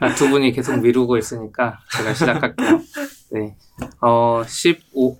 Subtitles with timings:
[0.00, 2.80] 아, 두 분이 계속 미루고 있으니까 제가 시작할게요.
[3.32, 3.56] 네.
[4.00, 5.18] 어, 15,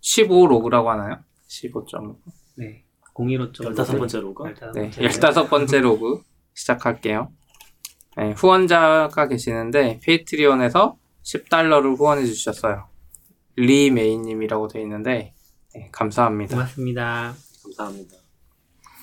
[0.00, 1.16] 15 로그라고 하나요?
[1.48, 2.16] 15점.
[2.56, 2.84] 네.
[3.14, 3.74] 015점.
[3.74, 4.44] 15번째 로그?
[4.74, 4.90] 네.
[4.90, 6.22] 15번째 로그
[6.54, 7.30] 시작할게요.
[8.16, 12.88] 네, 후원자가 계시는데, Patreon에서 10달러를 후원해 주셨어요.
[13.56, 15.34] 리메이님이라고 되어 있는데,
[15.74, 16.54] 네, 감사합니다.
[16.56, 17.34] 고맙습니다.
[17.62, 18.16] 감사합니다.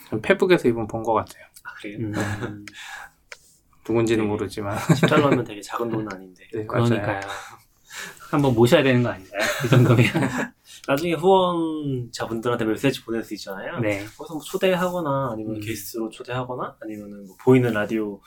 [0.09, 1.43] 전 페북에서 이분 본 것 같아요.
[1.63, 1.97] 아, 그래요?
[1.99, 2.13] 음,
[3.89, 4.29] 누군지는 네.
[4.29, 4.77] 모르지만.
[4.77, 6.43] 10달러면 되게 작은 돈은 아닌데.
[6.53, 6.65] 네.
[6.65, 7.19] 그러니까요.
[8.29, 9.41] 한번 모셔야 되는 거 아닌가요?
[9.65, 10.05] 이 정도면.
[10.87, 13.79] 나중에 후원자분들한테 메시지 보낼 수 있잖아요.
[13.79, 14.05] 네.
[14.17, 15.59] 거기서 뭐 초대하거나 아니면 음.
[15.59, 18.21] 게스트로 초대하거나 아니면은 뭐 보이는 라디오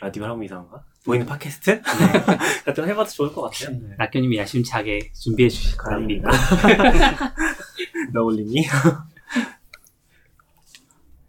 [0.00, 0.84] 라디오 하면 이상한가?
[1.04, 1.70] 보이는 팟캐스트?
[1.70, 1.82] 네.
[2.64, 3.76] 같은 거 해봐도 좋을 것 같아요.
[3.98, 6.28] 낙교님이 야심차게 준비해 주실 거라 믿고.
[8.12, 8.66] 너울님이.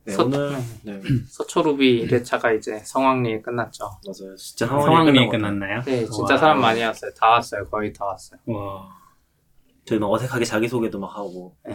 [0.04, 0.52] 네, 서- 오늘
[0.84, 1.00] 네.
[1.00, 3.86] 네 서초루비 1회차가 이제 성황리에 끝났죠.
[4.06, 4.36] 맞아요.
[4.36, 5.30] 진짜 같아요.
[5.30, 5.82] 끝났나요?
[5.84, 6.38] 네, 진짜 와.
[6.40, 7.12] 사람 많이 왔어요.
[7.14, 7.66] 다 왔어요.
[7.70, 8.40] 거의 다 왔어요.
[8.48, 8.90] 와.
[9.86, 11.56] 저희 막 어색하게 자기 소개도 막 하고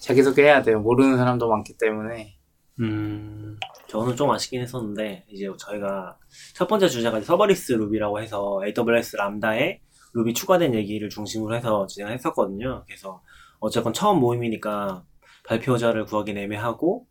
[0.00, 0.80] 자기소개 해야 돼요.
[0.80, 2.36] 모르는 사람도 많기 때문에.
[2.80, 6.18] 음, 저는 좀 아쉽긴 했었는데 이제 저희가
[6.54, 9.80] 첫 번째 주제가 Serverless Ruby라고 해서 AWS 람다에
[10.12, 12.82] 루비 추가된 얘기를 중심으로 해서 진행했었거든요.
[12.86, 13.22] 그래서
[13.60, 15.04] 어쨌건 처음 모임이니까
[15.46, 17.06] 발표자를 구하기는 애매하고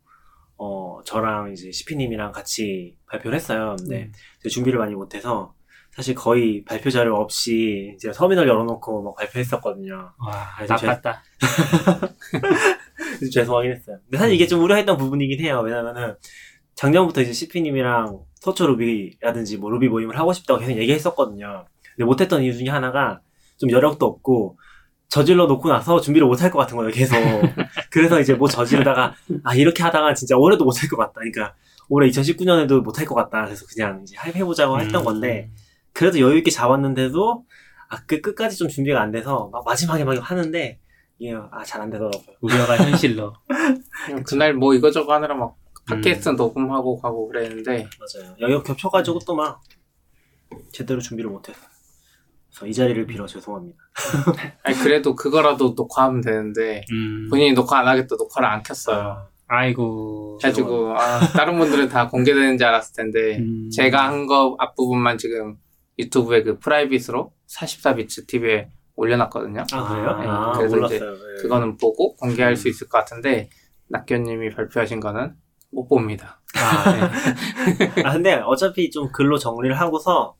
[0.56, 3.76] 어 저랑 이제 시피님이랑 같이 발표를 했어요.
[3.78, 4.10] 근데
[4.42, 5.54] 제가 준비를 많이 못해서
[5.90, 10.12] 사실 거의 발표 자료 없이 이제 서민을 열어놓고 막 발표했었거든요.
[10.18, 11.22] 와, 나빴다.
[12.30, 13.98] 그래서 죄송하긴 했어요.
[14.04, 15.60] 근데 사실 이게 좀 우려했던 부분이긴 해요.
[15.64, 16.16] 왜냐면은
[16.74, 21.66] 작년부터 이제 CP님이랑 서초 루비라든지 뭐 루비 모임을 하고 싶다고 계속 얘기했었거든요.
[21.94, 23.20] 근데 못했던 이유 중에 하나가
[23.56, 24.58] 좀 여력도 없고
[25.14, 27.14] 저질러 놓고 나서 준비를 못 할 것 같은 거예요, 계속.
[27.90, 31.12] 그래서 이제 뭐 저지르다가 아 이렇게 하다가 진짜 올해도 못 할 것 같다.
[31.20, 31.54] 그러니까
[31.88, 33.44] 올해 2019년에도 못 할 것 같다.
[33.44, 35.04] 그래서 그냥 이제 해보자고 했던 음.
[35.04, 35.50] 건데
[35.92, 37.44] 그래도 여유 있게 잡았는데도
[37.90, 40.80] 아, 그 끝까지 좀 준비가 안 돼서 막 마지막에 막 하는데
[41.20, 42.36] 이게 아, 잘 안 되더라고요.
[42.40, 43.34] 우려가 현실로.
[44.26, 45.54] 그날 뭐 이거저거 하느라 막
[45.86, 46.36] 팟캐스트 음.
[46.36, 48.34] 녹음하고 가고 그랬는데 맞아요.
[48.40, 49.60] 여기 겹쳐가지고 또 막
[50.72, 51.60] 제대로 준비를 못해서.
[52.54, 53.76] 그래서 이 자리를 빌어 죄송합니다.
[54.62, 59.28] 아니 그래도 그거라도 녹화하면 되는데 음, 본인이 녹화 안 하겠다 녹화를 안 켰어요.
[59.46, 60.38] 아이고.
[60.40, 65.56] 그래가지고 아, 다른 분들은 다 공개되는지 알았을 텐데 음, 제가 한 거 앞부분만 지금
[65.98, 69.64] 유튜브에 그 프라이빗으로 44비츠 TV에 올려놨거든요.
[69.72, 70.18] 아 그래요?
[70.20, 70.96] 네, 아 그래서 몰랐어요.
[70.96, 71.42] 이제 네.
[71.42, 73.50] 그거는 보고 공개할 수 있을 것 같은데
[73.88, 75.34] 낙견님이 발표하신 거는
[75.72, 76.40] 못 봅니다.
[76.56, 78.02] 아, 네.
[78.04, 80.36] 아 근데 어차피 좀 글로 정리를 하고서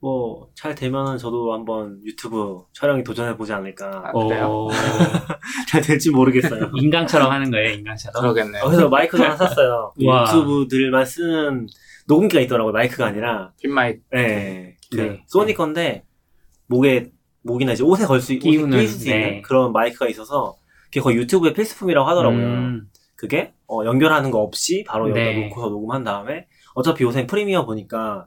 [0.00, 4.02] 뭐 잘 되면은 저도 한번 유튜브 촬영에 도전해 보지 않을까.
[4.04, 4.46] 아, 그래요?
[4.46, 4.68] 오,
[5.70, 6.70] 잘 될지 모르겠어요.
[6.76, 8.20] 인강처럼 하는 거예요, 인강처럼.
[8.20, 8.62] 그러겠네요.
[8.62, 9.94] 어, 그래서 마이크도 하나 샀어요.
[9.98, 10.26] 그 와.
[10.28, 11.66] 유튜브들만 쓰는
[12.06, 12.74] 녹음기가 있더라고요.
[12.74, 13.52] 마이크가 아니라.
[13.62, 14.76] 핀마이크 네.
[14.90, 15.24] 그 네.
[15.28, 16.04] 소니 건데
[16.66, 19.40] 목에 목이나 이제 옷에 걸수 있고 끼우는, 수 있는 네.
[19.40, 22.38] 그런 마이크가 있어서 그게 거의 유튜브의 필수품이라고 하더라고요.
[22.38, 25.48] 음, 그게 어, 연결하는 거 없이 바로 여기다 네.
[25.48, 28.26] 놓고서 녹음한 다음에 어차피 요새 프리미어 보니까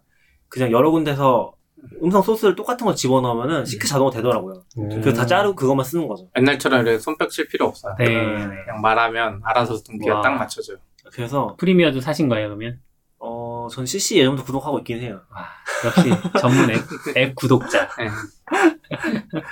[0.50, 1.54] 그냥 여러 군데서
[2.02, 4.64] 음성 소스를 똑같은 거 집어넣으면은 싱크 자동으로 되더라고요.
[4.76, 6.30] 그래서 다 자르고 그것만 쓰는 거죠.
[6.38, 7.96] 옛날처럼 이렇게 손뼉 칠 필요 없어요.
[8.00, 8.06] 네.
[8.06, 10.22] 그냥 말하면 알아서 등기가 와.
[10.22, 10.78] 딱 맞춰줘요.
[11.12, 12.80] 그래서 프리미어도 사신 거예요, 그러면?
[13.20, 15.22] 어, 전 CC 예전부터 구독하고 있긴 해요.
[15.34, 15.46] 와,
[15.86, 16.82] 역시 전문 앱,
[17.16, 17.88] 앱 구독자.
[17.98, 18.10] 네.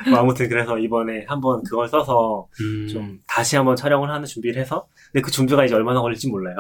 [0.10, 4.88] 뭐 아무튼 그래서 이번에 한번 그걸 써서 음, 좀 다시 한번 촬영을 하는 준비를 해서
[5.12, 6.56] 근데 그 준비가 이제 얼마나 걸릴지 몰라요.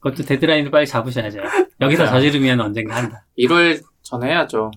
[0.00, 1.40] 그것도 데드라인을 빨리 잡으셔야죠.
[1.80, 2.16] 여기서 맞아요.
[2.16, 3.24] 저지르면 언젠가 한다.
[3.38, 4.70] 1월 전에 해야죠.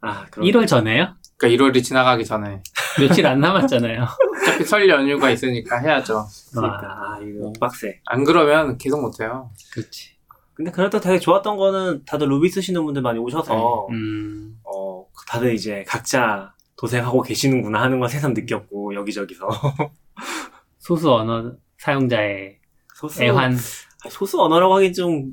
[0.00, 1.14] 아, 그럼 1월 전에요?
[1.36, 2.62] 그러니까 1월이 지나가기 전에
[3.00, 4.06] 며칠 안 남았잖아요.
[4.42, 6.24] 어차피 설 연휴가 있으니까 해야죠.
[6.52, 8.00] 그러니까 와, 아, 이거 빡세.
[8.06, 9.50] 안 그러면 계속 못해요.
[9.72, 10.10] 그렇지.
[10.54, 15.84] 근데 그래도 되게 좋았던 거는 다들 루비 쓰시는 분들 많이 오셔서 음, 어, 다들 이제
[15.88, 19.48] 각자 도생하고 계시는구나 하는 걸 새삼 느꼈고, 여기저기서.
[20.78, 22.58] 소수 언어 사용자의
[22.94, 23.54] 소수, 애환.
[23.54, 25.32] 아, 소수 언어라고 하긴 좀,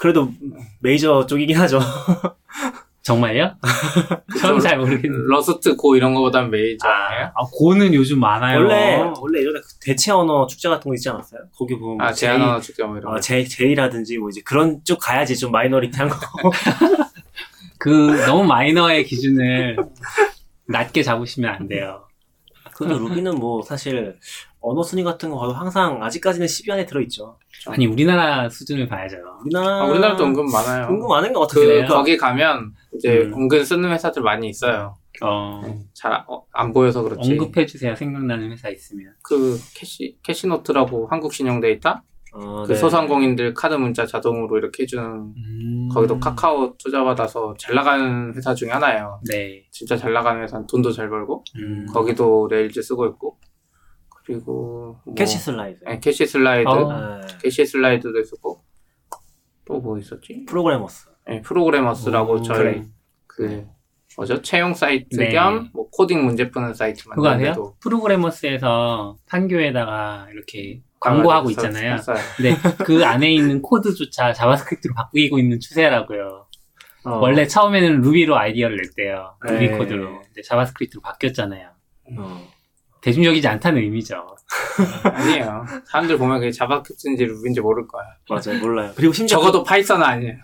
[0.00, 0.30] 그래도
[0.80, 1.80] 메이저 쪽이긴 하죠.
[3.08, 3.54] 정말요?
[4.38, 5.24] 저는 잘 모르겠는데.
[5.28, 7.32] Rust Go 이런 거보단 메이저예요.
[7.34, 8.58] 아, Go는 요즘 많아요.
[8.58, 11.40] 원래, 원래 예전에 그 대체 언어 축제 같은 거 있지 않았어요?
[11.56, 12.02] 거기 보면.
[12.02, 13.20] 아, 뭐 제한 언어 축제 뭐 이런 어, 거.
[13.20, 16.16] 제, J라든지 뭐 이제 그런 쪽 가야지 좀 minority 한 거.
[17.78, 17.88] 그
[18.26, 19.78] 너무 마이너의 기준을
[20.66, 22.04] 낮게 잡으시면 안 돼요.
[22.74, 24.18] 그래도 Ruby는 뭐 사실
[24.60, 27.38] 언어 순위 같은 거 봐도 항상 아직까지는 10위 안에 들어있죠.
[27.66, 29.16] 아니 우리나라 수준을 봐야죠.
[29.44, 29.82] 우리나라.
[29.82, 30.88] 아, 우리나라도 은근 많아요.
[30.88, 31.86] 은근 많은 것 그, 같은데.
[31.86, 33.34] 거기 가면 이제 음.
[33.34, 34.96] 은근 쓰는 회사들 많이 있어요.
[35.22, 35.62] 어,
[35.94, 37.32] 잘안 보여서 그렇지.
[37.32, 37.94] 언급해 주세요.
[37.94, 39.12] 생각나는 회사 있으면.
[39.22, 42.00] 그 캐시 캐시노트라고 한국 신용 데이터
[42.32, 42.78] 어, 그 네.
[42.78, 45.88] 소상공인들 카드 문자 자동으로 이렇게 해주는 음.
[45.92, 49.20] 거기도 카카오 투자받아서 잘 나가는 회사 중에 하나예요.
[49.28, 49.64] 네.
[49.70, 51.86] 진짜 잘 나가는 회사는 돈도 잘 벌고 음.
[51.92, 53.38] 거기도 Rails 쓰고 있고
[54.28, 55.82] 그리고 뭐, 캐시 슬라이드.
[55.84, 57.18] 네, 캐시 슬라이드 어.
[57.20, 57.26] 네.
[57.42, 58.62] 캐시 슬라이드도 있었고
[59.64, 60.44] 또 뭐 있었지?
[60.46, 61.08] 프로그래머스.
[61.26, 62.84] 네, 프로그래머스라고 오, 저희 그래.
[63.26, 63.66] 그
[64.18, 64.42] 뭐죠?
[64.42, 65.30] 채용 사이트 네.
[65.30, 67.30] 겸뭐 코딩 문제 푸는 사이트 그거 아세요?
[67.30, 71.66] 만드는데도 프로그래머스에서 판교에다가 이렇게 광고하고 했어요.
[71.68, 71.94] 있잖아요.
[71.94, 72.16] 했어요.
[72.36, 76.46] 근데 그 안에 있는 코드조차 JavaScript로 바꾸고 있는 추세라고요.
[77.04, 77.10] 어.
[77.20, 79.36] 원래 처음에는 Ruby로 아이디어를 냈대요.
[79.42, 79.78] 루비 네.
[79.78, 80.20] 코드로.
[80.22, 81.70] 근데 JavaScript로 바뀌었잖아요.
[82.18, 82.48] 어.
[83.00, 84.26] 대중적이지 않다는 의미죠.
[85.04, 85.64] 아니에요.
[85.86, 88.04] 사람들 보면 그게 JavaScript인지 Ruby인지 모를 거야.
[88.28, 88.60] 맞아요.
[88.60, 88.92] 몰라요.
[88.96, 90.34] 그리고 심지어 적어도 Python은 아니에요.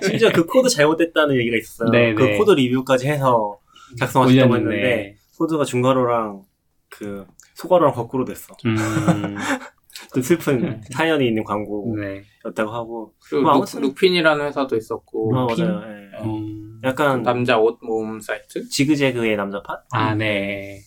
[0.00, 1.90] 그, 심지어 그 코드 잘못됐다는 얘기가 있었어요.
[1.90, 2.38] 네, 그 네.
[2.38, 3.58] 코드 리뷰까지 해서
[3.98, 5.16] 작성하셨다고 했는데 올렸는데.
[5.38, 6.42] 코드가 중괄호랑
[6.88, 8.54] 그 소괄호랑 거꾸로 됐어.
[8.66, 8.76] 음,
[10.12, 12.22] 그 슬픈 사연이 있는 광고였다고 네.
[12.56, 13.12] 하고.
[13.28, 15.66] 그리고 뭐 루, 아무튼- 루 핀이라는 회사도 있었고 어, 핀?
[15.66, 15.82] 맞아요.
[15.86, 16.24] 예.
[16.24, 18.68] 음, 약간 남자 옷 모음 사이트.
[18.68, 19.76] 지그재그의 남자판?
[19.92, 20.80] 아, 네.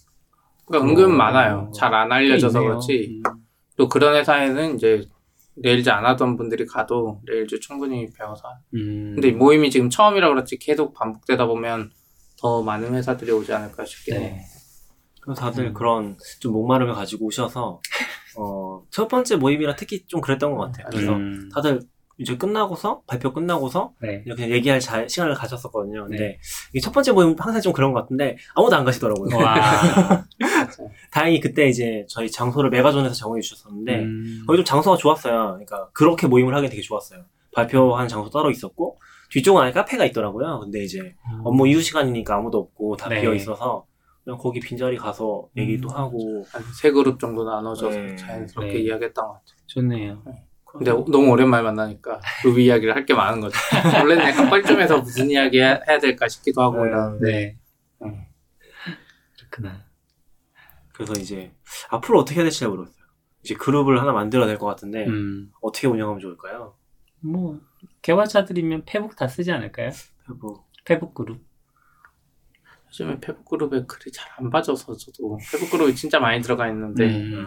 [0.65, 1.71] 그러니까 은근 어, 많아요.
[1.75, 2.71] 잘 안 알려져서 있네요.
[2.71, 3.21] 그렇지.
[3.25, 3.33] 음.
[3.75, 5.03] 또 그런 회사에는 이제
[5.55, 8.47] Rails 안 하던 분들이 가도 Rails 충분히 배워서.
[8.73, 9.13] 음.
[9.15, 11.91] 근데 이 모임이 지금 처음이라 그렇지 계속 반복되다 보면
[12.39, 14.19] 더 많은 회사들이 오지 않을까 싶긴 해.
[14.19, 14.41] 네.
[15.21, 15.73] 그래서 다들 음.
[15.73, 17.81] 그런 좀 목마름을 가지고 오셔서
[18.37, 20.87] 어, 첫 번째 모임이라 특히 좀 그랬던 것 같아요.
[20.91, 21.49] 그래서 음.
[21.53, 21.79] 다들
[22.17, 24.21] 이제 끝나고서 발표 끝나고서 네.
[24.25, 26.03] 이렇게 얘기할 자- 시간을 가졌었거든요.
[26.03, 26.39] 근데 네.
[26.71, 29.35] 이게 첫 번째 모임 항상 좀 그런 것 같은데 아무도 안 가시더라고요.
[29.37, 29.55] 와.
[31.11, 34.43] 다행히 그때 이제 저희 장소를 메가존에서 정해 주셨었는데 음.
[34.45, 35.33] 거기 좀 장소가 좋았어요.
[35.53, 37.23] 그러니까 그렇게 모임을 하기 되게 좋았어요.
[37.55, 38.97] 발표하는 장소 따로 있었고
[39.31, 40.59] 뒤쪽은 안에 카페가 있더라고요.
[40.59, 43.21] 근데 이제 업무 이후 시간이니까 아무도 없고 다 네.
[43.21, 43.85] 비어 있어서
[44.23, 45.95] 그냥 거기 빈자리 가서 얘기도 음.
[45.95, 48.15] 하고 한세 그룹 정도 나눠져서 네.
[48.15, 48.79] 자연스럽게 네.
[48.81, 49.55] 이야기했던 것 같아요.
[49.67, 50.23] 좋네요.
[50.73, 53.55] 근데 너무 오랜만에 만나니까 루비 이야기를 할 게 많은 거죠.
[53.99, 56.89] 원래는 약간 뻘쭘해서 무슨 이야기 해- 해야 될까 싶기도 하고 네.
[56.89, 57.57] 이러는데 네.
[58.03, 58.25] 음.
[59.37, 59.83] 그렇구나.
[60.93, 61.51] 그래서 이제
[61.89, 63.03] 앞으로 어떻게 해야 될지 잘 모르겠어요.
[63.43, 65.51] 이제 그룹을 하나 만들어야 될 것 같은데 음.
[65.61, 66.75] 어떻게 운영하면 좋을까요?
[67.19, 67.59] 뭐,
[68.01, 69.91] 개발자들이면 페북 다 쓰지 않을까요?
[70.39, 71.39] 뭐 페북 그룹.
[72.87, 77.45] 요즘에 페북 그룹에 글이 잘 안 빠져서 저도 페북 그룹이 진짜 많이 들어가 있는데 음.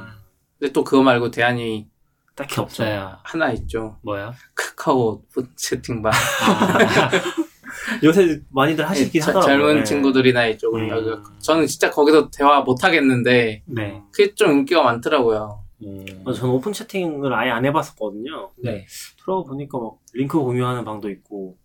[0.58, 1.88] 근데 또 그거 말고 대안이
[2.36, 2.60] 딱히.
[2.60, 3.16] 없어요.
[3.24, 3.96] 하나 있죠.
[4.02, 4.32] 뭐야?
[4.54, 5.22] 카카오
[5.56, 6.12] 채팅방.
[6.12, 7.08] 아,
[8.04, 9.56] 요새 많이들 하시긴 자- 하더라고요.
[9.58, 9.84] 젊은 네.
[9.84, 10.88] 친구들이나 이쪽은 음.
[10.90, 14.02] 여기가 저는 진짜 거기서 대화 못 하겠는데 네.
[14.12, 15.62] 그게 좀 인기가 많더라고요.
[15.84, 16.04] 음.
[16.24, 18.50] 저는 오픈 채팅을 아예 안 해봤었거든요.
[18.62, 18.86] 네.
[19.22, 21.56] 들어가 보니까 막 링크 공유하는 방도 있고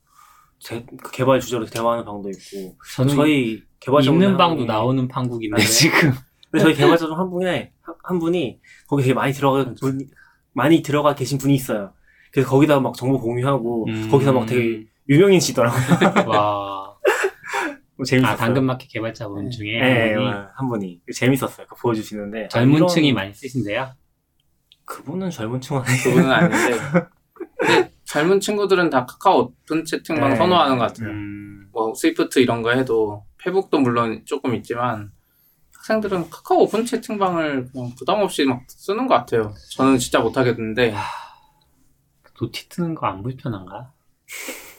[0.60, 5.56] 제, 그 개발 주제로 대화하는 방도 있고 저는 저희 개발자 있는 한 방도 나오는 판국인데
[5.56, 5.66] 아, 네.
[5.66, 6.14] 지금.
[6.50, 10.08] 근데 저희 개발자 중 한 분이 한, 한 분이 거기 되게 많이 들어가 분,
[10.54, 11.94] 많이 들어가 계신 분이 있어요.
[12.32, 14.10] 그래서 거기다 막 정보 공유하고 음.
[14.10, 16.28] 거기서 막 되게 유명인지더라고요.
[16.28, 16.82] 와.
[18.04, 18.34] 재밌었어요.
[18.34, 21.68] 아, 당근마켓 개발자분 중에 네, 한 분이 한 분이 재밌었어요.
[21.68, 23.92] 그 보여주시는데 젊은 아, 이런- 층이 많이 쓰신대요.
[24.86, 26.04] 그분은 젊은 층 아니에요.
[26.04, 26.58] 그분은 아닌데
[27.60, 30.36] 근데 젊은 친구들은 다 카카오 오픈 채팅방 네.
[30.36, 31.10] 선호하는 것 같아요.
[31.10, 31.68] 음.
[31.72, 35.12] 뭐 Swift 이런 거 해도 페북도 물론 조금 있지만
[35.86, 39.54] 학생들은 카카오 오픈 채팅방을 그냥 부담 없이 막 쓰는 것 같아요.
[39.72, 40.94] 저는 진짜 못 하겠는데
[42.36, 43.92] noti 뜨는 거 안 불편한가?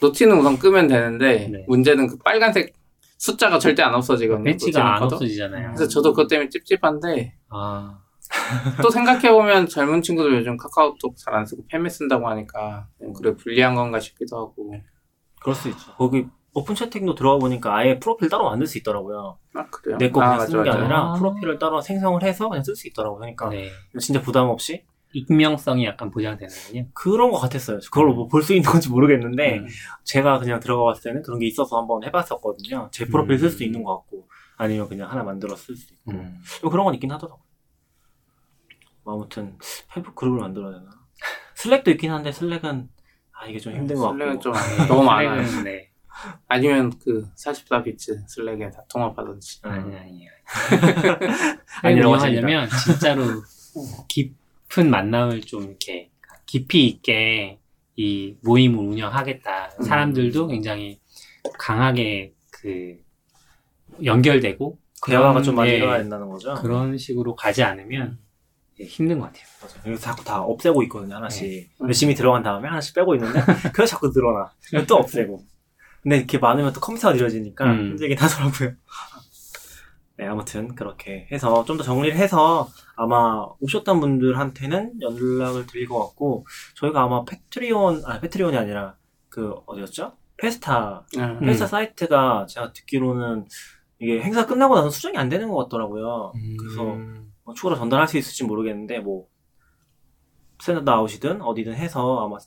[0.01, 1.65] noti는 우선 끄면 되는데 네.
[1.67, 2.73] 문제는 그 빨간색
[3.17, 4.43] 숫자가 절대 안 없어지거든요.
[4.45, 5.15] badge가 안 noti는 꺼도.
[5.15, 5.67] 없어지잖아요.
[5.75, 7.99] 그래서 저도 그것 때문에 찝찝한데 아,
[8.81, 12.87] 또 생각해보면 젊은 친구들 요즘 카카오톡 잘 안 쓰고 페메 쓴다고 하니까
[13.17, 14.73] 그래 분리한 건가 싶기도 하고
[15.41, 15.93] 그럴 수 있죠.
[15.97, 16.25] 거기
[16.55, 19.37] 오픈 채팅도 들어가 보니까 아예 프로필 따로 만들 수 있더라고요.
[19.55, 19.97] 아 그래요?
[19.97, 20.81] 내거 아, 그냥 맞아, 쓰는 게 맞아.
[20.81, 21.13] 아니라 아.
[21.15, 23.19] 프로필을 따로 생성을 해서 그냥 쓸 수 있더라고요.
[23.19, 23.69] 그러니까 네.
[23.99, 24.83] 진짜 부담 없이
[25.13, 26.87] 익명성이 약간 보장되는군요.
[26.93, 27.79] 그런 것 같았어요.
[27.91, 29.67] 그걸 뭐 볼 수 있는 건지 모르겠는데 음.
[30.03, 32.89] 제가 그냥 들어가 봤을 때는 그런 게 있어서 한번 해봤었거든요.
[32.91, 33.37] 제 프로필 음.
[33.37, 36.39] 쓸수 있는 것 같고 아니면 그냥 하나 만들어 쓸 수 있고 음.
[36.61, 37.41] 좀 그런 건 있긴 하더라고요.
[39.03, 39.57] 뭐 아무튼
[39.91, 40.89] 페북 그룹을 만들어야 되나?
[41.55, 42.89] Slack도 있긴 한데 Slack은
[43.39, 45.63] 아 이게 좀 힘든 것 같고 Slack은 좀 네, 너무 많아요.
[45.63, 45.89] 네.
[46.47, 50.31] 아니면 그 44bits Slack에 다 통합하든지 아니, 아니에요.
[51.81, 53.23] 아니라고 하려면 진짜로
[54.07, 56.11] 깊은 만남을 좀 이렇게
[56.45, 57.59] 깊이 있게
[57.95, 59.71] 이 모임을 운영하겠다.
[59.79, 59.83] 음.
[59.83, 60.99] 사람들도 굉장히
[61.59, 62.97] 강하게 그
[64.03, 66.53] 연결되고 대화가 좀 많이 예, 일어나야 된다는 거죠.
[66.55, 68.17] 그런 식으로 가지 않으면
[68.79, 69.43] 예, 힘든 것 같아요.
[69.61, 69.79] 맞아요.
[69.83, 71.43] 그래서 자꾸 다 없애고 있거든요, 하나씩.
[71.47, 71.69] 네.
[71.81, 73.39] 열심히 들어간 다음에 하나씩 빼고 있는데,
[73.73, 74.51] 그래서 자꾸 늘어나.
[74.87, 75.43] 또 없애고.
[76.03, 77.79] 근데 이렇게 많으면 또 컴퓨터가 느려지니까 음.
[77.91, 78.73] 힘들긴 하더라고요.
[80.17, 86.45] 네, 아무튼 그렇게 해서 좀 더 정리를 해서 아마 오셨던 분들한테는 연락을 드릴 것 같고
[86.75, 88.95] 저희가 아마 Patreon 아 Patreon이 아니라
[89.29, 90.13] 그 어디였죠?
[90.37, 91.39] Festa 음.
[91.39, 93.47] Festa 사이트가 제가 듣기로는
[93.99, 96.33] 이게 행사 끝나고 나서 수정이 안 되는 것 같더라고요.
[96.59, 96.83] 그래서
[97.43, 99.27] 뭐 추가로 전달할 수 있을지 모르겠는데 뭐
[100.59, 102.37] Standard Out이든 어디든 해서 아마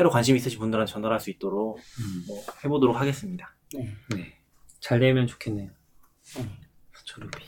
[0.00, 2.24] 새로 관심 있으신 분들한테 전달할 수 있도록 음.
[2.26, 3.54] 뭐 해보도록 하겠습니다.
[3.74, 3.94] 네.
[4.80, 5.68] 잘 되면 좋겠네요.
[6.38, 6.56] 음.
[6.94, 7.44] 서초Ruby.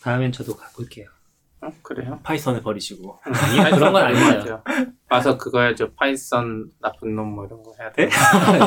[0.00, 1.08] 다음엔 저도 가볼게요.
[1.62, 2.20] 어, 그래요?
[2.22, 4.62] Python을 버리시고 아니요, 그런 건 아니에요.
[5.10, 5.94] 와서 그거 해야죠.
[5.94, 8.08] Python 나쁜 놈 뭐 이런 거 해야 돼.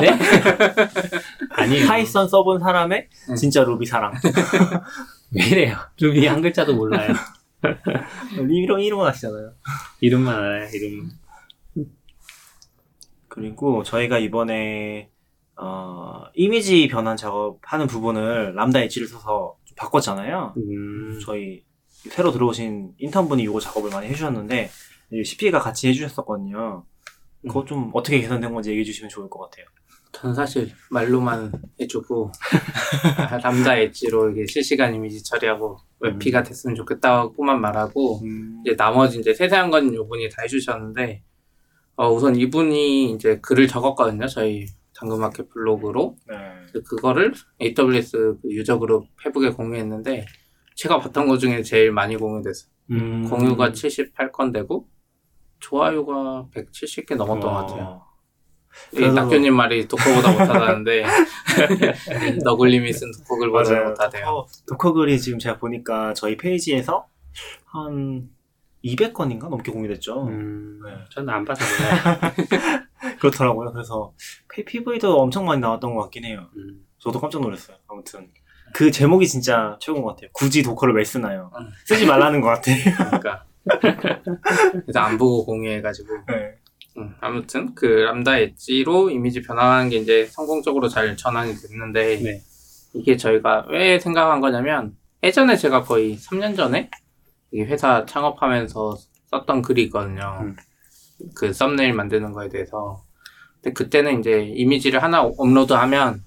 [0.02, 0.10] 네?
[1.56, 1.86] 아니에요.
[1.86, 3.34] Python 써본 사람의 음.
[3.36, 4.12] 진짜 루비 사랑.
[5.34, 5.78] 왜 이래요?
[5.98, 7.14] 루비 한 글자도 몰라요.
[8.82, 9.54] 이름 아시잖아요.
[10.00, 11.21] 이름만 알아요, 이름.
[13.32, 15.08] 그리고 저희가 이번에
[15.56, 20.52] 어, 이미지 변환 작업하는 부분을 람다 엣지를 써서 좀 바꿨잖아요.
[20.58, 24.70] 음, 저희 새로 들어오신 인턴분이 이거 작업을 많이 해주셨는데
[25.24, 26.84] CP가 같이 해주셨었거든요.
[27.40, 29.64] 그거 좀 어떻게 개선된 건지 얘기해 주시면 좋을 것 같아요.
[30.12, 32.32] 전 사실 말로만 해주고
[33.16, 39.32] 아, 람다 엣지로 이게 실시간 이미지 처리하고 웹피가 됐으면 좋겠다고만 말하고 음, 이제 나머지 이제
[39.32, 41.22] 세세한 건 이분이 다 해주셨는데
[41.96, 44.26] 어, 우선 이분이 이제 글을 적었거든요.
[44.26, 46.34] 저희 당근마켓 블로그로 네.
[46.86, 50.26] 그거를 AWS 그 User Group 페북에 공유했는데
[50.76, 52.70] 제가 봤던 것 중에 제일 많이 공유됐어요.
[52.92, 54.88] 음, 공유가 78건 되고
[55.60, 57.84] 좋아요가 170개 넘었던 것 같아요.
[57.84, 58.06] 어,
[58.92, 61.04] 이 그래서- 낙교님 말이 Docker보다 못하다는데
[62.44, 64.24] 너굴님이 쓴 Docker글보다 못하대요.
[64.24, 67.06] Docker, Docker 글이 지금 제가 보니까 저희 페이지에서
[67.66, 68.30] 한
[68.84, 70.26] 200건인가 넘게 공유됐죠.
[70.26, 70.92] 음, 네.
[71.10, 72.32] 저는 안 봐서 몰라요.
[73.20, 73.72] 그렇더라고요.
[73.72, 74.12] 그래서
[74.66, 76.48] PV도 엄청 많이 나왔던 것 같긴 해요.
[76.56, 77.76] 음, 저도 깜짝 놀랐어요.
[77.88, 78.28] 아무튼
[78.72, 80.30] 그 제목이 진짜 최고인 것 같아요.
[80.32, 81.50] 굳이 도커를 왜 쓰나요?
[81.58, 81.68] 음.
[81.84, 82.76] 쓰지 말라는 것 같아요.
[83.10, 83.44] 그러니까
[84.84, 86.54] 그래서 안 보고 공유해가지고 네.
[86.98, 92.42] 음, 아무튼 그 람다 엣지로 이미지 변환하는 게 이제 성공적으로 잘 전환이 됐는데 네.
[92.94, 97.01] 이게 저희가 왜 생각한 거냐면 예전에 제가 거의 3년 전에 이
[97.54, 98.96] 회사 창업하면서
[99.30, 100.38] 썼던 글이 있거든요.
[100.42, 100.56] 음.
[101.34, 103.04] 그 썸네일 만드는 거에 대해서.
[103.54, 106.22] 근데 그때는 이제 이미지를 하나 업로드하면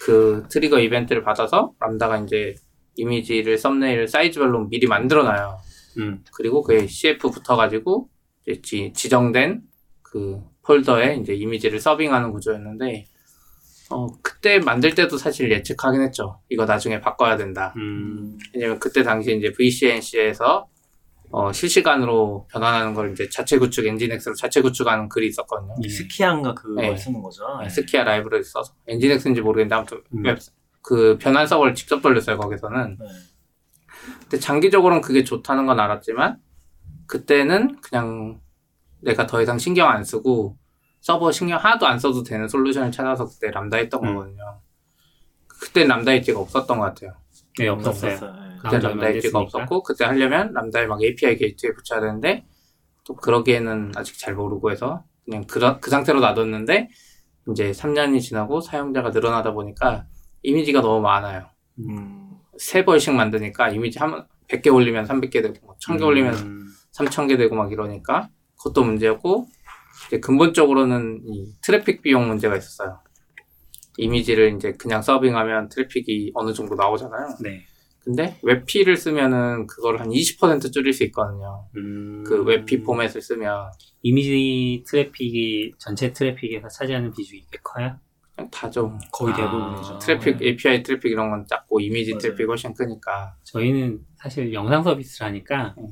[0.00, 2.54] 그 트리거 이벤트를 받아서 람다가 이제
[2.96, 5.58] 이미지를 썸네일 사이즈별로 미리 만들어놔요.
[5.98, 8.08] 음, 그리고 그게 CF 붙어가지고
[8.62, 9.62] 지, 지정된
[10.02, 13.06] 그 폴더에 이제 이미지를 서빙하는 구조였는데
[13.90, 16.40] 어 그때 만들 때도 사실 예측하긴 했죠.
[16.48, 17.72] 이거 나중에 바꿔야 된다.
[17.76, 20.68] 음, 왜냐면 그때 당시 이제 VCNC에서
[21.30, 25.74] 어, 실시간으로 변환하는 걸 이제 자체 구축 nginx로 자체 구축하는 글이 있었거든요.
[25.82, 25.88] 예.
[25.88, 26.96] Skia인가 그걸 네.
[26.96, 27.44] 쓰는 거죠.
[27.62, 27.68] 네.
[27.68, 30.24] Skia 라이브러리 써서 nginx인지 모르겠는데 아무튼 음.
[30.24, 30.38] 웹,
[30.80, 32.96] 그 변환 서버를 직접 돌렸어요 거기서는.
[32.98, 33.06] 네.
[34.22, 36.38] 근데 장기적으로는 그게 좋다는 건 알았지만
[37.06, 38.40] 그때는 그냥
[39.00, 40.56] 내가 더 이상 신경 안 쓰고
[41.00, 44.14] 서버 신경 하나도 안 써도 되는 솔루션을 찾아서 그때 람다 했던 음.
[44.14, 44.60] 거거든요.
[45.46, 47.14] 그때 람다 엣지가 없었던 것 같아요.
[47.58, 48.20] 네, 없었어요.
[48.20, 48.56] 네.
[48.62, 49.38] 그때 람다 엣지가.
[49.38, 52.46] 없었고 그때 하려면 람다에 막 API 게이트에 붙여야 되는데
[53.04, 56.90] 또 그러기에는 아직 잘 모르고 해서 그냥 그, 그 상태로 놔뒀는데
[57.50, 60.06] 이제 3년이 지나고 사용자가 늘어나다 보니까
[60.42, 61.46] 이미지가 너무 많아요.
[61.78, 67.36] 음, 세 번씩 만드니까 이미지 한 100개 올리면 300개 되고 뭐 1000개 올리면 음, 3,000개
[67.38, 69.46] 되고 막 이러니까 그것도 문제였고
[70.08, 72.98] 이제 근본적으로는 이 트래픽 비용 문제가 있었어요.
[73.98, 77.36] 이미지를 이제 그냥 서빙하면 트래픽이 어느 정도 나오잖아요.
[77.42, 77.62] 네.
[78.04, 81.66] 근데 WebP를 쓰면은 그걸 한 20% 줄일 수 있거든요.
[81.76, 83.70] 음, 그 WebP 포맷을 쓰면
[84.02, 87.96] 이미지 트래픽이 전체 트래픽에서 차지하는 비중이 꽤 커요?
[88.50, 88.96] 다죠.
[89.12, 89.98] 거의 아, 대부분이죠.
[89.98, 90.46] 트래픽 네.
[90.46, 92.20] API 트래픽 이런 건 작고 이미지 맞아요.
[92.20, 93.34] 트래픽 훨씬 크니까.
[93.42, 95.88] 저희는 사실 영상 서비스를 하니까 음.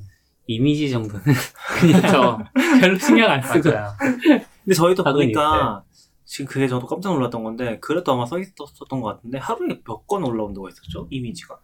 [0.47, 1.25] 이미지 정도는
[1.81, 2.39] 그렇죠.
[2.81, 3.63] 별로 신경 안 쓰고.
[3.63, 5.83] 근데 저희도 보니까
[6.25, 10.25] 지금 그게 저도 깜짝 놀랐던 건데 그래도 아마 써 있었던 것 같은데 하루에 몇 건
[10.25, 11.07] 올라온다고 했었죠?
[11.11, 11.57] 이미지가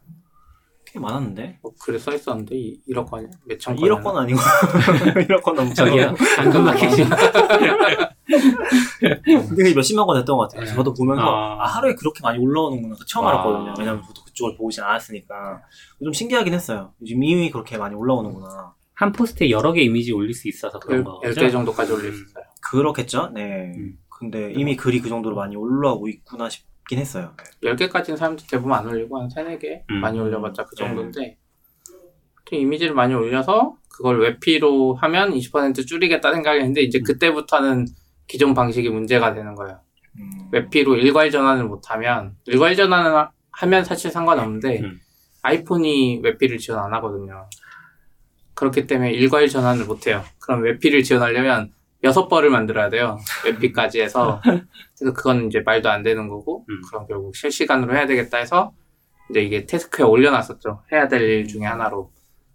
[0.87, 3.85] 꽤 많았는데 뭐 글에 써 있었는데 이- 1억 건 몇천 건.
[3.89, 4.39] 1억 건 아니고
[5.29, 5.75] 1억 건 넘죠.
[5.75, 6.97] 저기요 당근 마켓이
[9.01, 10.65] 근데 그게 몇십만 건 됐던 것 같아요.
[10.67, 10.75] 네.
[10.75, 11.65] 저도 보면서 아.
[11.65, 13.31] 아, 하루에 그렇게 많이 올라오는구나 처음 아.
[13.31, 13.75] 알았거든요.
[13.79, 15.63] 왜냐면 저도 그쪽을 보진 않았으니까
[16.03, 16.93] 좀 신기하긴 했어요.
[17.01, 18.75] 요즘 이미 그렇게 많이 올라오는구나.
[18.95, 21.21] 한 포스트에 여러 개 이미지 올릴 수 있어서 그런 거죠?
[21.29, 22.45] 10개 정도까지 올릴 수 있어요.
[22.61, 23.31] 그렇겠죠?
[23.35, 23.73] 네.
[23.77, 23.99] 음.
[24.09, 27.35] 근데 이미 글이 그 정도로 많이 올라오고 있구나 싶긴 했어요.
[27.63, 30.01] 10개까지는 사람들 대부분 안 올리고 한 3, 4개 음.
[30.01, 30.87] 많이 올려봤자 그 네.
[30.87, 31.39] 정도인데
[32.45, 37.03] 또 이미지를 많이 올려서 그걸 웹피로 하면 20% 줄이겠다 생각했는데 이제 음.
[37.03, 37.87] 그때부터는
[38.29, 39.81] 기존 방식이 문제가 되는 거예요.
[40.19, 40.49] 음.
[40.53, 43.29] 웹피로 일괄 전환을 못하면 일괄 전환을
[43.63, 44.99] 하- 하면 사실 상관없는데 음.
[45.43, 47.49] 아이폰이 웹필을 지원 안 하거든요.
[48.55, 50.23] 그렇기 때문에 일과일 전환을 못 해요.
[50.41, 51.73] 그럼 웹필을 지원하려면
[52.05, 53.19] 여섯 번을 만들어야 돼요.
[53.45, 54.41] 웹필까지 해서
[54.99, 56.81] 그래서 그건 이제 말도 안 되는 거고 음.
[56.91, 58.73] 그럼 결국 실시간으로 해야 되겠다 해서
[59.31, 60.83] 이제 이게 태스크에 올려놨었죠.
[60.93, 62.11] 해야 될 일 중에 하나로.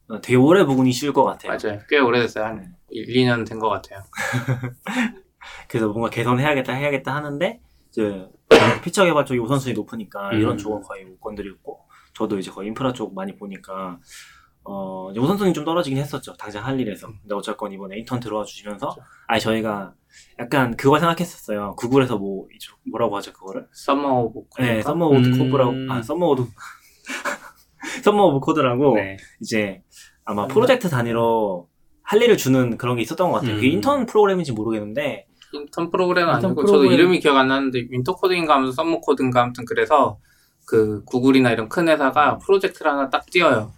[0.10, 1.58] 어, 되게 오래 보군이 쉬울 것 같아요.
[1.58, 1.80] 맞아요.
[1.90, 2.46] 꽤 오래됐어요.
[2.46, 4.04] 한 1, 2년 된 것 같아요.
[5.68, 7.60] 그래서 뭔가 개선해야겠다 해야겠다 하는데
[7.90, 8.26] 이제
[8.84, 10.40] 피처 개발 쪽이 우선순위 높으니까 음.
[10.40, 11.80] 이런 쪽은 거의 못 건드리고
[12.14, 14.00] 저도 이제 거의 인프라 쪽 많이 보니까
[14.64, 18.96] 어 이제 우선순위 좀 떨어지긴 했었죠 당장 할 일에서 근데 어쨌건 이번에 인턴 들어와 주시면서
[19.28, 19.94] 아니 저희가
[20.40, 22.48] 약간 그걸 생각했었어요 구글에서 뭐
[22.92, 24.89] 뭐라고 하죠 그거를 Summer of 네 Code인가?
[24.89, 25.40] Summer of 음.
[25.39, 26.48] Code라고 아 Summer of
[28.04, 29.18] Summer of Code라고 네.
[29.42, 29.84] 이제
[30.26, 31.70] 아마 프로젝트 단위로
[32.04, 33.74] 할 일을 주는 그런 게 있었던 것 같아요 그게 음.
[33.74, 36.94] 인턴 프로그램인지 모르겠는데 인턴 프로그램은 인턴 아니고 저도 프로그램.
[36.94, 40.20] 이름이 기억 안 나는데 Winter Coding인가 하면서 Summer Code인가 아무튼 그래서
[40.66, 43.72] 그 구글이나 이런 큰 회사가 프로젝트를 하나 딱 띄어요.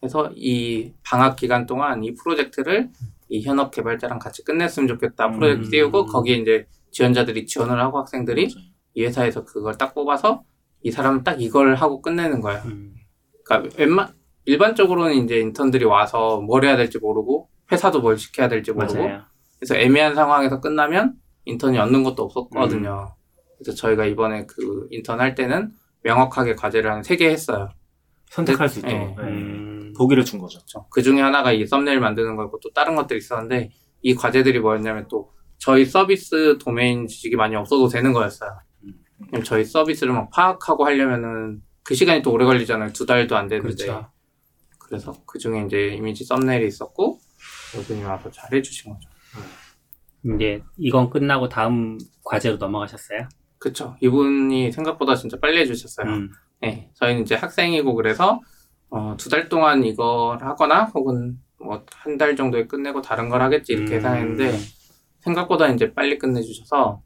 [0.00, 2.90] 그래서 이 방학 기간 동안 이 프로젝트를
[3.28, 5.32] 이 현업 개발자랑 같이 끝냈으면 좋겠다.
[5.32, 5.70] 프로젝트 음.
[5.70, 8.66] 띄우고 거기에 이제 지원자들이 지원을 하고 학생들이 맞아요.
[8.94, 10.44] 이 회사에서 그걸 딱 뽑아서
[10.82, 12.62] 이 사람은 딱 이걸 하고 끝내는 거예요.
[12.66, 12.94] 음.
[13.44, 14.14] 그러니까 웬만
[14.44, 19.22] 일반적으로는 이제 인턴들이 와서 뭘 해야 될지 모르고 회사도 뭘 시켜야 될지 모르고 맞아요.
[19.58, 23.14] 그래서 애매한 상황에서 끝나면 인턴이 얻는 것도 없었거든요.
[23.58, 25.72] 그래서 저희가 이번에 그 인턴 할 때는
[26.02, 27.68] 명확하게 과제를 한 세 개 했어요.
[28.30, 29.06] 선택할 수 있도록 네.
[29.16, 29.22] 네.
[29.22, 29.92] 음.
[29.96, 30.60] 보기를 준 거죠.
[30.90, 33.70] 그 중에 하나가 이 썸네일 만드는 거고 또 다른 것들이 있었는데
[34.02, 38.50] 이 과제들이 뭐였냐면 또 저희 서비스 도메인 지식이 많이 없어도 되는 거였어요.
[39.20, 42.92] 왜냐면 저희 서비스를 막 파악하고 하려면은 그 시간이 또 오래 걸리잖아요.
[42.92, 43.74] 두 달도 안 되는데.
[43.86, 44.10] 그렇죠.
[44.78, 47.18] 그래서 그 중에 이제 이미지 썸네일이 있었고
[47.80, 49.08] 이분이 와서 잘 해주신 거죠.
[50.36, 53.28] 이제 이건 끝나고 다음 과제로 넘어가셨어요?
[53.58, 53.96] 그쵸.
[54.00, 56.06] 이분이 생각보다 진짜 빨리 해주셨어요.
[56.06, 56.30] 음.
[56.60, 58.40] 네, 저희는 이제 학생이고 그래서
[58.90, 63.72] 어, 두 달 동안 이걸 하거나 혹은 뭐 한 달 정도에 끝내고 다른 걸 하겠지
[63.72, 63.96] 이렇게 음.
[63.98, 64.58] 예상했는데
[65.20, 67.02] 생각보다 이제 빨리 끝내주셔서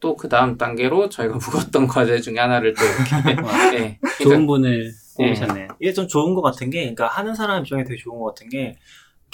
[0.00, 4.90] 또 그 다음 단계로 저희가 묵었던 과제 중에 하나를 또 이렇게 와, 네, 좋은 분을
[5.16, 5.68] 뽑으셨네요.
[5.80, 8.76] 이게 좀 좋은 것 같은 게, 그러니까 하는 사람 입장에 되게 좋은 것 같은 게,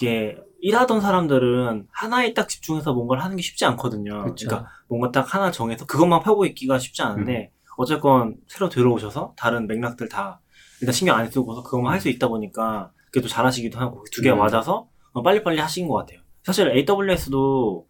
[0.00, 4.24] 이게 일하던 사람들은 하나에 딱 집중해서 뭔가를 하는 게 쉽지 않거든요.
[4.24, 4.48] 그쵸.
[4.48, 10.08] 러니까 뭔가 딱 하나 정해서 그것만 펴고 있기가 쉽지 않은데, 어쨌건 새로 들어오셔서 다른 맥락들
[10.08, 10.40] 다
[10.80, 14.36] 일단 신경 안 쓰고서 그것만 할 수 있다 보니까 그게 또 잘하시기도 하고 두 개가
[14.36, 14.38] 음.
[14.38, 16.20] 맞아서 어, 빨리빨리 하신 것 같아요.
[16.42, 17.86] 사실 AWS도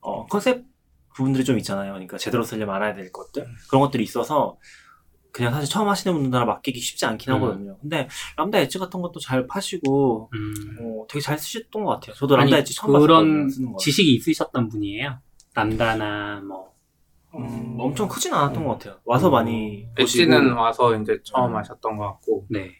[0.00, 0.64] 어, 컨셉
[1.14, 1.92] 부분들이 좀 있잖아요.
[1.92, 4.56] 그러니까 제대로 쓰려면 알아야 될 것들 그런 것들이 있어서
[5.34, 7.36] 그냥 사실 처음 하시는 분들은 맡기기 쉽지 않긴 음.
[7.42, 7.76] 하거든요.
[7.80, 10.54] 근데 람다 엣지 같은 것도 잘 파시고 음.
[10.80, 12.14] 어, 되게 잘 쓰셨던 것 같아요.
[12.14, 13.72] 저도 아니, 람다 엣지 처음 그런 봤거든요.
[13.72, 13.78] 거.
[13.78, 15.18] 지식이 있으셨던 분이에요.
[15.54, 16.72] 람다나 뭐
[17.34, 19.00] 음, 엄청 크진 않았던 것 같아요.
[19.04, 20.60] 와서 많이 엣지는 보시고.
[20.60, 21.56] 와서 이제 처음 음.
[21.56, 22.70] 하셨던 것 같고 네.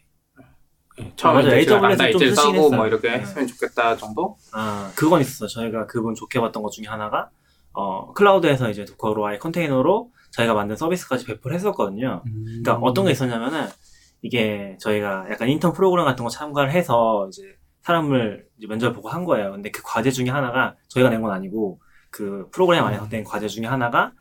[0.96, 2.76] 네, 처음에 제가 AWS 좀 엣지를 쓰긴 써고 했어요.
[2.76, 3.18] 뭐 이렇게 네.
[3.18, 4.36] 했으면 좋겠다 정도?
[4.52, 5.48] 아, 그건 있었어요.
[5.48, 7.30] 저희가 그분 좋게 봤던 것 중에 하나가,
[7.72, 12.22] 어, 클라우드에서 이제 Docker로 아예 컨테이너로 저희가 만든 서비스까지 배포를 했었거든요.
[12.62, 13.66] 그러니까 어떤 게 있었냐면은,
[14.22, 17.42] 이게 저희가 약간 인턴 프로그램 같은 거 참가를 해서 이제
[17.82, 19.52] 사람을 이제 면접을 보고 한 거예요.
[19.52, 23.66] 근데 그 과제 중에 하나가 저희가 낸 건 아니고, 그 프로그램 안에서 낸 과제 중에
[23.66, 24.12] 하나가,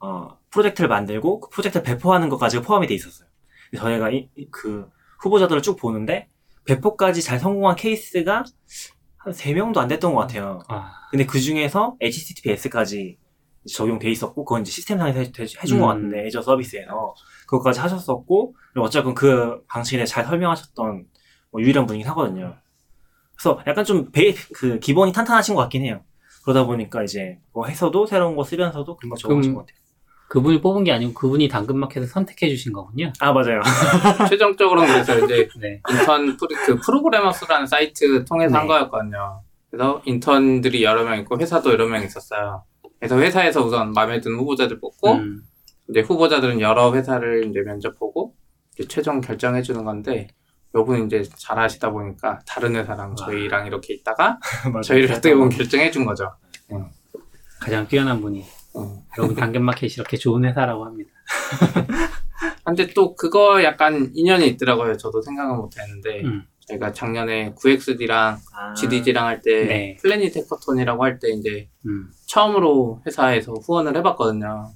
[0.00, 3.28] 어, 프로젝트를 만들고 그 프로젝트를 배포하는 것까지 포함이 돼 있었어요.
[3.76, 4.88] 저희가 이, 이- 그
[5.22, 6.28] 후보자들을 쭉 보는데,
[6.64, 8.44] 배포까지 잘 성공한 케이스가
[9.18, 10.60] 한 3명도 안 됐던 것 같아요.
[10.68, 13.18] 아, 근데 그 중에서 HTTPS까지
[13.66, 15.88] 적용돼 있었고, 그건 이제 시스템상에서 해- 해준 것 음.
[15.88, 17.14] 같은데, 애저 서비스에서.
[17.46, 21.04] 그것까지 하셨었고, 어쨌건 그 방식에 잘 설명하셨던
[21.52, 22.56] 뭐 유일한 분이긴 하거든요.
[23.36, 26.02] 그래서 약간 좀 베이, 그 기본이 탄탄하신 것 같긴 해요.
[26.44, 29.76] 그러다 보니까 이제 뭐 해서도 새로운 거 쓰면서도 금방 적응하신 것 같아요.
[30.28, 33.12] 그분이 뽑은 게 아니고 그분이 당근마켓에서 선택해 주신 거군요.
[33.20, 33.60] 아, 맞아요.
[34.28, 35.80] 최종적으로는 그래서 이제 네.
[35.90, 38.58] 인턴 프로, 그 프로그래머스라는 사이트 통해서 네.
[38.58, 39.42] 한 거였거든요.
[39.70, 42.64] 그래서 인턴들이 여러 명 있고 회사도 여러 명 있었어요.
[42.98, 45.42] 그래서 회사에서 우선 마음에 드는 후보자들 뽑고 음,
[45.88, 48.34] 이제 후보자들은 여러 회사를 이제 면접 보고
[48.74, 50.28] 이제 최종 결정해 주는 건데
[50.74, 54.38] 요분 이제 잘 하시다 보니까 다른 회사랑 저희랑 이렇게 있다가.
[54.84, 56.30] 저희를 어떻게 보면 결정해 준 거죠.
[57.60, 58.44] 가장 뛰어난 분이
[58.76, 58.98] 음.
[59.16, 61.10] 여러분 당근마켓이 이렇게 좋은 회사라고 합니다.
[62.64, 64.96] 근데 또 그거 약간 인연이 있더라고요.
[64.96, 66.44] 저도 생각은 못 했는데 음.
[66.66, 69.96] 저희가 작년에 9XD랑 아, GDG랑 할 때 네.
[70.00, 72.10] 플래닛 해커톤이라고 할 때 이제 음.
[72.26, 74.72] 처음으로 회사에서 후원을 해봤거든요.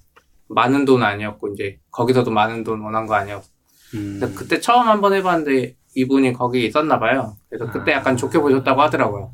[0.48, 3.46] 많은 돈 아니었고 이제 거기서도 많은 돈 원한 거 아니었고
[3.94, 4.18] 음.
[4.20, 7.36] 근데 그때 처음 한번 해봤는데 이분이 거기 있었나 봐요.
[7.48, 7.96] 그래서 그때 아.
[7.96, 9.32] 약간 좋게 보셨다고 하더라고요.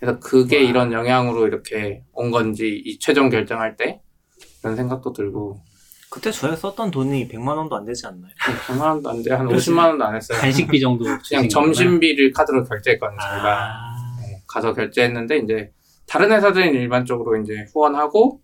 [0.00, 0.62] 그래서 그게 와.
[0.62, 4.00] 이런 영향으로 이렇게 온 건지 이 최종 결정할 때
[4.60, 5.60] 그런 생각도 들고
[6.10, 8.32] 그때 저희가 썼던 돈이 100만 원도 안 되지 않나요?
[8.66, 9.32] 100만 원도 안 돼.
[9.32, 10.38] 한 50만 원도 안 했어요.
[10.40, 13.18] 간식비 정도 그냥 점심비를 카드로 결제했거든요.
[13.20, 15.72] 저희가 아, 네, 가서 결제했는데 이제
[16.08, 18.40] 다른 회사들은 일반적으로 이제 후원하고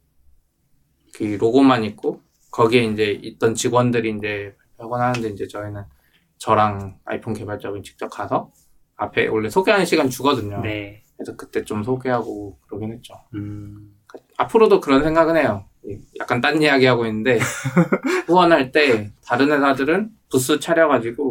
[1.12, 2.20] 그 로고만 있고
[2.52, 5.83] 거기에 이제 있던 직원들이 이제 발권하는데 이제 저희는
[6.38, 8.52] 저랑 아이폰 개발자분 직접 가서
[8.96, 10.61] 앞에 원래 소개하는 시간 주거든요.
[10.61, 11.02] 네.
[11.16, 13.14] 그래서 그때 좀 소개하고 그러긴 했죠.
[13.35, 13.96] 음,
[14.37, 15.64] 앞으로도 그런 생각은 해요.
[16.18, 17.38] 약간 딴 이야기 하고 있는데
[18.27, 21.31] 후원할 때 다른 회사들은 부스 차려가지고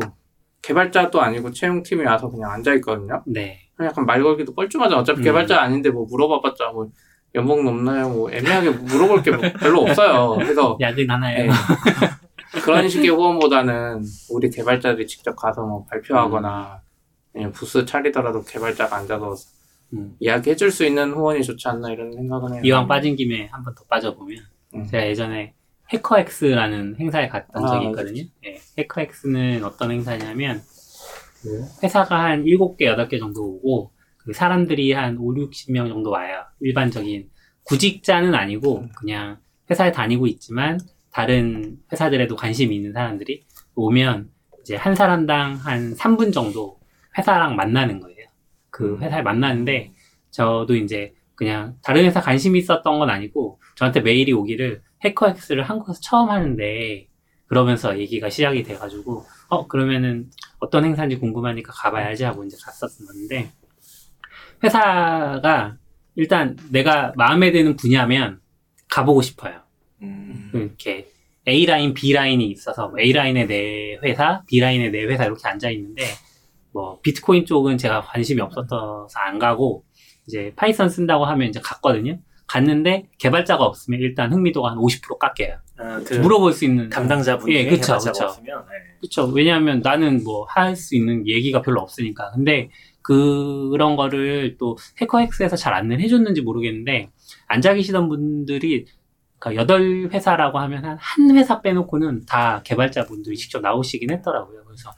[0.61, 3.23] 개발자도 아니고 채용팀이 와서 그냥 앉아 있거든요.
[3.27, 3.59] 네.
[3.81, 4.95] 약간 말 걸기도 뻘쭘하죠.
[4.97, 5.23] 어차피 음.
[5.23, 6.89] 개발자 아닌데 뭐 물어봐봤자 뭐
[7.35, 8.09] 연봉 높나요?
[8.09, 10.35] 뭐 애매하게 물어볼 게 별로 없어요.
[10.37, 11.45] 그래서 야근 하나요?
[11.45, 11.51] 네.
[12.63, 16.81] 그런 식의 후원보다는 우리 개발자들이 직접 가서 뭐 발표하거나
[17.35, 19.35] 아니면 부스 차리더라도 개발자가 앉아서
[19.93, 20.15] 음.
[20.19, 22.61] 이야기해 줄 수 있는 후원이 좋지 않나 이런 생각은 해요.
[22.63, 24.37] 이왕 빠진 김에 한 번 더 빠져보면
[24.75, 24.85] 음.
[24.85, 25.53] 제가 예전에
[25.93, 28.23] 해커엑스라는 행사에 갔던 아, 적이 있거든요.
[28.45, 30.61] 예, 해커엑스는 어떤 행사냐면
[31.41, 36.43] 그 회사가 한 7개, 8개 정도 오고 그 사람들이 한 5, 60명 정도 와요.
[36.59, 37.29] 일반적인
[37.63, 39.37] 구직자는 아니고 그냥
[39.69, 40.79] 회사에 다니고 있지만
[41.11, 43.45] 다른 회사들에도 관심이 있는 사람들이
[43.75, 44.29] 오면
[44.61, 46.79] 이제 한 사람당 한 3분 정도
[47.17, 48.14] 회사랑 만나는 거예요.
[48.75, 49.93] 그 회사에 만나는데
[50.31, 56.29] 저도 이제 그냥 다른 회사 관심이 있었던 건 아니고 저한테 메일이 오기를 해커엑스를 한국에서 처음
[56.29, 57.07] 하는데
[57.45, 63.49] 그러면서 얘기가 시작이 돼가지고 어 그러면은 어떤 행사인지 궁금하니까 가봐야지 하고 이제 갔었는데
[64.61, 65.77] 회사가
[66.15, 68.41] 일단 내가 마음에 드는 분야면
[68.89, 69.61] 가보고 싶어요.
[70.01, 70.51] 음.
[70.53, 71.07] 이렇게
[71.47, 75.69] A 라인, B 라인이 있어서 A 라인에 내 회사, B 라인에 내 회사 이렇게 앉아
[75.69, 76.03] 있는데
[76.75, 79.85] 뭐 비트코인 쪽은 제가 관심이 없어서 안 가고
[80.27, 82.19] 이제 Python 쓴다고 하면 이제 갔거든요.
[82.47, 85.55] 갔는데 개발자가 없으면 일단 흥미도가 한 50% 깎여요.
[85.77, 88.25] 아, 그 물어볼 수 있는 담당자분이 예, 그쵸, 그쵸.
[88.25, 88.73] 없으면 네.
[88.99, 89.25] 그렇죠.
[89.27, 92.31] 왜냐하면 나는 뭐 할 수 있는 얘기가 별로 없으니까.
[92.31, 92.69] 근데
[93.01, 97.09] 그런 거를 또 HackerX에서 잘 안내를 해줬는지 모르겠는데
[97.47, 98.85] 앉아 계시던 분들이
[99.39, 104.63] 그러니까 여덟 회사라고 하면 한, 한 회사 빼놓고는 다 개발자분들이 직접 나오시긴 했더라고요.
[104.65, 104.91] 그래서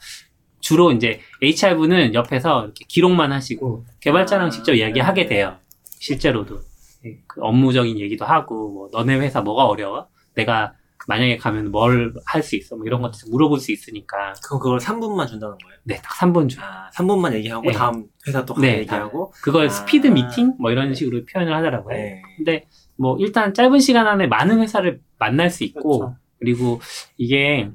[0.68, 5.28] 주로 이제 HR분은 옆에서 이렇게 기록만 하시고 개발자랑 아, 직접 이야기하게 네.
[5.28, 5.56] 돼요.
[5.98, 6.60] 실제로도.
[7.06, 10.08] 예, 그 업무적인 얘기도 하고, 뭐, 너네 회사 뭐가 어려워?
[10.34, 10.74] 내가
[11.06, 12.76] 만약에 가면 뭘 할 수 있어?
[12.76, 14.34] 뭐 이런 것들 물어볼 수 있으니까.
[14.44, 15.78] 그럼 그걸 3분만 준다는 거예요?
[15.84, 16.60] 네, 딱 3번 줘.
[16.62, 17.72] 아, 3분만 얘기하고 네.
[17.72, 19.68] 다음 회사 또 네, 얘기하고 그걸 아.
[19.70, 20.54] 스피드 미팅?
[20.60, 21.96] 뭐 이런 식으로 표현을 하더라고요.
[21.96, 22.20] 네.
[22.36, 26.16] 근데 뭐 일단 짧은 시간 안에 많은 회사를 만날 수 있고, 그렇죠.
[26.40, 26.80] 그리고
[27.16, 27.70] 이게,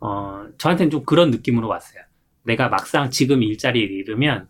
[0.00, 2.02] 어, 저한테는 좀 그런 느낌으로 왔어요.
[2.44, 4.48] 내가 막상 지금 일자리를 잃으면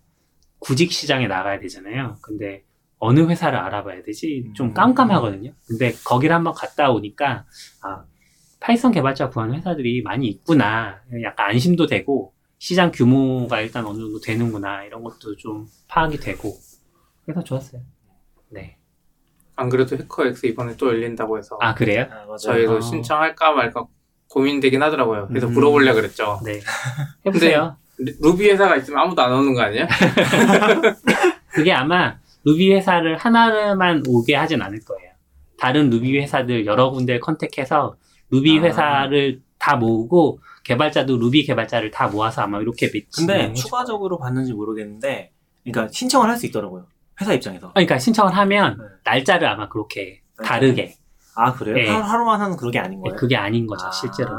[0.58, 2.16] 구직 시장에 나가야 되잖아요.
[2.22, 2.64] 근데
[2.98, 4.52] 어느 회사를 알아봐야 되지?
[4.54, 4.74] 좀 음.
[4.74, 5.52] 깜깜하거든요.
[5.66, 7.44] 근데 거기를 한번 갔다 오니까,
[7.82, 8.04] 아,
[8.60, 11.00] Python 개발자 구하는 회사들이 많이 있구나.
[11.24, 14.84] 약간 안심도 되고, 시장 규모가 일단 어느 정도 되는구나.
[14.84, 16.56] 이런 것도 좀 파악이 되고.
[17.24, 17.82] 그래서 좋았어요.
[18.50, 18.78] 네.
[19.56, 22.06] 안 그래도 해커엑스 이번에 또 열린다고 해서 아, 그래요?
[22.08, 22.36] 아.
[22.36, 22.80] 저희도 아.
[22.80, 23.86] 신청할까 말까
[24.28, 25.26] 고민되긴 하더라고요.
[25.26, 25.54] 그래서 음.
[25.54, 26.38] 물어보려 그랬죠.
[26.44, 26.60] 네.
[27.26, 27.76] 해보세요.
[28.04, 29.86] 루- 루비 회사가 있으면 아무도 안 오는 거 아니에요?
[31.52, 35.12] 그게 아마 루비 회사를 하나만 오게 하진 않을 거예요.
[35.58, 37.96] 다른 루비 회사들 여러 군데 컨택해서
[38.30, 38.62] 루비 아.
[38.62, 43.06] 회사를 다 모으고 개발자도 루비 개발자를 다 모아서 아마 이렇게 매치.
[43.18, 45.30] 근데 추가적으로 받는지 모르겠는데
[45.64, 46.86] 그러니까 신청을 할 수 있더라고요.
[47.20, 47.72] 회사 입장에서.
[47.72, 48.84] 그러니까 신청을 하면 네.
[49.04, 50.94] 날짜를 아마 그렇게 다르게.
[51.36, 51.74] 아 그래요?
[51.76, 51.88] 네.
[51.88, 53.16] 하루, 하루만 하는 그런 게 아닌 거예요?
[53.16, 53.90] 그게 아닌 거죠, 아.
[53.90, 54.38] 실제로는.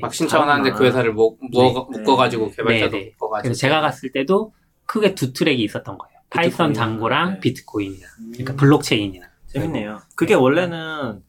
[0.00, 0.88] 막 신청을 하는데 그 다르구나.
[0.88, 1.98] 회사를 모, 모, 네.
[1.98, 3.10] 묶어가지고 개발자도 네, 네.
[3.12, 4.52] 묶어가지고 그래서 제가 갔을 때도
[4.86, 6.14] 크게 두 트랙이 있었던 거예요.
[6.30, 6.74] 파이썬 비트코인.
[6.74, 7.40] 장고랑 네.
[7.40, 8.10] 비트코인이랑.
[8.32, 9.28] 그러니까 음, 블록체인이랑.
[9.46, 10.00] 재밌네요.
[10.16, 11.22] 그게 원래는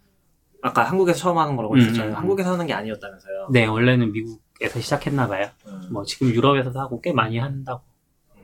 [0.62, 2.12] 아까 한국에서 처음 하는 거라고 음, 했었잖아요.
[2.14, 3.50] 음, 한국에서 하는 게 아니었다면서요.
[3.52, 5.50] 네, 원래는 미국에서 시작했나 봐요.
[5.68, 7.84] 음, 뭐 지금 유럽에서도 하고 꽤 많이 한다고.
[8.36, 8.42] 음.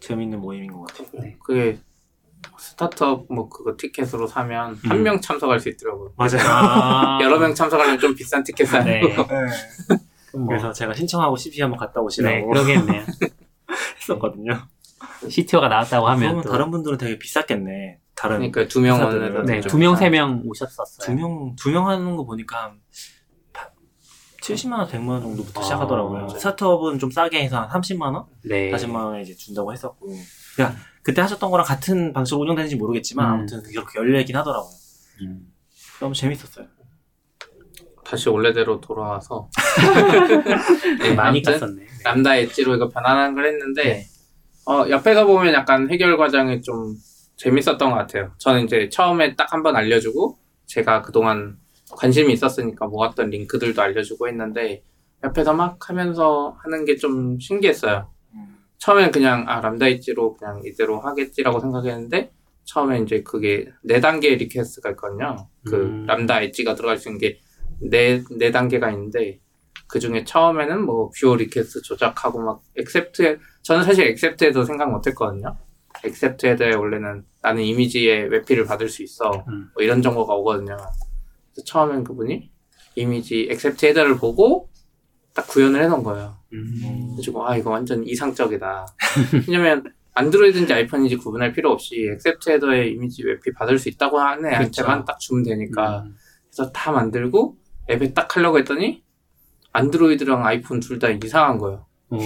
[0.00, 1.08] 재밌는 모임인 것 같아요.
[1.20, 1.36] 네.
[1.44, 1.78] 그게
[2.58, 4.90] 스타트업 뭐 그거 티켓으로 사면 음.
[4.90, 6.12] 한명 참석할 수 있더라고요.
[6.16, 6.40] 맞아요.
[6.48, 9.00] 아, 여러 명 참석하려면 좀 비싼 티켓 사야 네.
[9.00, 9.24] 되고
[10.36, 13.04] 뭐, 그래서 제가 신청하고 CP 한번 갔다 네, 오시라고 그러겠네요.
[14.00, 14.58] 했었거든요.
[15.28, 17.98] CTO가 나왔다고 하면 그러면 또 다른 분들은 되게 비쌌겠네.
[18.16, 19.30] 다른 그러니까 두명 회사들은.
[19.32, 21.04] 오는 네, 좀두 명, 세 명 오셨었어요.
[21.06, 22.80] 두 명, 두 명 하는 거 보니까 한
[24.42, 25.62] 70만 원, 100만 원 정도부터 아.
[25.62, 26.28] 시작하더라고요.
[26.28, 28.26] 스타트업은 좀 싸게 해서 한 30만 원?
[28.44, 28.70] 네.
[28.72, 30.06] 40만 원에 이제 준다고 했었고.
[30.56, 33.32] 그러니까 그때 하셨던 거랑 같은 방식으로 운영되는지 모르겠지만 음.
[33.34, 34.70] 아무튼 그렇게 열리긴 하더라고요.
[35.22, 35.52] 음.
[36.00, 36.66] 너무 재밌었어요.
[38.04, 39.48] 다시 원래대로 돌아와서
[41.00, 41.86] 네, 많이 갔었네.
[42.04, 44.06] 람다 엣지로 이거 변환한 걸 했는데 네.
[44.66, 46.96] 어, 옆에서 보면 약간 해결 과정이 좀
[47.36, 48.32] 재밌었던 것 같아요.
[48.38, 51.56] 저는 이제 처음에 딱 한 번 알려주고 제가 그동안
[51.90, 54.82] 관심이 있었으니까 모았던 링크들도 알려주고 했는데
[55.22, 58.10] 옆에서 막 하면서 하는 게 좀 신기했어요.
[58.84, 58.86] 음.
[58.86, 62.32] 처음엔 그냥 아 Lambda Edge로 그냥 이대로 하겠지라고 생각했는데
[62.64, 65.48] 처음에 이제 그게 네 단계 request가 있거든요.
[65.66, 66.06] 그 음.
[66.06, 67.20] Lambda Edge가 들어갈 수 있는
[67.80, 69.40] 게네, 네 단계가 있는데
[69.86, 75.56] 그 중에 처음에는 뭐 viewer request 조작하고 막 accept 저는 사실 accept에도 생각 못했거든요.
[76.04, 79.70] accept header에 원래는 나는 이미지에 WebP를 받을 수 있어 음.
[79.74, 80.76] 뭐 이런 정보가 오거든요.
[80.76, 82.50] 그래서 처음엔 그분이
[82.96, 84.68] 이미지 accept header를 보고
[85.34, 86.36] 딱 구현을 해놓은 거예요.
[86.52, 87.08] 음.
[87.10, 88.86] 그래가지고 아 이거 완전 이상적이다.
[89.48, 95.00] 왜냐면 안드로이드인지 아이폰인지 구분할 필요 없이 accept header에 이미지 WebP 받을 수 있다고 하는 애한테만
[95.00, 95.04] 그쵸.
[95.06, 96.14] 딱 주면 되니까 음.
[96.48, 97.56] 그래서 다 만들고
[97.90, 99.02] 앱에 딱 하려고 했더니
[99.72, 101.84] 안드로이드랑 아이폰 둘 다 이상한 거예요.
[102.10, 102.18] 오.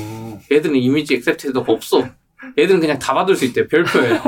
[0.53, 2.07] 얘들은 이미지 accept header가 없어.
[2.59, 3.66] 얘들은 그냥 다 받을 수 있대요.
[3.68, 4.21] 별표예요.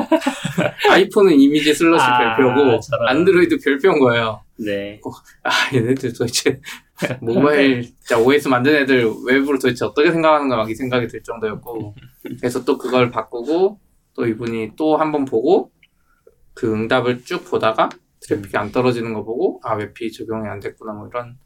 [0.90, 3.08] 아이폰은 이미지 슬래시 아, 별표고 저런.
[3.08, 4.40] 안드로이드 별표인 거예요.
[4.64, 5.00] 네.
[5.44, 6.60] 아 얘네들 도대체
[7.22, 11.94] 모바일 진짜 OS 만든 애들 웹으로 도대체 어떻게 생각하는 거야 막 이 생각이 들 정도였고
[12.38, 13.80] 그래서 또 그걸 바꾸고
[14.14, 15.70] 또 이분이 또 한 번 보고
[16.54, 17.88] 그 응답을 쭉 보다가
[18.20, 21.38] 트래픽이 안 떨어지는 거 보고 아 WebP 적용이 안 됐구나 뭐 이런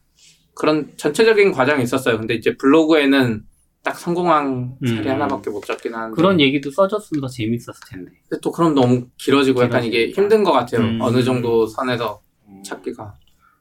[0.57, 3.45] 그런 전체적인 과정이 있었어요 근데 이제 블로그에는
[3.85, 5.11] 딱 성공한 사례 음.
[5.11, 8.13] 하나밖에 못 잡긴 하는데 그런 얘기도 써줬으면 더 재밌었을 텐데.
[8.29, 10.23] 근데 또 그럼 너무 길어지고 약간 이게 길어지니까.
[10.23, 10.99] 힘든 것 같아요 음.
[11.03, 12.25] 어느 정도 선에서 음.
[12.65, 13.15] 찾기가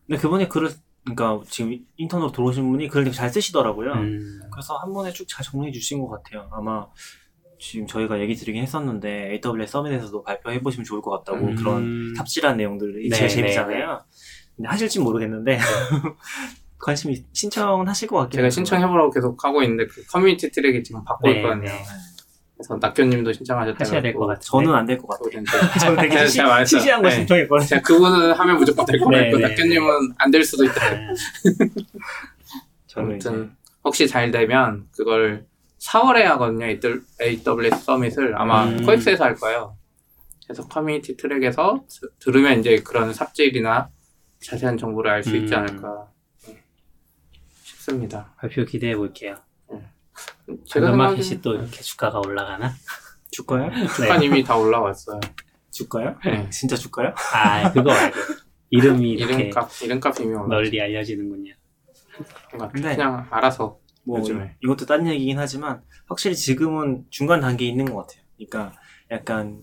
[0.07, 0.69] 근데 그분이 글을
[1.05, 3.91] 그러니까 지금 인턴으로 들어오신 분이 글을 되게 잘 쓰시더라고요.
[3.93, 4.39] 음.
[4.51, 6.47] 그래서 한 번에 쭉 잘 정리해 주신 것 같아요.
[6.51, 6.87] 아마
[7.59, 11.55] 지금 저희가 얘기 드리긴 했었는데 AWS 서밋에서도 발표해 보시면 좋을 것 같다고 음.
[11.55, 14.01] 그런 탑실한 내용들이 네, 제일 네, 재밌잖아요.
[14.55, 15.57] 근데 하실지 모르겠는데
[16.79, 18.49] 관심이 신청은 하실 것 같긴 제가 해요.
[18.49, 21.71] 신청해보라고 계속 하고 있는데 그 커뮤니티 트랙이 지금 바꿔 네, 있거든요.
[22.63, 22.67] 네.
[22.67, 24.41] 그래서 낙교님도 신청하셨다고 하셔야 될 것 같아요.
[24.41, 25.43] 저는 안 될 것 같아요.
[25.79, 26.79] 저는 되게 제가 시시, 말했어요.
[26.79, 27.15] 시시한 거 네.
[27.15, 27.67] 신청했거든요.
[27.67, 30.89] 제가 그분은 하면 무조건 될 네, 했고 네, 낙교님은 안 될 수도 있다.
[30.91, 31.07] 네.
[32.87, 35.45] 저는 아무튼 혹시 잘 되면 그걸
[35.79, 36.65] 4월에 하거든요.
[36.65, 38.85] AWS Summit을 아마 음.
[38.85, 39.75] 코엑스에서 할 거예요.
[40.45, 43.89] 그래서 커뮤니티 트랙에서 드- 들으면 이제 그런 삽질이나
[44.45, 45.59] 자세한 정보를 알 수 있지 음.
[45.59, 46.07] 않을까
[46.47, 46.61] 네,
[47.63, 48.33] 싶습니다.
[48.37, 49.35] 발표 기대해 볼게요.
[50.65, 52.73] 제가 생각하기엔 마켓이 또 이렇게 주가가 올라가나?
[53.31, 53.71] 줄까요?
[53.95, 55.19] 주가 이미 다 올라왔어요.
[55.71, 56.15] 줄까요?
[56.25, 56.49] 네.
[56.49, 57.13] 진짜 줄까요?
[57.33, 58.17] 아, 그거 말고.
[58.69, 60.47] 이름이 이렇게 이름값 이름값 이미 올라.
[60.47, 61.53] 널리 알려지는군요.
[62.71, 64.55] 근데 그냥 알아서 뭐 요즘에.
[64.63, 68.23] 이것도 딴 얘기긴 하지만 확실히 지금은 중간 단계에 있는 것 같아요.
[68.37, 68.77] 그러니까
[69.11, 69.61] 약간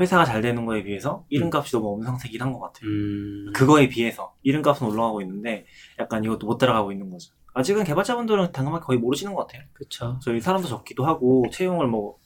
[0.00, 2.88] 회사가 잘 되는 거에 비해서 이름값이 너무 엄상세긴 한 것 같아요.
[2.90, 3.52] 음.
[3.54, 5.66] 그거에 비해서 이름값은 올라가고 있는데
[6.00, 7.32] 약간 이것도 못 따라가고 있는 거죠.
[7.54, 9.62] 아직은 개발자분들은 당연하게 거의 모르시는 것 같아요.
[9.72, 10.18] 그쵸.
[10.22, 12.16] 저희 사람도 적기도 하고 채용을 뭐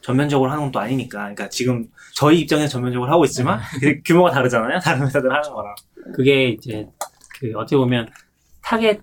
[0.00, 1.18] 전면적으로 하는 건또 아니니까.
[1.18, 4.78] 그러니까 지금 저희 입장에서 전면적으로 하고 있지만 그 규모가 다르잖아요.
[4.78, 5.74] 다른 회사들 하는 거랑.
[6.14, 6.86] 그게 이제
[7.40, 8.08] 그 어떻게 보면
[8.62, 9.00] 타겟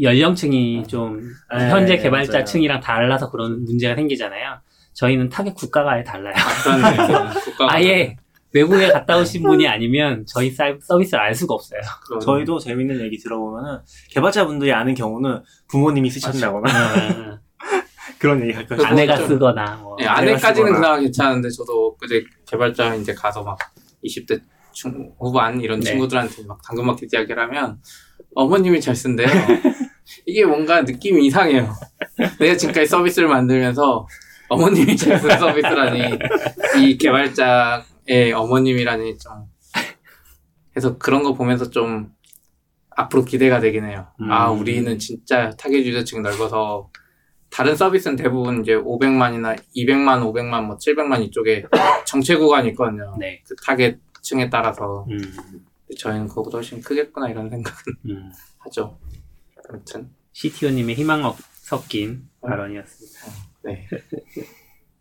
[0.00, 1.20] 연령층이 좀
[1.54, 4.60] 네, 현재 네, 개발자층이랑 달라서 그런 문제가 생기잖아요.
[4.94, 6.34] 저희는 타겟 국가가 아예 달라요.
[7.44, 8.16] 국가가 아예
[8.52, 11.80] 외국에 갔다 오신 분이 아니면 저희 사- 서비스를 알 수가 없어요.
[12.22, 13.80] 저희도 재밌는 얘기 들어보면은
[14.10, 17.38] 개발자분들이 아는 경우는 부모님이 쓰셨다거나 어,
[18.18, 19.96] 그런 얘기 가끔 아내가 좀- 쓰거나 뭐.
[19.98, 20.72] 네, 아내까지는.
[20.74, 23.58] 그나마 괜찮은데 저도 그제 개발자 이제 가서 막
[24.04, 24.40] 20대
[24.72, 25.90] 중 후반 이런 네.
[25.90, 27.78] 친구들한테 막 당근마켓 이야기를 하면
[28.34, 29.26] 어머님이 잘 쓴대요.
[30.24, 31.68] 이게 뭔가 느낌이 이상해요.
[32.38, 34.06] 내가 지금까지 서비스를 만들면서
[34.48, 36.18] 어머님이 잘 쓴 서비스라니
[36.78, 39.32] 이 개발자의 어머님이라니 좀
[40.72, 42.12] 그래서 그런 거 보면서 좀
[42.90, 44.06] 앞으로 기대가 되긴 해요.
[44.30, 44.60] 아 음.
[44.60, 46.90] 우리는 진짜 타겟 유저층 넓어서
[47.50, 51.64] 다른 서비스는 대부분 이제 500만이나 200만, 500만, 뭐 700만 이쪽에
[52.06, 53.14] 정체 구간이 있거든요.
[53.18, 53.42] 네.
[53.46, 55.18] 그 타겟층에 따라서 음,
[55.98, 58.30] 저희는 그거보다 훨씬 크겠구나 이런 생각은 음.
[58.58, 58.98] 하죠.
[59.68, 63.18] 아무튼 CTO님의 희망 어- 섞인 발언이었습니다.
[63.64, 63.88] 네.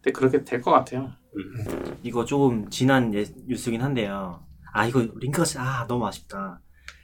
[0.02, 1.12] 근데 그렇게 될 것 같아요.
[1.36, 1.98] 음.
[2.04, 4.43] 이거 조금 지난 예- 뉴스긴 한데요.
[4.74, 6.60] 아 이거 링크가 아 너무 아쉽다.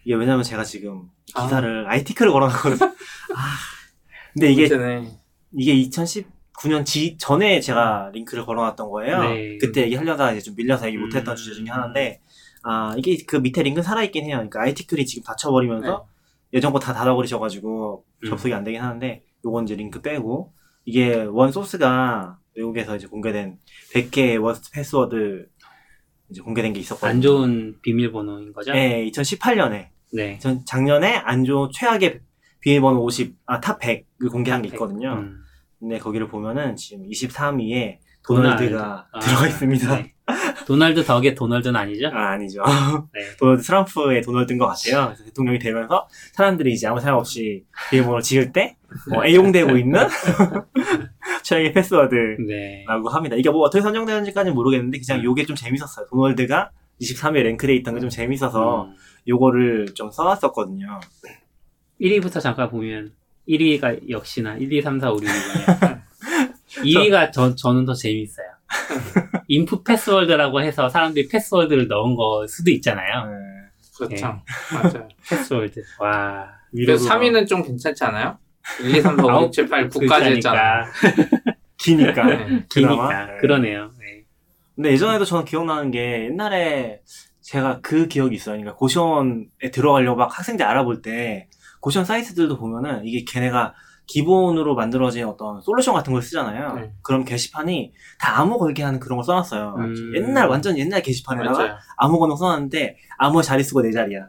[0.05, 1.43] 이게 왜냐면 제가 지금 아.
[1.43, 2.89] 기사를 IT크를 걸어놨거든요.
[3.35, 3.55] 아
[4.33, 5.19] 근데 이게 문제네.
[5.57, 9.21] 이게 2019년 지 전에 제가 링크를 걸어놨던 거예요.
[9.23, 9.57] 네.
[9.59, 11.35] 그때 얘기하려다가 이제 좀 밀려서 얘기 못했던 음.
[11.35, 12.21] 주제 중에 하나인데
[12.63, 14.35] 아 이게 그 밑에 링크는 살아있긴 해요.
[14.37, 16.07] 그러니까 IT클이 지금 닫혀버리면서
[16.53, 18.29] 예전 거 다 닫아버리셔가지고 음.
[18.29, 20.51] 접속이 안 되긴 하는데 요건 이제 링크 빼고
[20.85, 23.57] 이게 원 소스가 외국에서 이제 공개된
[23.93, 25.47] 100개의 worst password
[26.29, 27.09] 이제 공개된 게 있었거든요.
[27.09, 28.71] 안 좋은 비밀번호인 거죠?
[28.73, 30.39] 네, 2018년에 네.
[30.39, 32.19] 전 작년에 안 좋은 최악의
[32.61, 35.13] 비밀번호 50, 아, top 100을 공개한 게 있거든요.
[35.13, 35.41] 음.
[35.79, 38.57] 근데 거기를 보면은 지금 23위에 도널드.
[38.57, 39.95] 도널드가 아, 들어가 있습니다.
[39.95, 40.13] 네.
[40.65, 42.07] 도널드 덕의 도널드는 아니죠?
[42.07, 42.63] 아, 아니죠.
[43.13, 43.21] 네.
[43.39, 45.07] 도널드 트럼프의 도널드인 것 같아요.
[45.07, 48.77] 그래서 대통령이 되면서 사람들이 이제 아무 생각 없이 비밀번호를 지을 때
[49.15, 50.01] 어, 애용되고 있는
[51.43, 52.85] 최악의 패스워드라고 네.
[53.11, 53.35] 합니다.
[53.35, 56.05] 이게 뭐 어떻게 선정되는지까지는 모르겠는데 그냥 요게 좀 재밌었어요.
[56.07, 58.95] 도널드가 23위에 랭크돼 있던 게 좀 재밌어서 음.
[59.27, 60.99] 요거를 좀 써놨었거든요.
[61.99, 63.11] 1위부터 잠깐 보면
[63.47, 66.01] 1위가 역시나 1, 2, 3, 4, 5, 6이군요.
[66.83, 68.47] 2위가 저, 저는 더 재밌어요.
[69.47, 73.25] 인풋 패스워드라고 해서 사람들이 패스워드를 넣은 거 수도 있잖아요.
[73.25, 73.35] 네.
[73.97, 74.41] 그렇죠.
[74.73, 75.07] 맞아요.
[75.27, 75.83] 패스워드.
[75.99, 76.47] 와.
[76.71, 78.37] 그래서 3위는 좀 괜찮지 않아요?
[78.81, 80.85] 1, 2, 3, 4, 5, 6, 7, 8, 9까지 했잖아.
[81.77, 82.23] 기니까.
[82.25, 82.65] 네.
[82.69, 83.25] 기니까.
[83.25, 83.37] 네.
[83.39, 83.91] 그러네요.
[83.99, 84.23] 네.
[84.75, 87.01] 근데 예전에도 저는 기억나는 게 옛날에
[87.41, 88.55] 제가 그 기억이 있어요.
[88.55, 91.49] 그러니까 고시원에 들어가려고 막 학생들 알아볼 때
[91.81, 93.73] 고시원 사이트들도 보면은 이게 걔네가
[94.07, 96.73] 기본으로 만들어진 어떤 솔루션 같은 걸 쓰잖아요.
[96.75, 96.91] 네.
[97.01, 99.75] 그럼 게시판이 다 암호 걸게 하는 그런 걸 써놨어요.
[99.77, 100.13] 음.
[100.15, 101.75] 옛날 완전 옛날 게시판에다가 맞아요.
[102.19, 104.27] 번호 써놨는데 암호 자릿수가 네 자리야.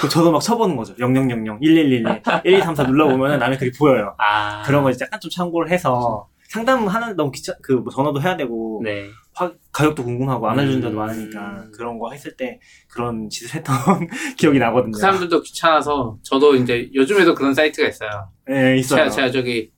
[0.00, 0.94] 그 저도 막 쳐보는 거죠.
[0.96, 1.28] 0000,
[1.60, 2.04] 1111,
[2.44, 4.14] 1234 눌러보면 남의 글이 보여요.
[4.18, 4.62] 아.
[4.64, 8.80] 그런 거 이제 약간 좀 참고를 해서 상담하는 너무 귀찮 그 뭐 전화도 해야 되고
[8.84, 9.08] 네.
[9.34, 10.96] 화- 가격도 궁금하고 안 알려준 데도 음.
[10.96, 13.74] 많으니까 그런 거 했을 때 그런 짓을 했던
[14.38, 14.92] 기억이 나거든요.
[14.92, 18.10] 그 사람들도 귀찮아서 저도 이제 요즘에도 그런 사이트가 있어요.
[18.48, 18.98] 네, 있어요.
[19.04, 19.70] 제가, 제가 저기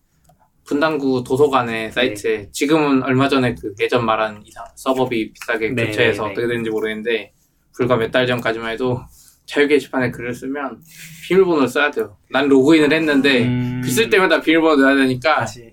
[0.64, 6.28] 분당구 도서관의 사이트에 지금은 얼마 전에 그 예전 말한 이상 서버비 비싸게 네, 교체해서 네,
[6.28, 6.32] 네.
[6.32, 7.32] 어떻게 되는지 모르겠는데
[7.74, 9.00] 불과 몇 달 전까지만 해도
[9.46, 10.82] 자유 게시판에 글을 쓰면
[11.26, 12.18] 비밀번호를 써야 돼요.
[12.30, 13.80] 난 로그인을 했는데 음.
[13.82, 15.72] 글쓸 때마다 비밀번호 넣어야 되니까 다시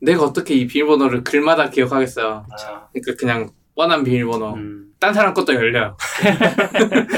[0.00, 2.46] 내가 어떻게 이 비밀번호를 글마다 기억하겠어요.
[2.50, 4.54] 아, 그러니까 그냥 뻔한 비밀번호.
[4.54, 4.92] 음.
[4.98, 5.96] 딴 사람 것도 열려요.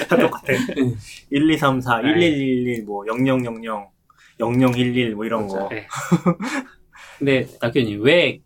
[0.08, 0.52] 다 똑같아.
[0.78, 0.96] 음.
[1.30, 2.08] 1, 2, 3, 4, 네.
[2.08, 3.90] 1111, 뭐 0000,
[4.38, 5.68] 0011, 뭐 이런 거.
[5.68, 5.86] 네.
[7.18, 8.40] 근데 낙교님 왜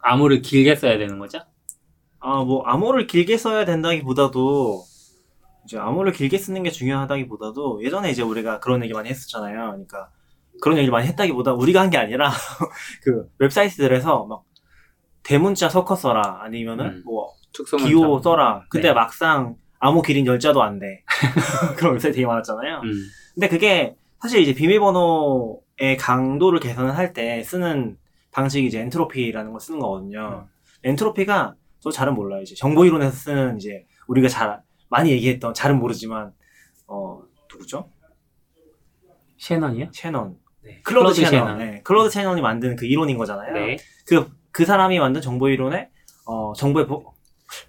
[0.00, 1.40] 암호를 길게 써야 되는 거죠?
[2.20, 4.84] 아, 뭐 암호를 길게 써야 된다기보다도
[5.64, 9.70] 이제 암호를 길게 쓰는 게 중요하다기보다도 예전에 이제 우리가 그런 얘기 많이 했었잖아요.
[9.70, 10.10] 그러니까
[10.60, 12.30] 그런 얘기를 많이 했다기보다 우리가 한 게 아니라
[13.02, 14.44] 그 웹사이트들에서 막
[15.22, 17.02] 대문자 섞어 써라 아니면은 음.
[17.04, 18.64] 뭐 특수 기호 써라.
[18.70, 18.94] 근데 네.
[18.94, 21.04] 막상 암호 길인 열 자도 안 돼.
[21.76, 22.80] 그런 웹사이트 되게 많았잖아요.
[22.84, 22.92] 음.
[23.34, 27.96] 근데 그게 사실 이제 비밀번호의 강도를 계산을 할 때 쓰는
[28.32, 30.48] 방식이 이제 엔트로피라는 걸 쓰는 거거든요.
[30.84, 32.42] 엔트로피가 저 잘은 몰라요.
[32.42, 36.32] 이제 정보 이론에서 쓰는 이제 우리가 잘 많이 얘기했던 잘은 모르지만
[36.86, 37.20] 어
[37.52, 37.90] 누구죠?
[39.38, 39.90] 섀넌이요?
[39.92, 40.36] 섀넌.
[40.68, 40.80] 네.
[40.82, 41.58] 클로드, 클로드 섀넌.
[41.58, 41.80] 네.
[41.82, 43.52] 클로드 섀넌이 만든 그 이론인 거잖아요.
[43.54, 43.76] 네.
[44.06, 45.88] 그, 그 사람이 만든 정보 이론에
[46.26, 47.14] 어 정보의 복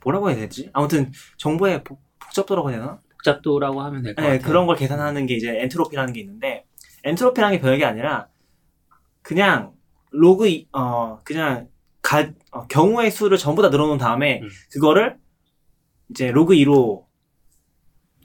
[0.03, 0.69] 뭐라고 해야 되지?
[0.73, 3.01] 아무튼 정보의 복- 복잡도라고 해야 되나?
[3.11, 4.47] 복잡도라고 하면 될 것 네, 같아요.
[4.47, 6.65] 그런 걸 계산하는 게 이제 엔트로피라는 게 있는데
[7.05, 8.27] 엔트로피라는 게 별게 아니라
[9.21, 9.73] 그냥
[10.11, 11.67] 로그 이- 어 그냥
[12.01, 14.49] 가, 어, 경우의 수를 전부 다 늘어놓은 다음에 음.
[14.71, 15.17] 그거를
[16.09, 17.05] 이제 로그 2로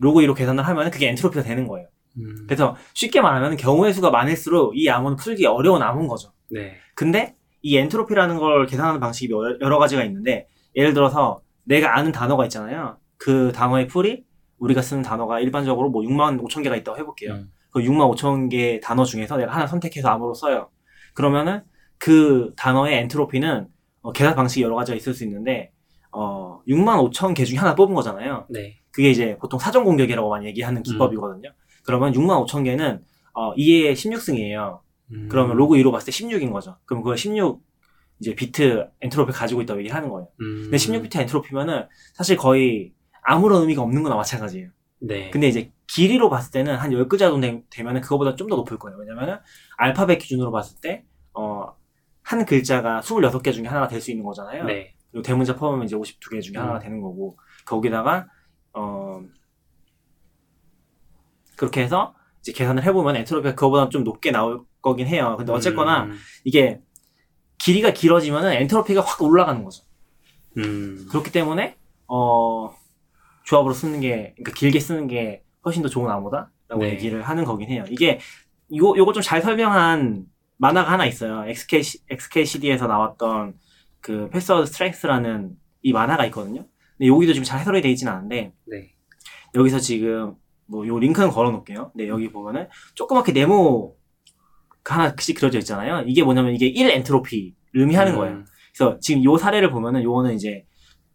[0.01, 1.87] 로그 2로 계산을 하면 그게 엔트로피가 되는 거예요.
[2.19, 2.47] 음.
[2.47, 6.33] 그래서 쉽게 말하면 경우의 수가 많을수록 이 암호는 풀기 어려운 암호인 거죠.
[6.51, 6.77] 네.
[6.95, 10.47] 근데 이 엔트로피라는 걸 계산하는 방식이 여러, 가지가 있는데
[10.77, 12.99] 예를 들어서 내가 아는 단어가 있잖아요.
[13.17, 14.25] 그 단어의 풀이
[14.59, 17.35] 우리가 쓰는 단어가 일반적으로 뭐 6만 5천 개가 있다고 해볼게요.
[17.35, 17.51] 음.
[17.71, 20.69] 그 6만 5천 개 단어 중에서 내가 하나 선택해서 암호로 써요.
[21.15, 21.63] 그러면은
[21.99, 23.69] 그 단어의 엔트로피는
[24.03, 25.73] 어, 계산 방식이 여러 가지가 있을 수 있는데
[26.13, 28.47] 어 6만 5천 개 중에 하나 뽑은 거잖아요.
[28.51, 28.77] 네.
[28.91, 31.51] 그게 이제 보통 사전 공격이라고 많이 얘기하는 기법이거든요.
[31.85, 33.03] 그러면 6만 5천 개는
[33.35, 34.81] 어 2의 16승이에요.
[35.13, 35.29] 음.
[35.31, 36.77] 그러면 로그 2로 봤을 때 16인 거죠.
[36.85, 37.63] 그럼 그걸 16
[38.21, 40.29] 이제 비트 엔트로피 가지고 있다고 얘기하는 거예요.
[40.41, 40.63] 음.
[40.71, 42.93] 근데 16비트 엔트로피면은 사실 거의
[43.23, 44.71] 아무런 의미가 없는 거나 마찬가지예요.
[45.01, 45.31] 네.
[45.31, 48.97] 근데 이제 길이로 봤을 때는 한 10글자 정도 되- 되면은 그거보다 좀 더 높을 거예요.
[48.99, 49.39] 왜냐면은
[49.77, 51.75] 알파벳 기준으로 봤을 때, 어,
[52.23, 54.65] 한 글자가 26개 중에 하나가 될 수 있는 거잖아요.
[54.65, 54.95] 네.
[55.11, 56.63] 그리고 대문자 포함하면 이제 52개 중에 음.
[56.63, 58.27] 하나가 되는 거고, 거기다가,
[58.73, 59.21] 어,
[61.57, 65.35] 그렇게 해서 이제 계산을 해보면 엔트로피가 그거보다 좀 높게 나올 거긴 해요.
[65.39, 66.19] 근데 어쨌거나 음.
[66.45, 66.81] 이게
[67.59, 69.85] 길이가 길어지면은 엔트로피가 확 올라가는 거죠.
[70.59, 71.07] 음.
[71.11, 72.71] 그렇기 때문에 어
[73.45, 76.91] 조합으로 쓰는 게 그러니까 길게 쓰는 게 훨씬 더 좋은 암호다라고 네.
[76.91, 77.85] 얘기를 하는 거긴 해요.
[77.89, 78.19] 이게
[78.69, 80.27] 이거 요거 좀 잘 설명한
[80.59, 81.45] 만화가 하나 있어요.
[81.49, 83.55] XK XKCD에서 나왔던
[84.01, 85.53] 그 Password Strength라는
[85.83, 86.67] 이 만화가 있거든요.
[86.97, 88.93] 근데 여기도 지금 잘 해설이 돼 있지는 않은데 네.
[89.55, 90.35] 여기서 지금
[90.67, 91.91] 뭐 요 링크는 걸어 놓을게요.
[91.93, 93.93] 근데 여기 보면은 조그맣게 네모가
[94.85, 96.05] 하나씩 그려져 있잖아요.
[96.07, 98.17] 이게 뭐냐면 이게 1 엔트로피를 의미하는 음.
[98.19, 98.45] 거예요.
[98.77, 100.65] 그래서 지금 요 사례를 보면은 요거는 이제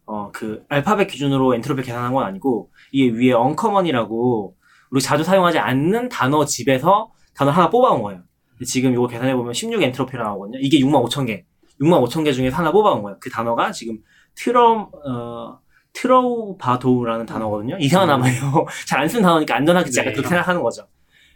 [0.06, 4.56] 어 그 알파벳 기준으로 엔트로피 계산한 건 아니고 이게 위에 uncommon이라고
[4.92, 8.24] 우리 자주 사용하지 않는 단어 집에서 단어 하나 뽑아온 거예요.
[8.66, 10.60] 지금 요거 계산해 보면 16 엔트로피라고 나오거든요.
[10.62, 11.46] 이게 6만 5천 개.
[11.80, 13.18] 6만 5천 개 중에 하나 뽑아온 거예요.
[13.22, 14.00] 그 단어가 지금
[14.36, 15.60] 트럼 어
[15.94, 17.78] 트로바도우라는 단어거든요.
[17.80, 18.66] 이상한 단어예요.
[18.88, 20.16] 잘 안 쓰는 단어니까 안전하겠지 약간 네.
[20.16, 20.88] 그렇게 생각하는 거죠.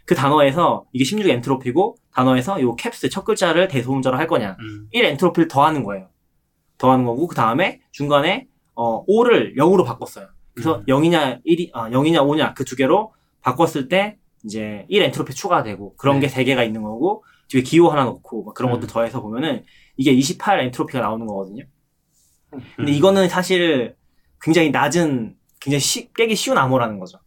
[0.04, 4.56] 그 단어에서 이게 16 엔트로피고 단어에서 요 캡스 첫 글자를 대소문자로 할 거냐.
[4.60, 4.88] 음.
[4.92, 6.08] 1 엔트로피를 더하는 거예요.
[6.78, 10.28] 더하는 거고 그 다음에 중간에 어 5를 0으로 바꿨어요.
[10.52, 10.84] 그래서 음.
[10.86, 16.16] 0이냐 1이 아 0이냐 5냐 그 두 개로 바꿨을 때 이제 1 엔트로피 추가되고 그런
[16.16, 16.22] 네.
[16.26, 18.74] 게세 개가 있는 거고 뒤에 기호 하나 넣고 막 그런 음.
[18.80, 19.64] 것도 더해서 보면은
[19.96, 21.64] 이게 28 엔트로피가 나오는 거거든요.
[22.76, 22.94] 근데 음.
[22.94, 23.96] 이거는 사실
[24.44, 27.18] 굉장히 낮은 굉장히 쉬, 깨기 쉬운 암호라는 거죠.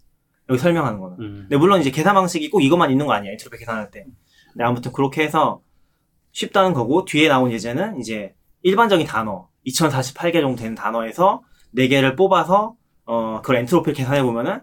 [0.49, 1.17] 여기 설명하는 거는.
[1.19, 1.35] 음.
[1.41, 3.31] 근데 물론 이제 계산 방식이 꼭 이것만 있는 거 아니에요.
[3.33, 4.05] 엔트로피 계산할 때.
[4.53, 5.61] 근데 아무튼 그렇게 해서
[6.31, 11.41] 쉽다는 거고 뒤에 나온 예제는 이제 일반적인 단어 2048개 정도 되는 단어에서
[11.75, 14.61] 4개를 뽑아서 어 그걸 엔트로피를 계산해 보면은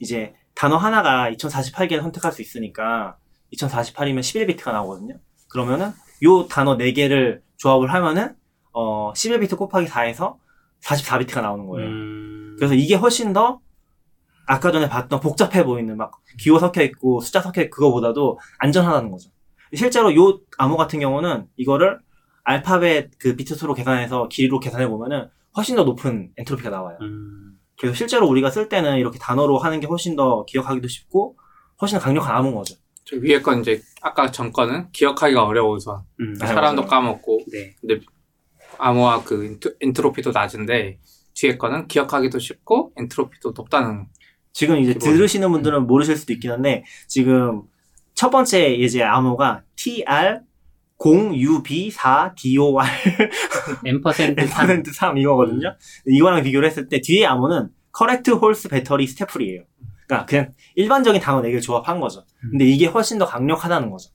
[0.00, 3.18] 이제 단어 하나가 2048개를 선택할 수 있으니까
[3.52, 5.18] 2048이면 11비트가 나오거든요.
[5.48, 8.34] 그러면은 요 단어 4개를 조합을 하면은
[8.72, 10.38] 어 11비트 곱하기 4에서
[10.84, 11.88] 44비트가 나오는 거예요.
[11.88, 12.56] 음.
[12.58, 13.60] 그래서 이게 훨씬 더
[14.46, 19.30] 아까 전에 봤던 복잡해 보이는 막 기호 섞여 있고 숫자 섞여 있고 그거보다도 안전하다는 거죠.
[19.72, 21.98] 실제로 요 암호 같은 경우는 이거를
[22.44, 26.98] 알파벳 그 비트 수로 계산해서 길이로 계산해 보면은 훨씬 더 높은 엔트로피가 나와요.
[27.00, 27.58] 음.
[27.78, 31.36] 그래서 실제로 우리가 쓸 때는 이렇게 단어로 하는 게 훨씬 더 기억하기도 쉽고
[31.80, 32.76] 훨씬 더 강력한 암호인 거죠.
[33.04, 36.36] 저 위에 건 이제 아까 전 거는 기억하기가 어려워서 음.
[36.40, 36.90] 아, 사람도 맞아요.
[36.90, 37.74] 까먹고 네.
[38.78, 40.98] 암호화 그 엔트, 엔트로피도 낮은데
[41.34, 44.06] 뒤에 거는 기억하기도 쉽고 엔트로피도 높다는
[44.52, 45.14] 지금 이제 기본.
[45.14, 47.62] 들으시는 분들은 모르실 수도 있긴 한데 지금
[48.14, 50.40] 첫 번째 예제 암호가 TR
[50.98, 52.84] 0UB4DOR
[53.84, 54.82] 앰퍼센트 3.
[54.84, 55.76] 3 이거거든요.
[56.06, 59.64] 이거랑 비교를 했을 때 뒤에 암호는 correct horse battery step풀이에요.
[60.06, 62.24] 그러니까 그냥 일반적인 단어 4개를 조합한 거죠.
[62.40, 64.10] 근데 이게 훨씬 더 강력하다는 거죠.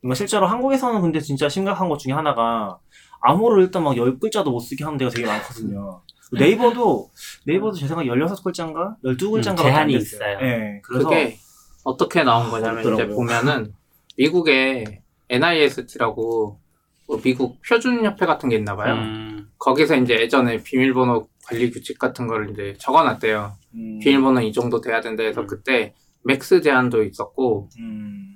[0.00, 2.78] 그러니까 실제로 한국에서는 근데 진짜 심각한 것 중에 하나가
[3.22, 6.02] 암호를 일단 막 10글자도 못 쓰게 하는 데가 되게 많거든요.
[6.32, 7.10] 네이버도
[7.46, 8.96] 네이버도 제 생각에 16글자인가?
[9.04, 10.38] 12글자인가 음, 제한이 있어요.
[10.40, 11.38] 네, 그래서 그게
[11.84, 13.16] 어떻게 나온 거냐면 이제 어렵더라고요.
[13.16, 13.74] 보면은
[14.16, 16.58] 미국에 NIST라고
[17.06, 18.94] 뭐 미국 표준협회 같은 게 있나 봐요.
[18.94, 19.50] 음.
[19.58, 23.52] 거기서 이제 예전에 비밀번호 관리 규칙 같은 걸 이제 적어놨대요.
[23.74, 25.46] 음, 비밀번호 이 정도 돼야 된다 해서 음.
[25.46, 25.94] 그때
[26.24, 28.31] max 제한도 있었고 음,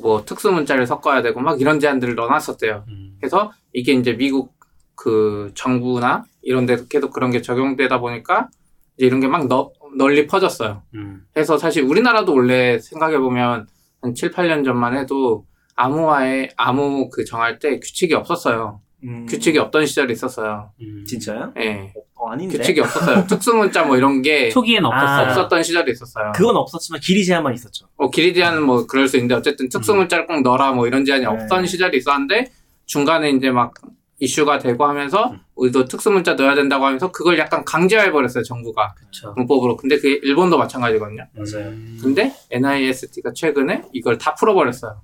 [0.00, 2.84] 뭐 특수 문자를 섞어야 되고 막 이런 제한들을 넣어놨었대요.
[2.88, 3.16] 음.
[3.20, 4.52] 그래서 이게 이제 미국
[4.94, 8.48] 그 정부나 이런 데서 계속 그런 게 적용되다 보니까
[8.96, 9.48] 이제 이런 게 막
[9.96, 10.82] 널리 퍼졌어요.
[10.94, 11.22] 음.
[11.32, 13.66] 그래서 사실 우리나라도 원래 생각해 보면
[14.02, 15.44] 한 7, 8년 전만 해도
[15.76, 18.80] 암호화에 암호 그 정할 때 규칙이 없었어요.
[19.04, 19.26] 음.
[19.28, 20.70] 규칙이 없던 시절이 있었어요.
[20.80, 21.04] 음.
[21.06, 21.52] 진짜요?
[21.58, 21.92] 예.
[22.16, 22.58] 어, 아닌데.
[22.58, 23.26] 규칙이 없었어요.
[23.28, 24.88] 특수문자 뭐 이런 게 초기엔 아.
[24.88, 25.30] 없었어요.
[25.30, 26.32] 없었던 시절이 있었어요.
[26.34, 27.86] 그건 없었지만 길이 제한만 있었죠.
[27.96, 31.28] 뭐 길이 제한은 뭐 그럴 수 있는데 어쨌든 특수문자를 꼭 넣어라 뭐 이런 제한이 네.
[31.28, 32.50] 없던 시절이 있었는데
[32.86, 33.74] 중간에 이제 막
[34.20, 35.38] 이슈가 되고 하면서 음.
[35.54, 39.32] 우리도 특수문자 넣어야 된다고 하면서 그걸 약간 강제화해버렸어요 정부가 그렇죠.
[39.36, 41.68] 문법으로 근데 그게 일본도 마찬가지거든요 맞아요.
[41.68, 41.98] 음.
[42.02, 45.00] 근데 NIST가 최근에 이걸 다 풀어버렸어요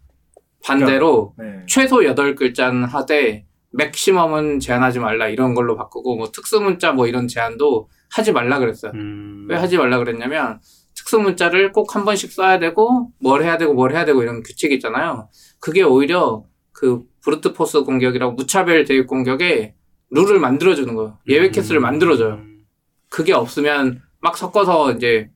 [0.65, 1.63] 반대로 네.
[1.69, 3.45] 최소 8글자는 하되
[3.77, 9.47] 맥시멈은 제한하지 말라 이런 걸로 바꾸고 뭐 특수문자 뭐 이런 제한도 하지 말라 그랬어요 음.
[9.49, 10.61] 왜 하지 말라 그랬냐면
[10.97, 14.75] 특수 문자를 꼭 한 번씩 써야 되고 뭘 해야 되고 뭘 해야 되고 이런 규칙이
[14.77, 15.29] 있잖아요.
[15.59, 19.75] 그게 오히려 그 brute force 공격이라고 무차별 대입 공격에
[20.11, 21.18] 룰을 만들어 주는 거예요.
[21.29, 22.35] 예외 케이스를 만들어 줘요.
[22.35, 22.61] 음.
[23.09, 25.31] 그게 없으면 막 섞어서 이제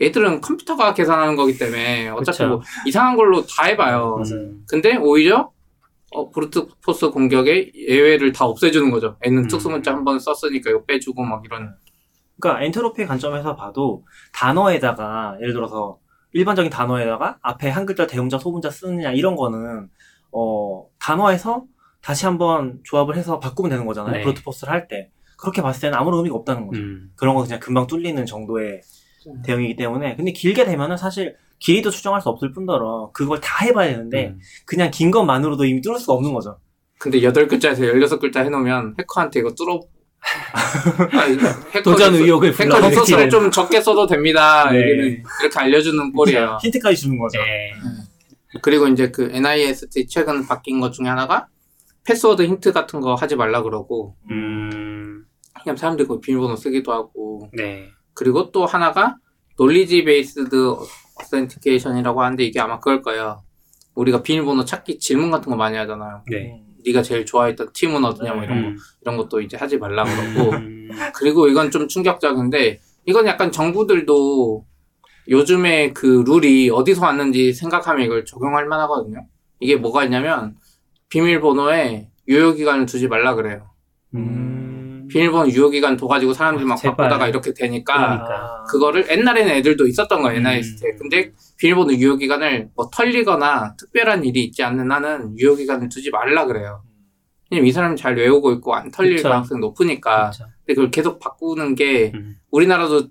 [0.00, 2.44] 얘들은 컴퓨터가 계산하는 거기 때문에 어차피.
[2.44, 4.16] 뭐 이상한 걸로 다 해봐요.
[4.16, 4.50] 맞아요.
[4.68, 5.50] 근데 오히려
[6.10, 9.16] 어, brute force 공격에 예외를 다 없애주는 거죠.
[9.24, 9.48] 얘는 음.
[9.48, 11.74] 특수 문자 한 번 썼으니까 이거 빼주고 막 이런.
[12.40, 15.98] 그러니까 엔트로피의 관점에서 봐도 단어에다가 예를 들어서
[16.32, 19.88] 일반적인 단어에다가 앞에 한 글자 대용자 소문자 쓰느냐 이런 거는
[20.32, 21.64] 어 단어에서
[22.02, 24.12] 다시 한번 조합을 해서 바꾸면 되는 거잖아요.
[24.16, 24.22] 네.
[24.22, 25.10] 브루트포스를 할 때.
[25.38, 26.80] 그렇게 봤을 때는 아무런 의미가 없다는 거죠.
[26.82, 27.10] 음.
[27.16, 28.80] 그런 거 그냥 금방 뚫리는 정도의
[29.26, 29.42] 음.
[29.42, 34.28] 대응이기 때문에 근데 길게 되면은 사실 길이도 추정할 수 없을 뿐더러 그걸 다 해봐야 되는데
[34.28, 34.40] 음.
[34.66, 36.58] 그냥 긴 것만으로도 이미 뚫을 수가 없는 거죠.
[36.98, 39.80] 근데 8글자에서 16글자 해놓으면 해커한테 이거 뚫어.
[41.18, 41.38] 아니,
[41.82, 42.90] 도전 소- 의혹을 해커.
[42.90, 44.70] 소스를 좀 적게 써도 됩니다.
[44.70, 44.80] 네.
[44.80, 46.58] 여기는 이렇게 알려주는 꼴이에요.
[46.62, 47.38] 힌트까지 주는 거죠.
[47.38, 47.72] 네.
[48.62, 51.46] 그리고 이제 그 NIST 최근 바뀐 것 중에 하나가
[52.04, 55.24] 패스워드 힌트 같은 거 하지 말라 그러고 음.
[55.62, 57.88] 그냥 사람들이 그 비밀번호 쓰기도 하고 네.
[58.14, 59.16] 그리고 또 하나가
[59.56, 60.74] knowledge based
[61.20, 63.42] authentication이라고 하는데 이게 아마 그걸 거예요.
[63.94, 66.22] 우리가 비밀번호 찾기 질문 같은 거 많이 하잖아요.
[66.30, 66.62] 네.
[66.86, 68.76] 네가 제일 좋아했던 팀은 어디냐 뭐 이런 거 음.
[69.02, 70.88] 이런 것도 이제 하지 말라 그러고 음.
[71.14, 74.64] 그리고 이건 좀 충격적인데 이건 약간 정부들도
[75.28, 79.26] 요즘에 그 룰이 어디서 왔는지 생각하면 이걸 적용할 만하거든요.
[79.60, 80.56] 이게 뭐가 있냐면
[81.10, 83.70] 비밀번호에 유효 기간을 두지 말라 그래요.
[84.14, 84.49] 음.
[85.10, 86.96] 비밀번호 유효기간 둬가지고 사람들이 막 제발.
[86.96, 88.64] 바꾸다가 이렇게 되니까 그러니까.
[88.70, 90.86] 그거를 옛날에는 애들도 있었던 거예요 NIST.
[90.86, 90.96] 에 음.
[90.98, 96.82] 근데 비밀번호 유효기간을 뭐 털리거나 특별한 일이 있지 않는 한은 유효기간을 두지 말라 그래요.
[97.50, 99.28] 왜냐면 이 사람이 잘 외우고 있고 안 털릴 그쵸.
[99.28, 100.30] 가능성이 높으니까.
[100.30, 100.44] 그렇죠.
[100.64, 102.36] 근데 그걸 계속 바꾸는 게 음.
[102.50, 103.08] 우리나라도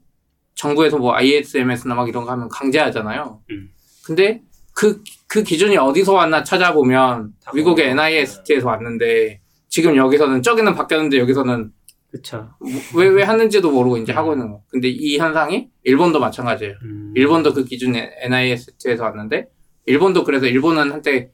[0.56, 3.42] 정부에서 뭐 ISMS나 막 이런 거 하면 강제하잖아요.
[3.52, 3.70] 음.
[4.06, 4.42] 근데
[4.74, 7.90] 그, 그 기준이 어디서 왔나 찾아보면 다 미국의.
[7.90, 11.72] NIST에서 왔는데 지금 여기서는 저기는 바뀌었는데 여기서는
[12.12, 12.50] 그렇죠.
[12.96, 14.64] 왜, 왜 하는지도 모르고 이제 하고 있는 거.
[14.70, 16.74] 근데 이 현상이 일본도 마찬가지예요.
[16.84, 17.14] 음.
[17.16, 19.48] 일본도 그 기준이 NIST에서 왔는데
[19.86, 21.32] 일본도 그래서 일본은 한때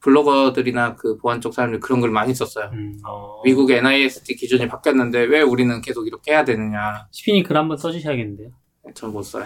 [0.00, 2.70] 블로거들이나 그 보안 쪽 사람들이 그런 걸 많이 썼어요.
[2.72, 2.98] 음.
[3.06, 3.40] 어.
[3.44, 7.06] 미국의 NIST 기준이 바뀌었는데 왜 우리는 계속 이렇게 해야 되느냐.
[7.10, 8.50] 시핀이 글 한번 써주셔야겠는데요.
[8.94, 9.44] 전 못 써요.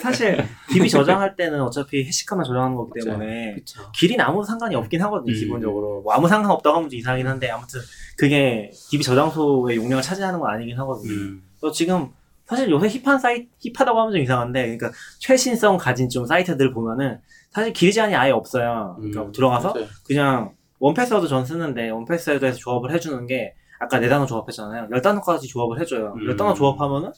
[0.00, 3.10] 사실 DB 저장할 때는 어차피 해시카만 저장하는 거기 그쵸.
[3.10, 3.56] 때문에.
[3.94, 5.38] 길이는 아무 상관이 없긴 하거든요 음.
[5.38, 7.80] 기본적으로 뭐 아무 상관 없다고 하면 좀 이상하긴 한데 아무튼
[8.20, 11.42] 그게 DB 저장소의 용량을 차지하는 건 아니긴 하거든요 음.
[11.58, 12.10] 또 지금
[12.44, 17.18] 사실 요새 힙한 사이트 힙하다고 하면 좀 이상한데 그러니까 최신성 가진 좀 사이트들 보면은
[17.50, 19.86] 사실 길이 제한이 아예 없어요 그러니까 음, 들어가서 맞아요.
[20.04, 25.80] 그냥 원패스워드 전 쓰는데 원패스워드에서 조합을 해주는 게 아까 네 단어 조합했잖아요 열 단어까지 조합을
[25.80, 26.26] 해줘요 음.
[26.28, 27.12] 열 단어 조합하면은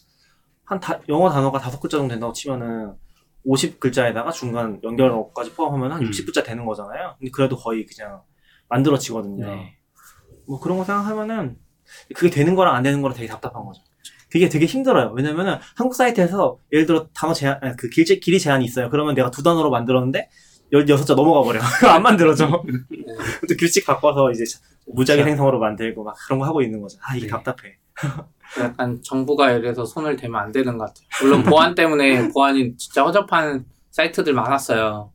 [0.64, 2.92] 한 다- 영어 단어가 다섯 글자 정도 된다고 치면은
[3.44, 6.10] 50글자에다가 중간 연결어까지 포함하면 한 음.
[6.10, 7.16] 60글자 되는 거잖아요.
[7.18, 8.20] 근데 그래도 거의 그냥
[8.68, 9.44] 만들어지거든요.
[9.44, 9.76] 네.
[10.52, 11.56] 뭐 그런 거 생각하면은
[12.14, 13.80] 그게 되는 거랑 안 되는 거랑 되게 답답한 거죠.
[14.30, 15.12] 그게 되게 힘들어요.
[15.16, 18.90] 왜냐면은 한국 사이트에서 예를 들어 단어 제한, 아니, 그 길제, 길이 제한이 있어요.
[18.90, 20.28] 그러면 내가 두 단어로 만들었는데
[20.70, 21.58] 16자 넘어가 버려.
[21.80, 22.48] 그거 안 만들어져.
[23.48, 24.44] 또 규칙 바꿔서 이제
[24.88, 25.22] 무작위.
[25.24, 26.98] 생성으로 만들고 막 그런 거 하고 있는 거죠.
[27.00, 27.30] 아, 이게 네.
[27.30, 27.78] 답답해.
[28.60, 31.06] 약간 정부가 이래서 손을 대면 안 되는 것 같아요.
[31.22, 35.12] 물론 보안 때문에 보안이 진짜 허접한 사이트들 많았어요.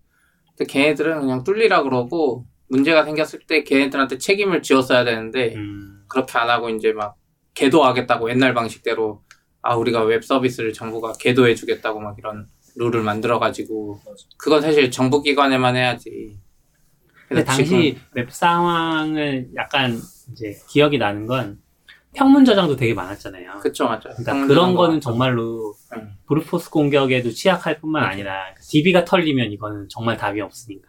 [0.58, 6.04] 근데 걔네들은 그냥 뚫리라 그러고 문제가 생겼을 때 걔네들한테 책임을 지었어야 되는데 음.
[6.08, 7.16] 그렇게 안 하고 이제 막
[7.54, 9.24] 개도하겠다고 옛날 방식대로
[9.62, 14.00] 아 우리가 웹 서비스를 정부가 개도해 주겠다고 막 이런 룰을 만들어 가지고
[14.38, 16.38] 그건 사실 정부 기관에만 해야지.
[17.28, 20.00] 근데 당시 웹 상황을 약간
[20.32, 21.60] 이제 기억이 나는 건
[22.14, 23.60] 평문 저장도 되게 많았잖아요.
[23.60, 24.10] 그쵸 맞죠.
[24.16, 26.14] 그러니까 그런 거는 정말로 응.
[26.28, 30.88] brute force 공격에도 취약할 뿐만 아니라 DB가 털리면 이거는 정말 답이 없으니까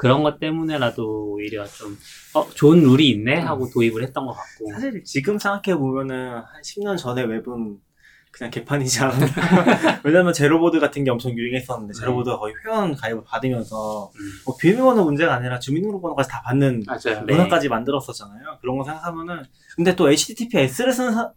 [0.00, 1.94] 그런 것 때문에라도 오히려 좀
[2.32, 6.96] 어, 좋은 룰이 있네 하고 도입을 했던 것 같고 사실 지금 생각해 보면은 한 10년
[6.96, 7.76] 전에 웹은
[8.30, 9.26] 그냥 개판이지 않았나.
[10.02, 14.20] 왜냐면 제로보드 같은 게 엄청 유행했었는데 제로보드가 거의 회원 가입을 받으면서 음.
[14.46, 17.22] 뭐 비밀번호 문제가 아니라 주민등록번호까지 다 받는 맞아요.
[17.26, 17.34] 네.
[17.34, 18.56] 문화까지 만들었었잖아요.
[18.62, 19.42] 그런 거 생각하면은
[19.76, 21.30] 근데 또 HTTPS를 쓰는 사,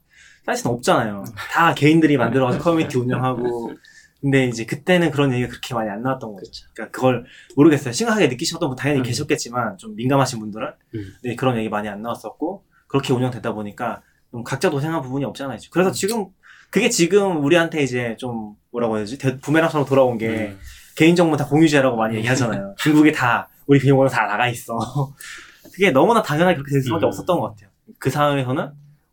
[0.46, 1.26] 사이트는 없잖아요.
[1.52, 3.74] 다 개인들이 만들어가지고 커뮤니티 운영하고
[4.24, 6.50] 근데 이제 그때는 그런 얘기가 그렇게 많이 안 나왔던 거죠.
[6.74, 7.26] 그러니까 그걸
[7.58, 7.92] 모르겠어요.
[7.92, 9.04] 심각하게 느끼셨던 분 당연히 음.
[9.04, 10.66] 계셨겠지만 좀 민감하신 분들은
[10.96, 11.14] 음.
[11.24, 14.02] 네, 그런 얘기 많이 안 나왔었고 그렇게 운영되다 보니까
[14.32, 15.58] 좀 각자 도생한 부분이 없잖아요.
[15.72, 16.28] 그래서 지금
[16.70, 19.18] 그게 지금 우리한테 이제 좀 뭐라고 해야 되지?
[19.18, 20.60] 대- 부메랑처럼 돌아온 게 음.
[20.96, 22.76] 개인 정보 다 공유제라고 많이 얘기하잖아요.
[22.80, 24.78] 중국에 다 우리 비밀번호 다 나가 있어.
[25.74, 27.08] 그게 너무나 당연하게 그렇게 될 수밖에 음.
[27.08, 27.70] 없었던 것 같아요.
[28.00, 28.72] 그 상황에서는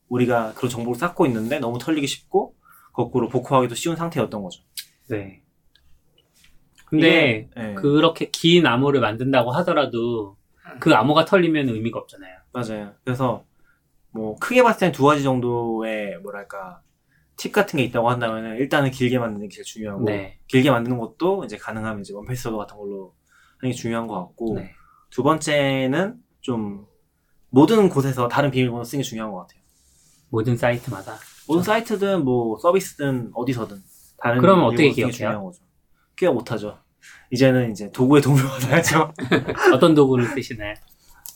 [0.08, 2.54] 우리가 그런 정보를 쌓고 있는데 너무 털리기 쉽고
[2.92, 4.62] 거꾸로 복구하기도 쉬운 상태였던 거죠.
[5.10, 5.42] 네.
[6.86, 10.36] 근데 예, 그렇게 긴 암호를 만든다고 하더라도
[10.80, 12.36] 그 암호가 털리면 의미가 없잖아요.
[12.52, 12.94] 맞아요.
[13.04, 13.44] 그래서
[14.10, 16.82] 뭐 크게 봤을 땐 두 가지 정도의 뭐랄까
[17.36, 20.38] 팁 같은 게 있다고 한다면 일단은 길게 만드는 게 제일 중요하고 네.
[20.48, 23.14] 길게 만드는 것도 이제 가능하면 이제 원패스워드 같은 걸로
[23.58, 24.72] 하는 게 중요한 것 같고 네.
[25.10, 26.86] 두 번째는 좀
[27.50, 29.60] 모든 곳에서 다른 비밀번호 쓰는 게 중요한 것 같아요.
[30.28, 31.16] 모든 사이트마다.
[31.48, 33.82] 모든 사이트든 뭐 서비스든 어디서든
[34.20, 35.52] 다른 그러면 어떻게 기억해요?
[36.16, 36.78] 기억 못하죠.
[37.30, 39.12] 이제는 이제 도구의 도움을 받아야죠.
[39.74, 40.74] 어떤 도구를 쓰시나요?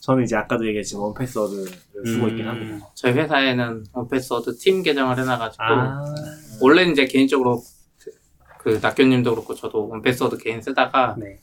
[0.00, 1.64] 저는 이제 아까도 얘기했지만 1Password를
[2.04, 2.48] 쓰고 있긴 음.
[2.48, 2.88] 합니다.
[2.94, 6.04] 저희 회사에는 1Password 팀 계정을 해놔가지고 아,
[6.60, 7.62] 원래는 이제 개인적으로
[7.98, 8.10] 그,
[8.58, 11.38] 그 낙교님도 그렇고 저도 1Password 개인 쓰다가 네.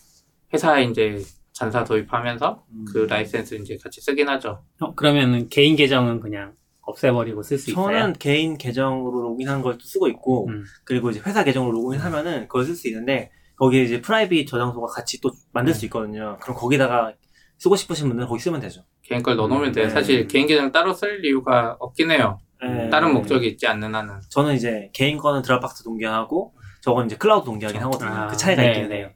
[0.53, 2.85] 회사에 이제 전사 도입하면서 음.
[2.93, 4.63] 그 라이센스 이제 같이 쓰긴 하죠.
[4.79, 7.85] 어, 그러면 개인 계정은 그냥 없애버리고 쓸 수 있어요?
[7.85, 10.63] 저는 개인 계정으로 로그인한 걸 또 쓰고 있고 음.
[10.83, 15.31] 그리고 이제 회사 계정으로 로그인하면은 그걸 쓸 수 있는데 거기에 이제 private 저장소가 같이 또
[15.51, 16.37] 만들 수 있거든요.
[16.41, 17.13] 그럼 거기다가
[17.59, 18.83] 쓰고 싶으신 분들은 거기 쓰면 되죠.
[19.03, 19.85] 개인 걸 넣어놓으면 돼요.
[19.85, 19.91] 네.
[19.91, 22.39] 사실 개인 계정 따로 쓸 이유가 없긴 해요.
[22.63, 22.89] 예.
[22.89, 24.21] 다른 목적이 있지 않는 한은.
[24.29, 28.09] 저는 이제 개인 거는 Dropbox 동기화하고 저건 이제 클라우드 동기화긴 하거든요.
[28.09, 28.97] 아, 그 차이가 네, 있긴 네.
[28.97, 29.09] 해요.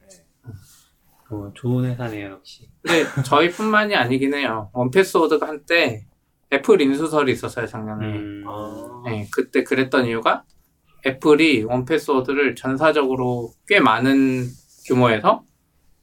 [1.32, 2.70] 어, 좋은 회사네요, 역시.
[2.84, 4.70] 근데 저희뿐만이 아니긴 해요.
[4.74, 6.06] 1Password가 한때
[6.56, 8.06] 애플 인수설이 있었어요 작년에.
[8.06, 8.44] 음.
[8.48, 10.44] 아, 네, 그때 그랬던 이유가
[11.06, 14.48] 애플이 1Password를 전사적으로 꽤 많은
[14.88, 15.44] 규모에서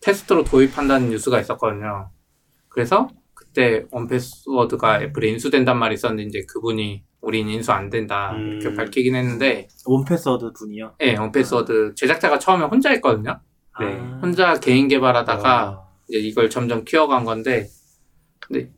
[0.00, 2.11] 테스트로 도입한다는 뉴스가 있었거든요.
[2.68, 8.74] 그래서 그때 1Password가 애플에 인수된단 말이 있었는데 이제 그분이 우린 인수 안 된다 이렇게 음.
[8.74, 10.94] 밝히긴 했는데 1Password 분이요.
[11.00, 13.40] 예, 1Password 제작자가 처음에 혼자 했거든요.
[13.80, 13.98] 네.
[13.98, 14.20] 아.
[14.22, 15.88] 혼자 개인 개발하다가 와.
[16.09, 17.68] 이제 이걸 점점 키워간 건데
[18.40, 18.70] 근데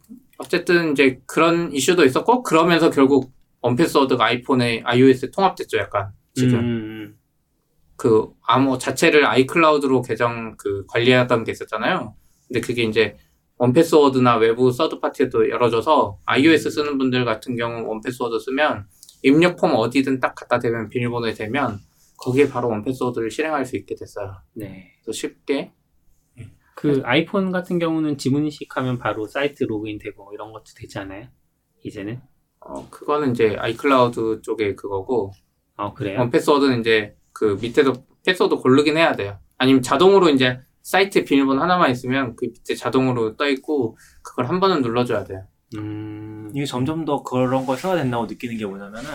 [0.45, 7.19] 어쨌든 이제 그런 이슈도 있었고 그러면서 결국 1Password가 아이폰에 iOS에 통합됐죠 약간 지금 음,
[7.97, 12.15] 그 암호 자체를 아이클라우드로 계정 그 관리하던 게 있었잖아요.
[12.49, 13.17] 근데 그게 이제
[13.57, 18.87] 원패스워드나 외부 서드 파티도 열어줘서 iOS 쓰는 분들 같은 경우 1Password 쓰면
[19.23, 21.79] 입력 폼 어디든 딱 갖다 대면 비밀번호에 대면
[22.19, 24.37] 거기에 바로 1Password를 실행할 수 있게 됐어요.
[24.55, 24.93] 네.
[25.03, 25.73] 그래서 쉽게
[26.77, 31.29] 그 아이폰 같은 경우는 지문 인식하면 바로 사이트 로그인 되고 이런 것도 되지 않아요?
[31.83, 32.21] 이제는?
[32.61, 35.33] 어 그거는 이제 iCloud 쪽에 그거고
[35.77, 36.21] 어 그래요?
[36.21, 37.93] 1Password는 이제 그 밑에도
[38.25, 39.39] 패스워드 고르긴 해야 돼요.
[39.59, 44.83] 아니면 자동으로 이제 사이트 비밀번호 하나만 있으면 그 밑에 자동으로 떠 있고 그걸 한 번은
[44.83, 45.47] 눌러줘야 돼요.
[45.77, 49.11] 음, 이게 점점 더 그런 걸 써야 된다고 느끼는 게 뭐냐면은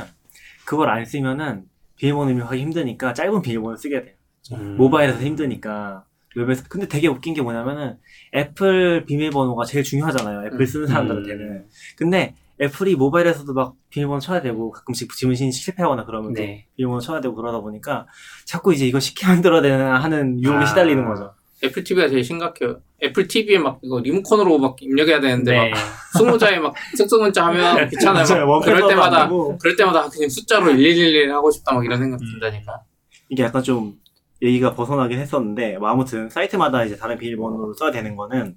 [0.66, 4.16] 그걸 안 쓰면은 비밀번호 입력하기 힘드니까 짧은 비밀번호 쓰게 돼요.
[4.54, 4.78] 음.
[4.78, 6.06] 모바일에서 힘드니까
[6.36, 7.98] 웹에서 근데 되게 웃긴 게 뭐냐면은
[8.36, 10.48] 애플 비밀번호가 제일 중요하잖아요.
[10.48, 11.66] 애플 쓰는 사람들한테는.
[11.98, 16.68] 근데 Apple이 모바일에서도 막 비밀번호 쳐야 되고 가끔씩 지문 인식 실패하거나 그러면 또 네.
[16.76, 18.06] 비밀번호 쳐야 되고 그러다 보니까
[18.46, 20.66] 자꾸 이제 이거 쉽게 만들어야 되나 하는 유혹에 아.
[20.66, 21.34] 시달리는 거죠.
[21.64, 22.80] Apple TV가 제일 심각해요.
[23.04, 25.70] Apple TV에 막 이거 리모컨으로 막 입력해야 되는데 네.
[25.70, 25.78] 막
[26.18, 28.60] 스무 자에 막 특수 문자 하면 귀찮아요.
[28.62, 29.28] 그럴 때마다.
[29.28, 32.26] 그럴 때마다 그냥 숫자로 1111 하고 싶다 막 이런 생각 음.
[32.34, 32.82] 든다니까.
[33.30, 33.94] 이게 약간 좀
[34.42, 38.56] 얘기가 벗어나긴 했었는데 뭐 아무튼 사이트마다 이제 다른 비밀번호를 써야 되는 거는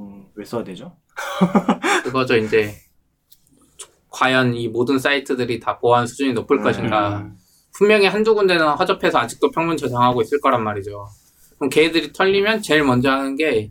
[0.00, 0.96] 음, 왜 써야 되죠?
[2.04, 2.74] 그거죠 이제
[4.10, 6.62] 과연 이 모든 사이트들이 다 보안 수준이 높을 음.
[6.62, 7.18] 것인가.
[7.18, 7.36] 음,
[7.72, 11.06] 분명히 한두 군데는 허접해서 아직도 평문 저장하고 있을 거란 말이죠.
[11.56, 13.70] 그럼 걔들이 털리면 제일 먼저 하는 게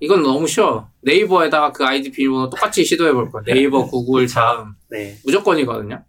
[0.00, 0.88] 이건 너무 쉬워.
[1.00, 3.42] 네이버에다가 그 아이디 비밀번호 똑같이 시도해 볼 거야.
[3.44, 5.16] 네이버, 구글 다음 네.
[5.24, 6.04] 무조건이거든요.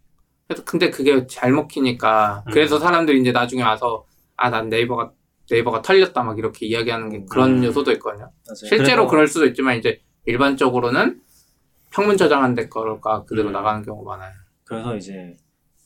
[0.47, 2.51] 그래서 근데 그게 잘 먹히니까 음.
[2.51, 4.05] 그래서 사람들이 이제 나중에 와서
[4.37, 5.11] 아 난 네이버가
[5.49, 7.63] 네이버가 털렸다 막 이렇게 이야기하는 게 그런 음.
[7.63, 8.23] 요소도 있거든요.
[8.47, 8.55] 맞아요.
[8.55, 11.21] 실제로 그래서- 그럴 수도 있지만 이제 일반적으로는
[11.91, 13.53] 평문 저장한 데 거가 그대로 음.
[13.53, 14.33] 나가는 경우가 많아요.
[14.65, 15.33] 그래서 이제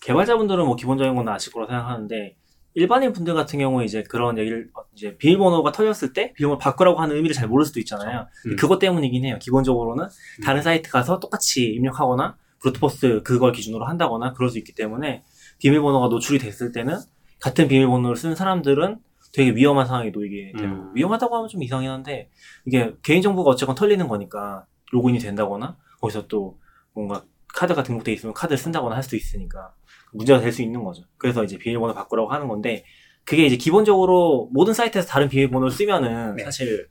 [0.02, 2.36] 개발자분들은 뭐 기본적인 건 아실 거라 생각하는데
[2.74, 7.16] 일반인 분들 같은 경우에 이제 그런 얘기를 어, 이제 비밀번호가 털렸을 때 비밀번호 바꾸라고 하는
[7.16, 8.28] 의미를 잘 모를 수도 있잖아요.
[8.48, 8.56] 음.
[8.56, 9.38] 그것 때문이긴 해요.
[9.40, 10.08] 기본적으로는
[10.44, 15.24] 다른 사이트 가서 똑같이 입력하거나 브루트포스 그걸 기준으로 한다거나 그럴 수 있기 때문에
[15.60, 16.98] 비밀번호가 노출이 됐을 때는
[17.42, 19.00] 같은 비밀번호를 쓰는 사람들은
[19.34, 20.92] 되게 위험한 상황에 놓이게 되고 음.
[20.96, 22.30] 위험하다고 하면 좀 이상긴 한데
[22.66, 26.60] 이게 개인정보가 어쨌건 털리는 거니까 로그인이 된다거나 거기서 또
[26.94, 27.24] 뭔가
[27.54, 29.74] 카드가 등록돼 있으면 카드를 쓴다거나 할 수도 있으니까
[30.14, 31.04] 문제가 될 수 있는 거죠.
[31.18, 32.84] 그래서 이제 비밀번호 바꾸라고 하는 건데
[33.24, 36.44] 그게 이제 기본적으로 모든 사이트에서 다른 비밀번호를 쓰면은 네.
[36.44, 36.88] 사실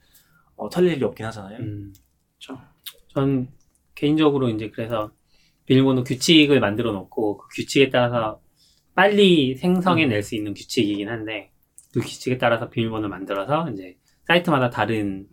[0.57, 1.59] 어, 털릴 일이 없긴 하잖아요.
[1.59, 1.93] 음.
[2.39, 2.61] 그렇죠.
[3.09, 3.49] 전
[3.95, 5.11] 개인적으로 이제 그래서
[5.67, 8.41] 비밀번호 규칙을 만들어 놓고 그 규칙에 따라서
[8.95, 11.51] 빨리 생성해낼 수 있는 규칙이긴 한데
[11.93, 15.27] 그 규칙에 따라서 비밀번호를 만들어서 이제 사이트마다 다른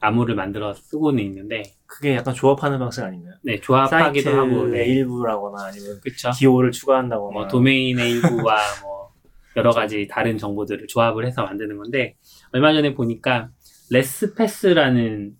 [0.00, 3.34] 암호를 만들어 쓰고는 있는데 그게 약간 조합하는 방식 아닌가요?
[3.42, 4.84] 네 조합하기도 하고 네.
[4.84, 9.12] 일부라거나 아니면 그쵸 기호를 추가한다거나 뭐 도메인의 일부와 뭐
[9.56, 12.16] 여러 가지 다른 정보들을 조합을 해서 만드는 건데
[12.52, 13.50] 얼마 전에 보니까
[13.90, 15.32] 레스패스라는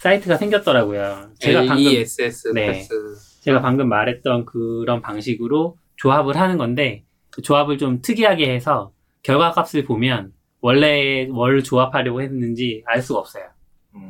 [0.00, 1.30] 사이트가 생겼더라고요.
[1.38, 2.66] 제가 방금 LESS 네.
[2.66, 2.94] 패스
[3.40, 8.92] 제가 방금 말했던 그런 방식으로 조합을 하는 건데 그 조합을 좀 특이하게 해서
[9.22, 13.44] 결과 값을 보면 원래 뭘 조합하려고 했는지 알 수가 없어요.
[13.94, 14.08] 음,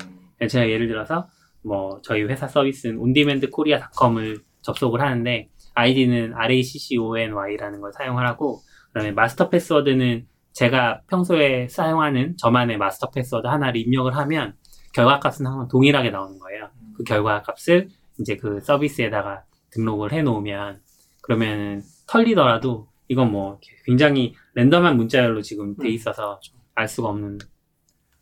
[0.49, 1.29] 제가 예를 들어서
[1.63, 8.61] 뭐 저희 회사 서비스는 OnDemandKorea.com을 접속을 하는데 아이디는 RACCONY라는 걸 사용하라고
[8.93, 14.55] 그다음에 마스터 패스워드는 제가 평소에 사용하는 저만의 마스터 패스워드 하나를 입력을 하면
[14.95, 16.71] 결과값은 항상 동일하게 나오는 거예요.
[16.97, 17.89] 그 결과값을
[18.21, 20.81] 이제 그 서비스에다가 등록을 해 놓으면
[21.27, 25.93] 그러면 털리더라도 이건 뭐 굉장히 random한 문자열로 지금 돼 음.
[25.93, 26.41] 있어서
[26.75, 27.39] 알 수가 없는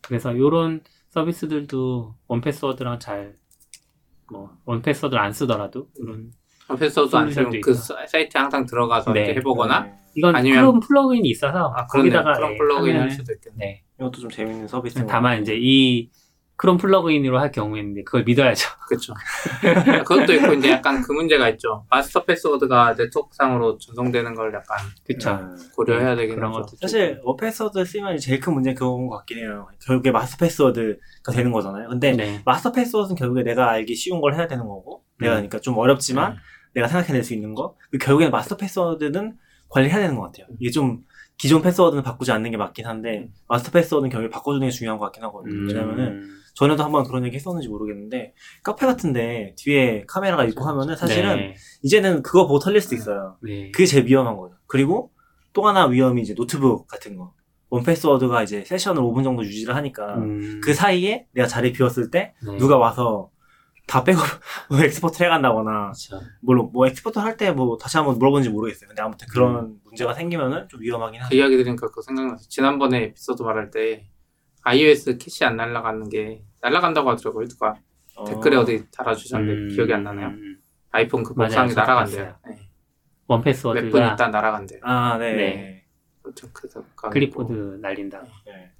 [0.01, 3.35] 그래서 요런 서비스들도 1Password랑 잘
[4.31, 6.31] 뭐 1Password를 안 쓰더라도 이런
[6.79, 7.73] 패스워드 안 쓰면 그 있고.
[7.73, 9.19] 사- 사이트에 항상 들어가서 네.
[9.25, 9.93] 이렇게 해보거나 네.
[10.15, 13.57] 이건 아니면- Chrome plugin이 있어서 아 거기다가 그런 예, plugin 할 수도 있겠네.
[13.65, 13.83] 네.
[13.99, 15.05] 이것도 좀 재밌는 서비스.
[15.05, 16.09] 다만 이제 이
[16.57, 18.69] Chrome plugin으로 할 경우에는 그걸 믿어야죠.
[18.87, 19.13] 그렇죠.
[20.05, 21.85] 그것도 있고 이제 약간 그 문제가 있죠.
[21.89, 25.31] 마스터 패스워드가 네트워크상으로 전송되는 걸 약간 그쵸.
[25.31, 25.57] 음.
[25.75, 26.53] 고려해야 되긴 그런.
[26.53, 29.67] 것도 사실 1Password 쓰면 제일 큰 문제는 그건 것 같긴 해요.
[29.85, 31.89] 결국에 마스터 패스워드가 되는 거잖아요.
[31.89, 32.41] 근데 네.
[32.45, 35.37] 마스터 패스워드는 결국에 내가 알기 쉬운 걸 해야 되는 거고, 내가 음.
[35.37, 36.37] 그러니까 좀 어렵지만 음.
[36.73, 37.75] 내가 생각해낼 수 있는 거.
[37.91, 39.37] 그 결국에는 마스터 패스워드는
[39.69, 40.47] 관리해야 되는 것 같아요.
[40.59, 41.01] 이게 좀
[41.37, 45.23] 기존 패스워드는 바꾸지 않는 게 맞긴 한데 마스터 패스워드는 결국에 바꿔주는 게 중요한 것 같긴
[45.25, 45.53] 하거든요.
[45.53, 45.67] 음.
[45.67, 48.33] 왜냐면은 전에도 한번 그런 얘기 했었는지 모르겠는데
[48.63, 51.55] 카페 같은데 뒤에 카메라가 있고 하면은 사실은 네.
[51.83, 53.37] 이제는 그거 보고 털릴 수도 있어요.
[53.41, 53.71] 네.
[53.71, 54.55] 그게 제일 위험한 거죠.
[54.65, 55.11] 그리고
[55.51, 57.33] 또 하나 위험이 이제 노트북 같은 거.
[57.69, 60.61] 1Password가 이제 session을 5분 정도 유지를 하니까 음.
[60.63, 62.57] 그 사이에 내가 자리 비웠을 때 네.
[62.57, 63.31] 누가 와서
[63.87, 64.19] 다 빼고
[64.69, 66.19] 뭐 export를 해간다거나 그렇죠.
[66.41, 68.87] 물론 뭐 export 할 때 뭐 다시 한번 물어본지 모르겠어요.
[68.87, 71.35] 근데 아무튼 그런 문제가 생기면은 좀 위험하긴 그 하죠.
[71.35, 74.07] 이야기 들으니까 그거 생각나서 지난번에 에피소드 말할 때
[74.63, 77.75] iOS cache 안 날아가는 게 날아간다고 하더라고요 누가
[78.15, 79.67] 어, 댓글에 어디 달아주셨는데 음.
[79.75, 80.57] 기억이 안 나네요 음.
[80.91, 82.35] 아이폰 그 저도 날아간대요.
[82.47, 82.69] 네.
[83.27, 85.33] 원몇분 패스워드가 있다 날아간대요 아, 네.
[85.35, 85.85] 네.
[86.53, 87.77] 그래서 그거 클립보드 뭐.
[87.77, 88.23] 날린다.
[88.47, 88.71] 네.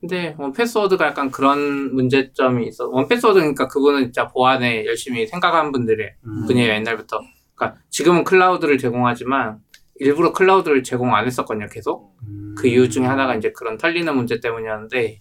[0.00, 6.46] 근데 1Password가 약간 그런 문제점이 있어 1Password 그러니까 그분은 진짜 보안에 열심히 생각한 분들의 음.
[6.46, 7.20] 분이에요 옛날부터
[7.54, 9.58] 그러니까 지금은 cloud를 제공하지만
[9.96, 12.54] 일부러 cloud를 제공 안 했었거든요 계속 음.
[12.58, 15.20] 그 이유 중에 하나가 이제 그런 털리는 문제 때문이었는데,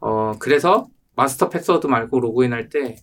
[0.00, 0.86] 어, 그래서
[1.16, 2.96] 마스터 패스워드 말고 로그인할 때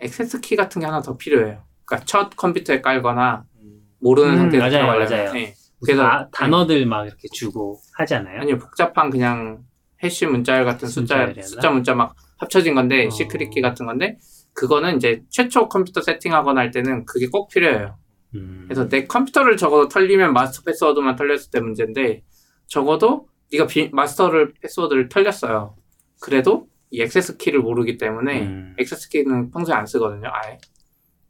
[0.00, 1.62] access key 같은 게 하나 더 필요해요.
[1.84, 3.80] 그러니까 첫 컴퓨터에 깔거나 음.
[4.00, 5.10] 모르는 음, 상태에서 맞아요, 들어가려면.
[5.10, 5.32] 맞아요.
[5.34, 5.54] 네.
[5.82, 8.40] 그래서- 아- 단어들 막 이렇게 주고 하잖아요.
[8.40, 9.58] 아니요, 복잡한 그냥
[10.02, 11.32] hash 문자열 같은 숫자?
[11.42, 13.10] 숫자 문자 막 합쳐진 건데, 어.
[13.10, 14.18] secret key 같은 건데,
[14.52, 17.98] 그거는 이제 최초 컴퓨터 세팅하거나 할 때는 그게 꼭 필요해요.
[18.34, 18.64] 음.
[18.66, 22.22] 그래서 내 컴퓨터를 적어도 털리면 마스터 패스워드만 털렸을 때 문제인데
[22.66, 25.76] 적어도 네가 비- 마스터를 패스워드를 털렸어요.
[26.20, 28.74] 그래도 이 access key를 모르기 때문에 음.
[28.78, 30.28] access key는 평소에 안 쓰거든요.
[30.32, 30.58] 아예.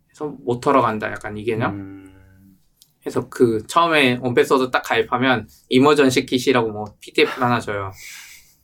[0.07, 1.11] 그래서 못 털어간다.
[1.11, 1.75] 약간 이 개념.
[1.75, 2.57] 음.
[3.01, 7.91] 그래서 그 처음에 1Password 딱 가입하면 이머전시 킷이라고 뭐 PDF 하나 줘요.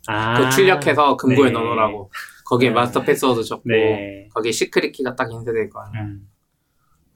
[0.09, 0.37] 아.
[0.37, 1.53] 그거 출력해서 금고에 네.
[1.53, 2.11] 넣어놓으라고.
[2.45, 2.75] 거기에 네.
[2.75, 4.29] 마스터 패스워드 적고 네.
[4.35, 6.05] 거기에 secret key가 딱 인쇄될 거 아니에요.
[6.05, 6.29] 음.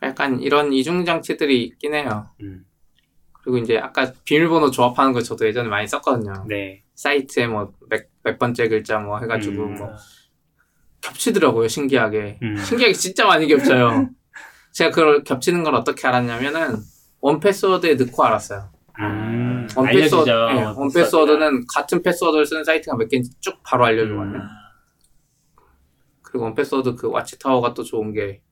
[0.02, 2.28] 약간 이런 이중 장치들이 있긴 해요.
[2.42, 2.64] 음.
[3.32, 6.46] 그리고 이제 아까 비밀번호 조합하는 거 저도 예전에 많이 썼거든요.
[6.48, 6.82] 네.
[6.94, 9.74] 사이트에 뭐 몇, 몇 번째 글자 뭐 해가지고 음.
[9.74, 9.90] 뭐
[11.00, 12.38] 겹치더라고요 신기하게.
[12.42, 12.56] 음.
[12.56, 14.08] 신기하게 진짜 많이 겹쳐요.
[14.72, 16.76] 제가 그걸 겹치는 걸 어떻게 알았냐면은
[17.20, 18.70] 원 패스워드에 넣고 알았어요.
[19.00, 19.66] 음.
[19.76, 20.24] 원 알려주죠.
[20.24, 24.38] 패스워드, 네, 원 패스워드는 같은 패스워드를 쓰는 사이트가 몇 개인지 쭉 바로 알려주거든요.
[24.38, 24.48] 음.
[26.22, 28.42] 그리고 1Password 그 Watchtower가 또 좋은 게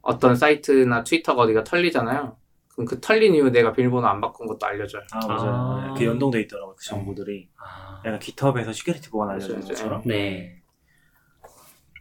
[0.00, 2.36] 어떤 사이트나 Twitter가 어디가 털리잖아요.
[2.72, 5.02] 그럼 그 털린 이후 내가 비밀번호 안 바꾼 것도 알려줘요.
[5.12, 5.52] 아, 맞아요.
[5.52, 5.94] 아.
[5.96, 6.76] 그 연동돼 있더라고요.
[6.76, 7.48] 그 정보들이.
[7.62, 8.00] 아.
[8.06, 10.02] 약간 GitHub에서 security 보안 알려주는 것처럼.
[10.06, 10.62] 네.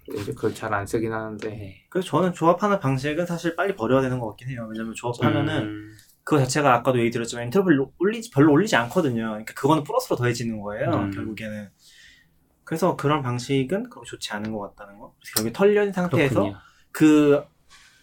[0.05, 1.86] 근데 이제 그걸 잘 안 쓰긴 하는데 네.
[1.89, 4.68] 그래서 저는 조합하는 방식은 사실 빨리 버려야 되는 것 같긴 해요.
[4.72, 5.93] 왜냐면 조합하면은 음.
[6.28, 9.30] 그거 자체가 아까도 얘기 드렸지만 엔트로피를 올리지 별로 올리지 않거든요.
[9.30, 10.91] 그러니까 그거는 플러스로 더해지는 거예요.
[10.91, 11.11] 음.
[11.11, 11.69] 결국에는.
[12.65, 15.15] 그래서 그런 방식은 그렇게 좋지 않은 것 같다는 거.
[15.21, 16.57] 그래서 결국에 털린 상태에서 그렇군요.
[16.91, 17.45] 그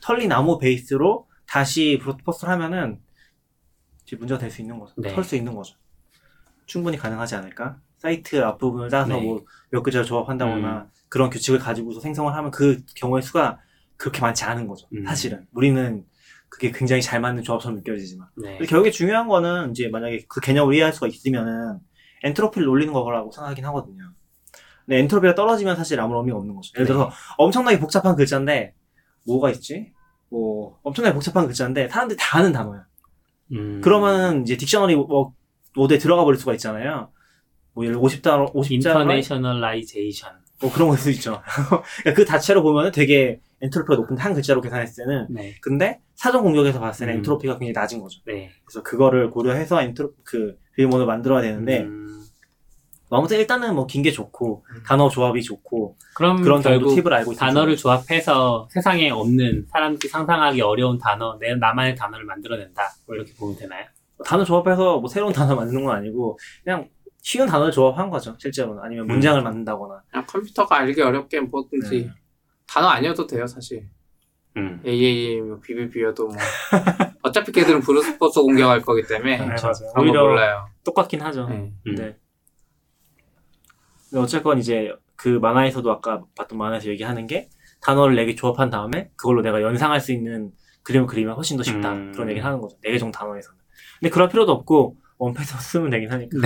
[0.01, 3.03] 털린 나무 베이스로 다시 브로드포스를 하면은
[4.05, 4.95] 이제 문제가 될 수 있는 거죠.
[4.97, 5.15] 네.
[5.15, 5.77] 털수 있는 거죠.
[6.65, 7.79] 충분히 가능하지 않을까?
[7.99, 9.21] 사이트 앞부분을 따서 네.
[9.21, 13.61] 뭐몇 글자를 조합한다거나 그런 규칙을 가지고서 생성을 하면 그 경우의 수가
[13.99, 14.89] 그렇게 많지 않은 거죠.
[14.95, 15.05] 음.
[15.05, 15.47] 사실은.
[15.53, 16.07] 우리는
[16.55, 18.29] 그게 굉장히 잘 맞는 조합처럼 느껴지지만.
[18.37, 18.59] 네.
[18.59, 21.81] 결국에 중요한 거는 이제 만약에 그 개념을 이해할 수가 있으면은
[22.23, 24.13] 엔트로피를 올리는 거라고 생각하긴 하거든요.
[24.87, 26.71] 근데 엔트로피가 떨어지면 사실 아무런 의미가 없는 거죠.
[26.77, 28.73] 예를 들어서 엄청나게 복잡한 글자인데
[29.27, 29.93] 뭐가 있지?
[30.31, 32.87] 뭐 엄청나게 복잡한 글자인데 사람들이 다 아는 단어야.
[33.53, 33.81] 음.
[33.81, 35.35] 그러면은 이제 dictionary 뭐
[35.75, 37.11] 모드에 들어가 버릴 수가 있잖아요.
[37.73, 40.44] 뭐 예를 50단어, 50자로 internationalization.
[40.65, 41.43] 뭐 그런 걸수 있죠.
[42.01, 45.55] 그러니까 그 자체로 보면은 되게 엔트로피가 높은 한 글자로 계산했을 때는 네.
[45.61, 47.19] 근데 사전 공격에서 봤을 때는 음.
[47.19, 48.21] 엔트로피가 굉장히 낮은 거죠.
[48.27, 48.51] 네.
[48.65, 52.23] 그래서 그거를 고려해서 엔트로 그 비밀번호를 만들어야 되는데 음.
[53.11, 54.83] 아무튼 일단은 뭐 긴 게 좋고 음.
[54.87, 60.99] 단어 조합이 좋고 그럼 그런 결국 팁을 알고 단어를 조합해서 세상에 없는 사람들이 상상하기 어려운
[60.99, 62.83] 단어, 내 나만의 단어를 만들어낸다.
[63.07, 63.85] 뭐 이렇게 보면 되나요?
[64.25, 66.89] 단어 조합해서 뭐 새로운 단어 만드는 건 아니고 그냥
[67.25, 69.09] 쉬운 단어를 조합한 거죠 실제로는 아니면 음.
[69.09, 72.11] 문장을 만든다거나 그냥 컴퓨터가 알기 어렵게 뭐든지 네.
[72.67, 73.89] 단어 아니어도 돼요 사실
[74.59, 74.81] 음.
[74.85, 76.37] AAA 뭐 BBB여도 뭐
[77.23, 79.73] 어차피 걔들은 브루스포스 공격할 거기 때문에 네, 그렇죠.
[79.99, 81.73] 오히려 몰라요 똑같긴 하죠 네.
[81.87, 81.95] 음.
[81.95, 82.17] 네.
[84.11, 87.49] 근데 어쨌건 이제 그 만화에서도 아까 봤던 만화에서 얘기하는 게
[87.81, 90.53] 단어를 4개 조합한 다음에 그걸로 내가 연상할 수 있는
[90.83, 92.13] 그림을 그리면 훨씬 더 쉽다 음.
[92.13, 93.59] 그런 얘기를 하는 거죠 4개 정도 단어에서는
[94.01, 96.37] 근데 그럴 필요도 없고 원패스 쓰면 되긴 하니까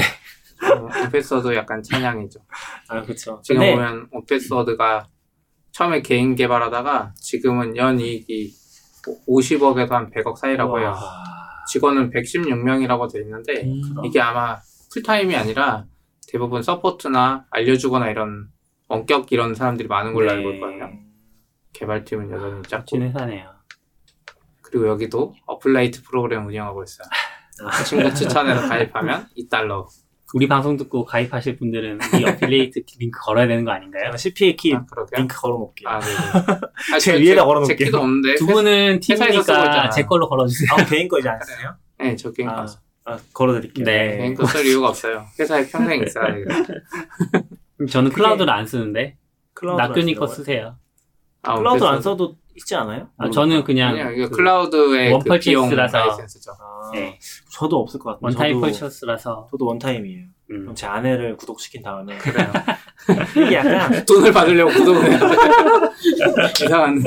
[1.06, 2.40] 오페스워드 약간 찬양이죠
[2.88, 5.06] 아 그쵸 지금 근데 보면 오페스워드가
[5.72, 8.52] 처음에 개인 개발하다가 지금은 연 이익이
[9.28, 11.38] 50억에서 한 100억 사이라고 해요 우와.
[11.68, 14.04] 직원은 116명이라고 돼 있는데 음.
[14.04, 14.58] 이게 아마
[14.92, 15.84] 풀타임이 아니라
[16.28, 18.48] 대부분 support나 알려주거나 이런
[18.88, 20.36] 원격 이런 사람들이 많은 걸로 네.
[20.36, 20.90] 알고 있거든요.
[21.72, 23.50] 개발팀은 여전히 작고 회사네요.
[24.62, 27.06] 그리고 여기도 affiliate 프로그램 운영하고 있어요.
[27.86, 29.86] 친구 추천해서 가입하면 2달러.
[30.34, 34.14] 우리 방송 듣고 가입하실 분들은 이 affiliate 링크 걸어야 되는 거 아닌가요?
[34.16, 34.84] CPA 키 아.
[35.16, 35.88] 링크 걸어놓을게요.
[35.88, 36.16] 아, 네네.
[36.94, 37.76] 아, 제 저- 위에다 제- 걸어놓을게요.
[37.78, 38.34] 제 키도 없는데.
[38.34, 39.90] 두 분은 팀이니까.
[39.90, 40.68] 제 걸로 걸어주세요.
[40.72, 41.74] 아, 개인 거지 않으세요?
[41.98, 42.78] 네, 저 게임 아, 가서.
[43.06, 43.84] 아, 걸어드릴게요.
[43.86, 44.18] 네.
[44.18, 45.24] 개인 거쓸 이유가 없어요.
[45.40, 46.44] 회사에 평생 있어야 돼요.
[47.90, 49.16] 저는 클라우드를 안 쓰는데
[49.54, 50.26] 클라우드 낙교님 거?
[50.26, 50.76] 쓰세요.
[51.42, 53.08] 아, 클라우드 안 써도 있지 않아요?
[53.16, 55.98] 아, 저는 그냥 아니요, 이거 그 클라우드의 원그 비용 퍼체이스라서.
[55.98, 56.50] 라이센스죠.
[56.52, 57.18] 아, 네.
[57.52, 58.20] 저도 없을 것 같아요.
[58.22, 60.24] 원타임 저도, 펄처스라서 저도 원타임이에요.
[60.50, 60.60] 음.
[60.62, 62.50] 그럼 제 아내를 구독시킨 다음에 그래요.
[63.46, 65.16] 이게 약간 돈을 받으려고 구독을 돼.
[66.64, 67.02] 이상한.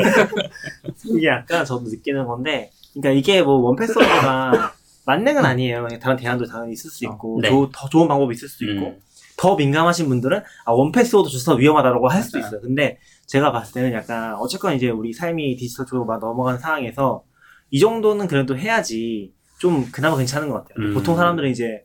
[1.06, 4.74] 이게 약간 저도 느끼는 건데, 그러니까 이게 뭐 원패스워드가
[5.06, 5.88] 만능은 아니에요.
[6.02, 7.49] 다른 대안도 당연히 있을 수 있고, 네.
[7.49, 8.99] 조- 더 좋은 방법이 있을 수 있고, 음.
[9.42, 12.38] 더 민감하신 분들은 아 원패스워드 줘서 위험하다라고 할 수도.
[12.38, 12.62] 있어요.
[12.62, 17.24] 근데 제가 봤을 때는 약간 어쨌건 이제 우리 삶이 디지털 쪽으로 막 넘어가는 상황에서
[17.72, 20.86] 이 정도는 그래도 해야지 좀 그나마 괜찮은 것 같아요.
[20.86, 20.94] 음.
[20.94, 21.84] 보통 사람들은 이제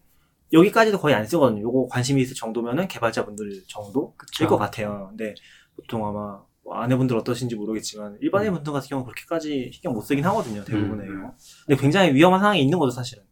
[0.52, 1.62] 여기까지도 거의 안 쓰거든요.
[1.62, 5.06] 요거 관심이 있을 정도면은 개발자분들 정도일 것 같아요.
[5.08, 5.34] 근데
[5.76, 10.62] 보통 아마 뭐 아내분들 어떠신지 모르겠지만 일반인 분들 같은 경우는 그렇게까지 신경 못 쓰긴 하거든요.
[10.62, 11.30] 대부분의 음.
[11.66, 13.24] 근데 굉장히 위험한 상황이 있는 거죠, 사실은.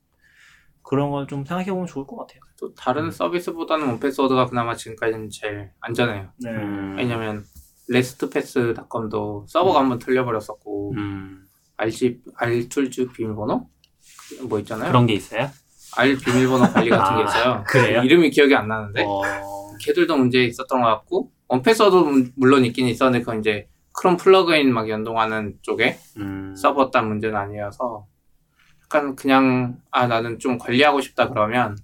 [0.85, 2.41] 그런 걸 좀 생각해 보면 좋을 것 같아요.
[2.61, 6.29] 또 다른 서비스보다는 원패스워드가 그나마 지금까지는 제일 안전해요.
[6.39, 6.51] 네.
[6.51, 6.95] 음.
[6.97, 7.45] 왜냐면
[7.89, 11.45] 레스트패스닷컴도 서버가 한번 틀려버렸었고 음.
[11.77, 13.69] RG 알툴즈 비밀번호
[14.49, 14.89] 뭐 있잖아요.
[14.89, 15.49] 그런 게 있어요?
[15.97, 17.65] 알 비밀번호 관리 같은 게 아, 있어요.
[17.67, 18.03] 그래요?
[18.03, 19.23] 이름이 기억이 안 나는데 어.
[19.81, 24.89] 걔들도 문제 있었던 것 같고 원패스워드도 문- 물론 있긴 있었는데 그건 이제 크롬 plugin 막
[24.89, 26.55] 연동하는 쪽에 음.
[26.57, 28.07] 서버 단 문제는 아니어서
[28.85, 31.77] 약간 그냥 아 나는 좀 관리하고 싶다 그러면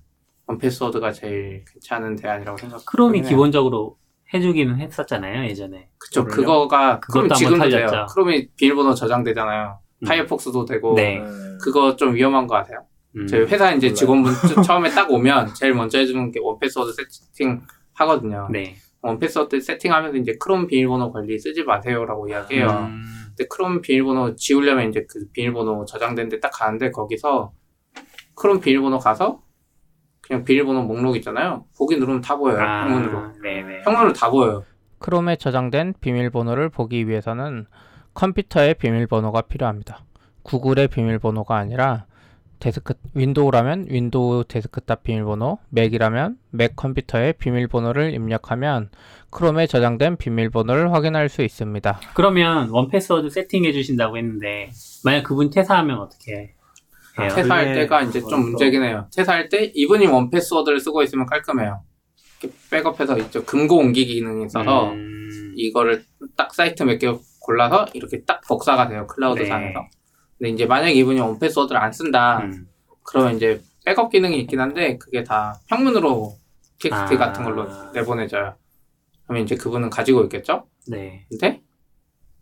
[0.46, 2.84] 원패스워드가 제일 괜찮은 대안이라고 생각.
[2.86, 3.96] 크롬이 기본적으로
[4.34, 5.88] 해주기는 했었잖아요 예전에.
[5.98, 6.36] 그쵸 그걸요?
[6.46, 7.68] 그거가 크롬 지금도.
[7.68, 8.06] 돼요.
[8.12, 9.78] 크롬이 비밀번호 저장되잖아요.
[10.02, 10.06] 음.
[10.06, 11.20] 파이어폭스도 되고 네.
[11.62, 12.84] 그거 좀 위험한 것 같아요.
[13.16, 13.26] 음.
[13.26, 13.92] 저희 회사 이제.
[13.92, 17.60] 직원분 처- 처음에 딱 오면 제일 먼저 해주는 게 원패스워드 세팅
[17.94, 18.48] 하거든요.
[18.50, 18.76] 네.
[19.02, 22.68] 원패스워드 세팅하면서 이제 크롬 비밀번호 관리 쓰지 마세요라고 이야기해요.
[22.68, 23.02] 음.
[23.40, 27.52] 근데 크롬 비밀번호 지우려면 이제 그 비밀번호 저장된 데 딱 가는데 거기서
[28.34, 29.40] 크롬 비밀번호 가서
[30.20, 31.64] 그냥 비밀번호 목록 있잖아요.
[31.78, 32.60] 보기 누르면 다 보여요.
[32.60, 33.32] 아, 평문으로.
[33.42, 33.80] 네네.
[33.82, 34.64] 평문으로 다 보여요.
[34.98, 37.66] 크롬에 저장된 비밀번호를 보기 위해서는
[38.12, 40.04] 컴퓨터의 비밀번호가 필요합니다.
[40.42, 42.04] 구글의 비밀번호가 아니라
[42.60, 48.90] 데스크 윈도우라면 윈도우 데스크탑 비밀번호, 맥이라면 맥 컴퓨터의 비밀번호를 입력하면
[49.30, 52.00] 크롬에 저장된 비밀번호를 확인할 수 있습니다.
[52.14, 54.70] 그러면 원패스워드 세팅해 주신다고 했는데
[55.04, 56.48] 만약 그분 퇴사하면 어떻게 해요?
[57.16, 58.42] 아, 퇴사할 그게 때가 이제 좀.
[58.42, 59.06] 문제긴 해요.
[59.14, 61.82] 퇴사할 때 이분이 원패스워드를 쓰고 있으면 깔끔해요.
[62.42, 63.44] 이렇게 백업해서 있죠.
[63.44, 65.52] 금고 옮기기 기능이 있어서 음.
[65.56, 66.04] 이거를
[66.36, 69.06] 딱 사이트 몇 개 골라서 이렇게 딱 복사가 돼요.
[69.06, 69.46] 클라우드 네.
[69.48, 69.80] 상에서.
[70.40, 72.38] 근데 이제 만약 이분이 원패스워드를 안 쓴다.
[72.38, 72.66] 음.
[73.02, 76.34] 그러면 이제 백업 기능이 있긴 한데 그게 다 평문으로
[76.78, 77.18] TXT 아.
[77.18, 78.54] 같은 걸로 내보내져요.
[79.24, 80.66] 그러면 이제 그분은 가지고 있겠죠?
[80.88, 81.26] 네.
[81.28, 81.60] 근데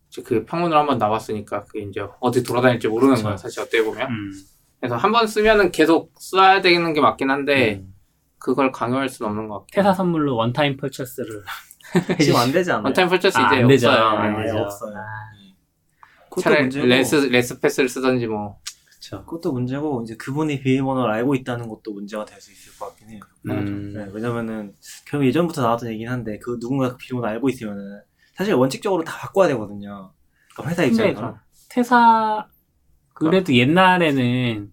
[0.08, 3.20] 이제 그 평문으로 한번 나왔으니까 그게 이제 어디 돌아다닐지 모르는.
[3.20, 3.36] 거예요.
[3.36, 4.08] 사실 어떻게 보면.
[4.08, 4.32] 음.
[4.80, 7.92] 그래서 한 번 쓰면은 계속 써야 되는 게 맞긴 한데 음.
[8.38, 9.66] 그걸 강요할 수는 없는 것 같아요.
[9.72, 11.42] 퇴사 선물로 one-time purchase를
[12.20, 12.84] 지금 안 되지 않아요?
[12.84, 13.92] one-time purchase 아, 이제 안.
[13.92, 14.04] 없어요.
[14.06, 14.58] 안 아, 되죠.
[14.58, 14.94] 없어요.
[14.96, 15.02] 아,
[16.40, 18.58] 차라리 문제고, 라스 LastPass를 쓰던지 뭐.
[18.86, 19.24] 그쵸.
[19.24, 23.20] 그것도 문제고 이제 그분이 비밀번호를 알고 있다는 것도 문제가 될 수 있을 것 같긴 해요.
[23.48, 23.92] 음.
[23.94, 24.74] 네, 왜냐면은
[25.06, 28.00] 결국 예전부터 나왔던 얘기긴 한데 그 누군가 그 비밀번호 알고 있으면은
[28.34, 30.12] 사실 원칙적으로 다 바꿔야 되거든요.
[30.54, 31.36] 그러니까 회사 입장에서.
[31.70, 32.46] 퇴사
[33.14, 34.72] 그래도 옛날에는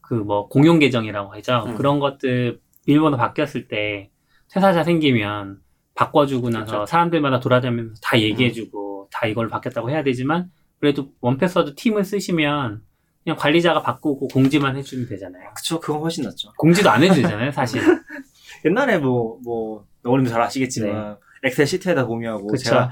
[0.00, 1.64] 그 뭐 공용 계정이라고 하죠.
[1.66, 1.74] 음.
[1.76, 4.10] 그런 것들 비밀번호 바뀌었을 때
[4.50, 5.60] 퇴사자 생기면
[5.94, 6.86] 바꿔주고 나서 그쵸.
[6.86, 10.50] 사람들마다 돌아다니면서 다 얘기해주고 다 이걸 바뀌었다고 해야 되지만
[10.84, 12.82] 그래도 원패스워드 팀을 쓰시면
[13.24, 15.48] 그냥 관리자가 바꾸고 공지만 해주면 되잖아요.
[15.56, 16.52] 그쵸, 그건 훨씬 낫죠.
[16.58, 17.80] 공지도 안 해도 되잖아요, 사실.
[18.66, 22.64] 옛날에 뭐, 뭐, 너구님도 잘 아시겠지만, 엑셀 시트에다 공유하고, 그쵸.
[22.64, 22.90] 제가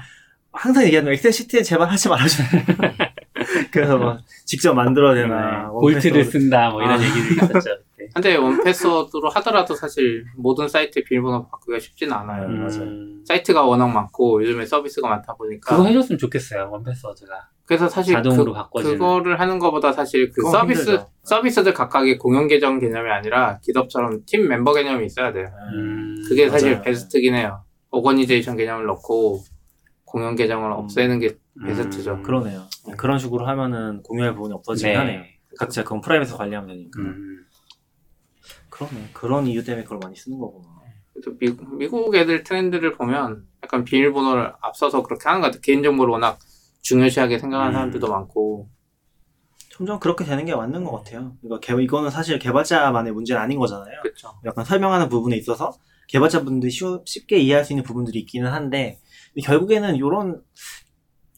[0.51, 2.47] 항상 얘기하는 엑셀 시트에 제발 하지 말아주세요.
[3.69, 5.65] 그래서 막, 직접 만들어야 되나.
[5.65, 7.03] 네, Vault를 쓴다, 뭐 이런 아.
[7.03, 7.77] 얘기를 있었죠.
[8.13, 12.47] 근데 원패스워드로 하더라도 사실 모든 사이트 비밀번호 바꾸기가 쉽지는 않아요.
[12.47, 12.83] 음, 맞아요.
[12.83, 17.49] 음, 사이트가 워낙 많고 요즘에 서비스가 많다 보니까 그거 해줬으면 좋겠어요, 원패스워드가.
[17.65, 18.83] 그래서 사실 자동으로 그.
[18.83, 21.09] 그거를 하는 것보다 사실 그 서비스 힘들죠.
[21.23, 25.47] 서비스들 각각의 공용 계정 개념이 아니라 기업처럼 팀 멤버 개념이 있어야 돼요.
[25.73, 26.83] 음, 그게 사실 맞아요.
[26.83, 27.63] 베스트긴 해요.
[27.91, 29.39] organization 개념을 넣고
[30.05, 30.73] 공용 계정을 음.
[30.73, 31.35] 없애는 게
[31.65, 32.13] 베스트죠.
[32.15, 32.63] 음, 그러네요.
[32.97, 34.97] 그런 식으로 하면은 공유할 부분이 없어지긴 네.
[34.97, 35.23] 하네요.
[35.57, 37.01] 각자 그건 private에서 관리하면 되니까.
[37.01, 37.45] 음.
[38.73, 39.09] 그러네.
[39.13, 40.67] 그런 이유 때문에 그걸 많이 쓰는 거구나.
[41.13, 45.61] 그래도 미국, 미국 애들 트렌드를 보면 약간 비밀번호를 앞서서 그렇게 하는 것 같아요.
[45.61, 46.39] 개인정보를 워낙
[46.81, 47.73] 중요시하게 생각하는 음.
[47.73, 48.69] 사람들도 많고
[49.69, 51.35] 점점 그렇게 되는 게 맞는 것 같아요.
[51.43, 54.01] 이거 개, 이거는 사실 개발자만의 문제는 아닌 거잖아요.
[54.01, 54.29] 그렇죠.
[54.45, 55.71] 약간 설명하는 부분에 있어서
[56.07, 58.99] 개발자분들이 쉬- 쉽게 이해할 수 있는 부분들이 있기는 한데
[59.43, 60.41] 결국에는 이런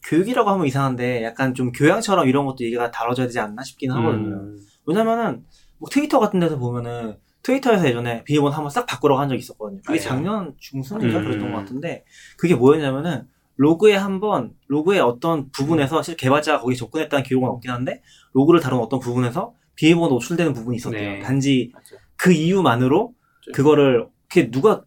[0.08, 4.36] 교육이라고 하면 이상한데 약간 좀 교양처럼 이런 것도 얘기가 다뤄져야 되지 않나 싶긴 하거든요.
[4.36, 5.44] 음, 왜냐면은
[5.78, 9.80] 뭐 트위터 같은 데서 보면은 트위터에서 예전에 비밀번호 한번 싹 바꾸라고 한 적이 있었거든요.
[9.82, 10.00] 그게 아, 예.
[10.00, 11.24] 작년 중순인가 음.
[11.24, 12.04] 그랬던 것 같은데
[12.36, 18.60] 그게 뭐였냐면은 로그에 한번 로그의 어떤 부분에서 실제 개발자가 거기 접근했다는 기록은 없긴 한데 로그를
[18.60, 21.12] 다룬 어떤 부분에서 비밀번호 노출되는 부분이 있었대요.
[21.12, 21.20] 네.
[21.20, 21.72] 단지.
[22.16, 23.14] 그 이유만으로
[23.54, 24.82] 그거를 그게 누가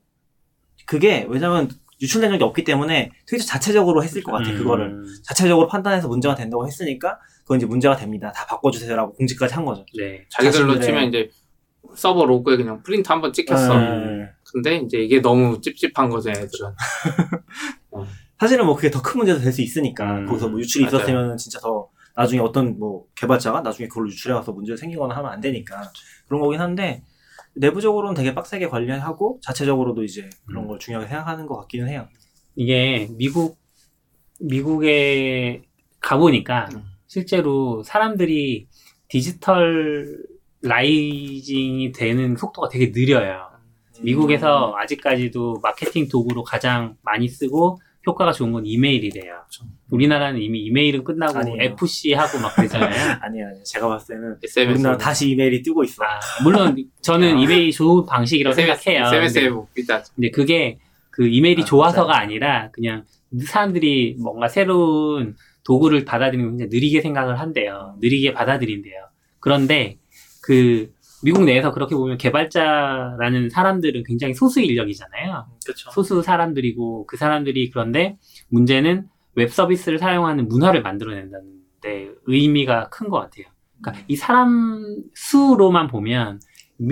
[0.86, 1.70] 그게 왜냐면
[2.02, 6.36] 유출된 적이 없기 때문에 트위터 자체적으로 했을 것 같아 요 그거를 음, 자체적으로 판단해서 문제가
[6.36, 8.32] 된다고 했으니까 그건 이제 문제가 됩니다.
[8.34, 9.86] 다 바꿔주세요라고 공지까지 한 거죠.
[9.98, 10.26] 네.
[10.30, 11.30] 자기들로 자신들의- 치면 이제
[11.96, 13.78] 서버 로그에 그냥 프린트 한번 찍혔어.
[13.78, 14.30] 네.
[14.52, 16.50] 근데 이제 이게 너무 찝찝한 거죠, 애들은.
[18.40, 20.98] 사실은 뭐 그게 더 큰 문제도 될 수 있으니까 음, 거기서 뭐 유출이 맞아요.
[20.98, 25.92] 있었으면 진짜 더 나중에 어떤 뭐 개발자가 나중에 그걸 유출해와서 문제가 생기거나 하면 안 되니까
[26.28, 27.04] 그런 거긴 한데
[27.56, 30.68] 내부적으로는 되게 빡세게 관리하고 자체적으로도 이제 그런 음.
[30.70, 32.08] 걸 중요하게 생각하는 것 같기는 해요.
[32.56, 33.58] 이게 미국
[34.40, 35.64] 미국에
[36.00, 36.84] 가 보니까 음.
[37.08, 38.68] 실제로 사람들이
[39.10, 40.18] 디지털
[40.62, 43.50] 라이징이 되는 속도가 되게 느려요.
[44.02, 49.24] 미국에서 아직까지도 마케팅 도구로 가장 많이 쓰고 효과가 좋은 건 이메일이래요.
[49.24, 49.66] 그렇죠.
[49.92, 51.62] 우리나라는 이미 이메일은 끝나고 아니에요.
[51.74, 52.90] FC 하고 막 그러잖아요.
[53.22, 53.64] 아니에요, 아니에요.
[53.64, 54.74] 제가 봤을 때는 SMS.
[54.74, 56.04] 우리나라 다시 이메일이 뜨고 있어.
[56.04, 57.40] 아, 물론 저는 아.
[57.42, 59.06] 이메일이 좋은 방식이라고 생각해요.
[59.06, 60.04] SMS에 근데, 비다.
[60.16, 60.80] 근데 그게
[61.12, 62.24] 그 이메일이 아, 좋아서가 맞아요.
[62.24, 63.04] 아니라 그냥
[63.46, 65.36] 사람들이 뭔가 새로운
[65.66, 67.98] 도구를 받아들이는 걸 굉장히 느리게 생각을 한대요.
[68.02, 69.10] 느리게 받아들인대요.
[69.40, 69.99] 그런데
[70.50, 70.92] 그
[71.24, 75.46] 미국 내에서 그렇게 보면 개발자라는 사람들은 굉장히 소수 인력이잖아요.
[75.64, 75.92] 그렇죠.
[75.92, 81.46] 소수 사람들이고 그 사람들이 그런데 문제는 웹 서비스를 사용하는 문화를 만들어낸다는
[81.84, 83.46] 데 의미가 큰 것 같아요.
[83.80, 84.84] 그러니까 이 사람
[85.14, 86.40] 수로만 보면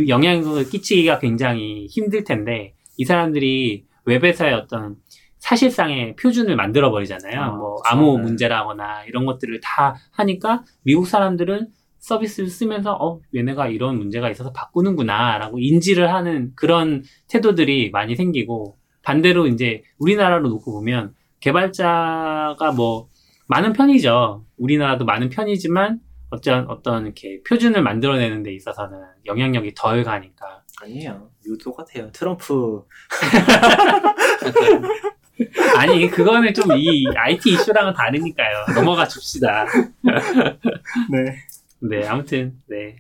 [0.07, 4.97] 영향을 끼치기가 굉장히 힘들 텐데 이 사람들이 웹에서의 어떤
[5.39, 7.41] 사실상의 표준을 만들어 버리잖아요.
[7.41, 7.83] 아, 뭐 그쵸.
[7.91, 8.23] 암호 네.
[8.23, 11.69] 문제라거나 이런 것들을 다 하니까 미국 사람들은
[12.07, 19.47] 서비스를 쓰면서 어 얘네가 이런 문제가 있어서 바꾸는구나라고 인지를 하는 그런 태도들이 많이 생기고 반대로
[19.47, 23.09] 이제 우리나라로 놓고 보면 개발자가 뭐
[23.47, 24.45] 많은 편이죠.
[24.57, 25.99] 우리나라도 많은 편이지만
[26.29, 31.29] 어떤 어떤 이렇게 표준을 만들어내는 데 있어서는 영향력이 덜 가니까 아니에요.
[31.43, 32.11] 미국 똑같아요.
[32.11, 32.83] 트럼프
[35.77, 38.65] 아니 그거는 좀 이 IT 이슈랑은 다르니까요.
[38.75, 39.65] 넘어가 줍시다.
[40.03, 41.35] 네.
[41.79, 42.97] 네 아무튼 네.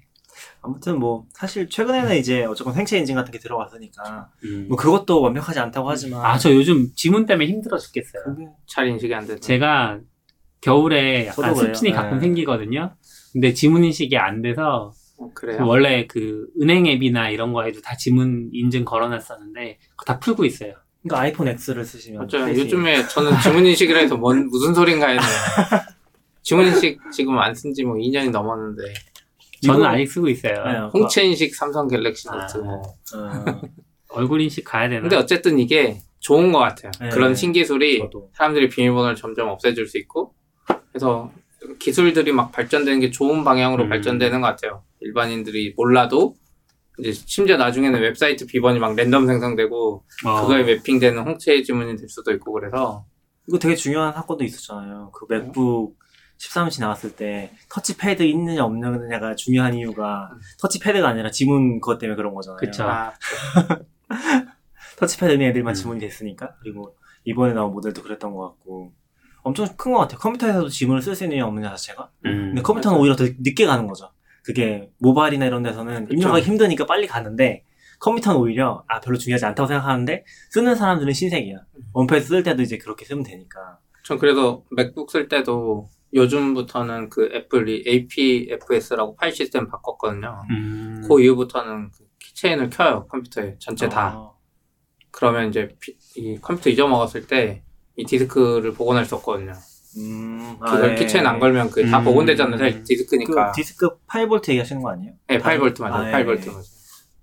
[0.61, 4.65] 아무튼 뭐 사실 최근에는 이제 어쨌건 생체 인증 같은 게 들어왔으니까 음.
[4.67, 8.23] 뭐 그것도 완벽하지 않다고 하지만 아 저 요즘 지문 때문에 힘들어 죽겠어요.
[8.23, 9.39] 그게 잘 인식이 안 돼서.
[9.39, 9.99] 제가
[10.61, 11.55] 겨울에 약간 그래요.
[11.73, 12.21] 습진이 가끔 네.
[12.21, 12.95] 생기거든요.
[13.33, 15.65] 근데 지문 인식이 안 돼서 어, 그 그래요.
[15.65, 20.73] 원래 그 은행 앱이나 이런 거에도 다 지문 인증 걸어놨었는데 그거 다 풀고 있어요.
[21.01, 22.45] 그러니까 아이폰 X를 쓰시면 맞아요.
[22.47, 25.25] face- 요즘에 저는 지문 인식이라 해서 뭔, 무슨 소린가 했네요.
[26.51, 28.93] 지문인식 지금 안 쓴 지 뭐 2년이 넘었는데.
[29.65, 30.53] 저는 이거- 아직 쓰고 있어요.
[30.63, 32.37] 네, 홍채인식 삼성 갤럭시 아.
[32.47, 32.81] 노트 뭐.
[33.15, 33.61] 어,
[34.09, 35.01] 얼굴 인식 가야 되나?
[35.01, 36.91] 근데 어쨌든 이게 좋은 것 같아요.
[37.01, 37.09] 네.
[37.09, 40.33] 그런 신기술이 저도 사람들이 비밀번호를 점점 없애줄 수 있고
[40.91, 41.31] 그래서
[41.79, 43.89] 기술들이 막 발전되는 게 좋은 방향으로 음.
[43.89, 44.83] 발전되는 것 같아요.
[45.01, 46.35] 일반인들이 몰라도
[46.99, 52.31] 이제 심지어 나중에는 웹사이트 비번이 막 랜덤 생성되고 어, 그거에 mapping되는 홍채 지문이 될 수도
[52.31, 53.05] 있고 그래서
[53.47, 55.11] 이거 되게 중요한 사건도 있었잖아요.
[55.13, 55.96] 그 맥북
[56.37, 60.29] 13인치 나왔을 때 터치패드 있느냐 없느냐가 중요한 이유가
[60.59, 62.57] 터치패드가 아니라 지문 그것 때문에 그런 거잖아요.
[62.57, 62.83] 그쵸.
[62.83, 63.11] 아,
[64.97, 65.75] 터치패드 있는 애들만 음.
[65.75, 68.93] 지문이 됐으니까 그리고 이번에 나온 모델도 그랬던 것 같고
[69.43, 70.19] 엄청 큰 것 같아요.
[70.19, 72.09] 컴퓨터에서도 지문을 쓸 수 있느냐 없느냐 자체가.
[72.25, 72.47] 음.
[72.49, 74.11] 근데 컴퓨터는 오히려 더 늦게 가는 거죠.
[74.43, 76.13] 그게 모바일이나 이런 데서는 그쵸.
[76.15, 77.63] 입력하기 힘드니까 빨리 가는데
[77.99, 81.57] 컴퓨터는 오히려 아 별로 중요하지 않다고 생각하는데 쓰는 사람들은 신세계야.
[81.93, 83.79] 원패스 쓸 때도 이제 그렇게 쓰면 되니까.
[84.03, 90.43] 전 그래도 맥북 쓸 때도 요즘부터는 그 애플이 APFS라고 파일 시스템 바꿨거든요.
[90.51, 91.03] 음.
[91.07, 94.13] 그 이후부터는 그 keychain을 켜요 컴퓨터에 전체 다.
[94.15, 94.31] 아,
[95.11, 97.63] 그러면 이제 피- 이 컴퓨터 잊어먹었을 때
[97.99, 99.53] 이 디스크를 복원할 수 없거든요.
[99.97, 100.95] 음, 그걸 네.
[101.01, 102.03] 키체인 안 걸면 그다 음.
[102.03, 102.59] 복원되잖아요.
[102.59, 103.51] 사실 그 디스크니까.
[103.53, 105.13] 디스크 8V 얘기하시는 거 아니에요?
[105.27, 106.15] 네, 8V 맞아요.
[106.15, 106.51] 아, 8V 예.
[106.51, 106.63] 맞아요.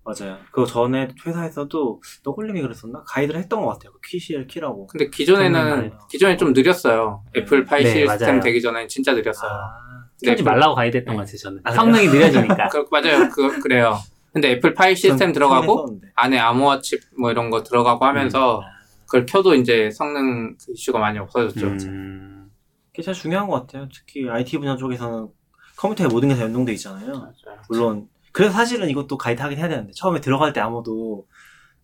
[0.05, 0.37] 맞아요.
[0.53, 3.03] 그 전에 회사에서도 너굴님이 그랬었나?
[3.07, 3.93] 가이드를 했던 것 같아요.
[3.93, 4.87] 그 키CL 키라고.
[4.87, 7.23] 근데 기존에는 기존에 좀 느렸어요.
[7.33, 7.41] 네.
[7.41, 8.41] 애플 파일 네, 시스템 맞아요.
[8.41, 9.51] 되기 전에 진짜 느렸어요.
[9.51, 11.17] 아, 켜지 네, 말라고 가이드 했던 네.
[11.17, 11.61] 것 같아요 저는.
[11.65, 12.69] 아, 성능이 느려지니까.
[12.69, 13.29] 그, 맞아요.
[13.31, 13.97] 그 그래요.
[14.33, 16.01] 근데 애플 파일 시스템 전 들어가고.
[16.17, 18.65] 안에 암호화 칩 뭐 이런 거 들어가고 하면서 음.
[19.07, 21.67] 그걸 켜도 이제 성능 그 이슈가 많이 없어졌죠.
[21.67, 22.51] 음.
[22.91, 23.89] 그게 제일 중요한 것 같아요.
[23.95, 25.29] 특히 IT 분야 쪽에서는
[25.77, 27.13] 컴퓨터에 모든 게 다 연동돼 있잖아요.
[27.13, 27.59] 맞아요.
[27.69, 31.25] 물론 그래서 사실은 이것도 가이드 하긴 해야 되는데 처음에 들어갈 때 아무도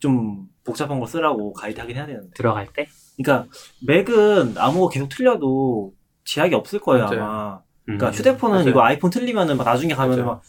[0.00, 2.88] 좀 복잡한 거 쓰라고 가이드 하긴 해야 되는데 들어갈 때?
[3.16, 3.48] 그러니까
[3.86, 5.92] 맥은 아무 거 계속 틀려도
[6.24, 7.22] 제약이 없을 거예요 맞아요.
[7.22, 8.12] 아마 그러니까 음.
[8.12, 8.68] 휴대폰은 맞아요.
[8.70, 10.26] 이거 아이폰 틀리면은 막 나중에 가면 맞아요.
[10.26, 10.42] 막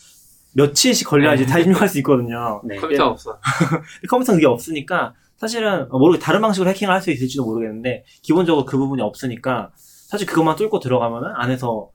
[0.56, 2.78] 며칠씩 걸려야지 다 입력할 수 있거든요 네.
[2.78, 3.40] 컴퓨터 없어.
[3.70, 8.66] 근데 컴퓨터는 그게 없으니까 사실은 어, 모르겠 다른 방식으로 해킹을 할 수 있을지도 모르겠는데 기본적으로
[8.66, 11.90] 그 부분이 없으니까 사실 그것만 뚫고 들어가면은 안에서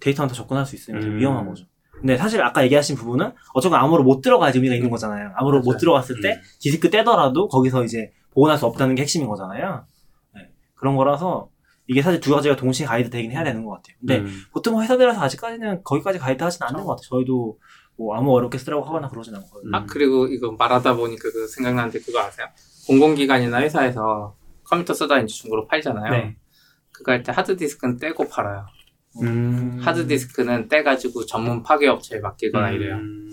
[0.00, 1.18] 데이터한테 접근할 수 있으니까 되게 음.
[1.20, 1.66] 위험한 거죠.
[2.00, 5.32] 근데 사실 아까 얘기하신 부분은 어쨌건 암호로 못 들어가야지 의미가 있는 거잖아요.
[5.36, 5.78] 암호로 못 맞아요.
[5.78, 6.40] 들어갔을 때 음.
[6.60, 9.86] 디스크 떼더라도 거기서 이제 보관할 수 없다는 게 핵심인 거잖아요.
[10.34, 10.50] 네.
[10.74, 11.48] 그런 거라서
[11.86, 13.96] 이게 사실 두 가지가 동시에 가이드 되긴 해야 되는 것 같아요.
[14.00, 14.40] 근데 음.
[14.52, 17.08] 보통 회사들에서 아직까지는 거기까지 가이드 하진 않는 것 같아요.
[17.10, 17.58] 저희도
[17.96, 19.68] 뭐 아무 어렵게 쓰라고 하거나 그러진 않거든요.
[19.70, 19.74] 음.
[19.74, 22.46] 아 그리고 이거 말하다 보니까 그 생각나는데 그거 아세요?
[22.88, 24.34] 공공기관이나 회사에서
[24.64, 26.10] 컴퓨터 쓰다 이제 중고로 팔잖아요.
[26.10, 26.36] 네.
[26.90, 28.66] 그거 할 때 하드디스크는 떼고 팔아요.
[29.22, 29.80] 음.
[29.82, 32.96] 하드디스크는 떼가지고 전문 파괴 업체에 맡기거나 이래요.
[32.96, 33.28] 음.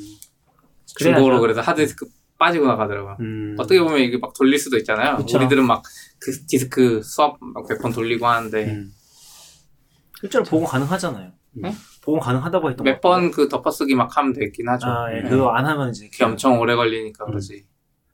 [0.86, 1.42] 중고로 그래야죠.
[1.42, 2.06] 그래서 하드디스크
[2.38, 3.18] 빠지고 나가더라고요.
[3.20, 3.56] 음.
[3.60, 5.18] 어떻게 보면 이게 막 돌릴 수도 있잖아요.
[5.18, 5.38] 그쵸.
[5.38, 5.84] 우리들은 막
[6.24, 8.92] 그 디스크 수업 막몇번 돌리고 하는데 음.
[10.20, 11.32] 실제로 보건 가능하잖아요.
[11.54, 11.74] 네?
[12.04, 13.02] 보건 가능하다고 했던 몇.
[13.02, 14.88] 번 그 덮어쓰기 막 하면 되긴 하죠.
[14.88, 15.30] 아, 예, 네.
[15.30, 17.32] 그거 안 하면 이제 그게 엄청 오래 걸리니까 음.
[17.32, 17.66] 그러지.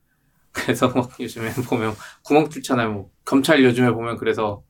[0.53, 1.93] 그래서 막 요즘에 보면
[2.23, 2.91] 구멍 뚫잖아요.
[2.93, 4.63] 뭐 검찰 요즘에 보면 그래서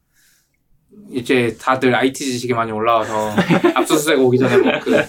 [1.09, 3.31] 이제 다들 IT 지식이 많이 올라와서
[3.75, 5.01] 압수수색 오기 전에 뭐그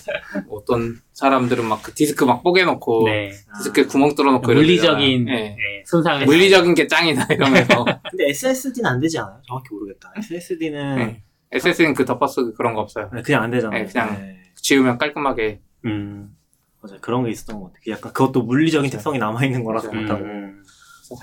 [0.50, 3.30] 어떤 사람들은 막 그 디스크 막 뽀개놓고 네.
[3.58, 5.36] 디스크에 구멍 뚫어놓고 물리적인 이러잖아요.
[5.36, 5.48] 예.
[5.48, 9.40] 네, 손상을 물리적인 게 짱이다 이러면서 근데 SSD는 안 되지 않아요?
[9.46, 10.12] 정확히 모르겠다.
[10.16, 11.22] SSD는 네.
[11.52, 13.10] SS는 그 덮어쓰기 그런 거 없어요.
[13.24, 13.84] 그냥 안 되잖아요.
[13.84, 14.36] 네, 그냥 네.
[14.56, 16.36] 지우면 깔끔하게 음.
[16.80, 16.98] 맞아요.
[17.00, 17.94] 그런 게 있었던 것 같아요.
[17.96, 19.90] 약간 그것도 물리적인 특성이 남아있는 거라서.
[19.90, 20.24] 그렇다고.
[20.24, 20.57] 음.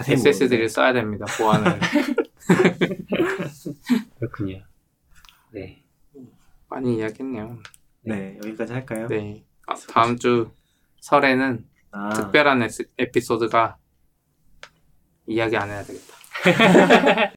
[0.07, 1.25] SSD를 써야 됩니다.
[1.37, 1.79] 보안을
[4.19, 4.63] 그렇군요.
[5.51, 5.83] 네.
[6.69, 7.59] 많이 이야기했네요.
[8.01, 9.07] 네, 여기까지 할까요?
[9.07, 9.43] 네.
[9.67, 10.51] 아, 다음 주
[11.01, 13.77] 설에는 아, 특별한 에스- 에피소드가
[15.27, 16.15] 이야기 안 해야 되겠다.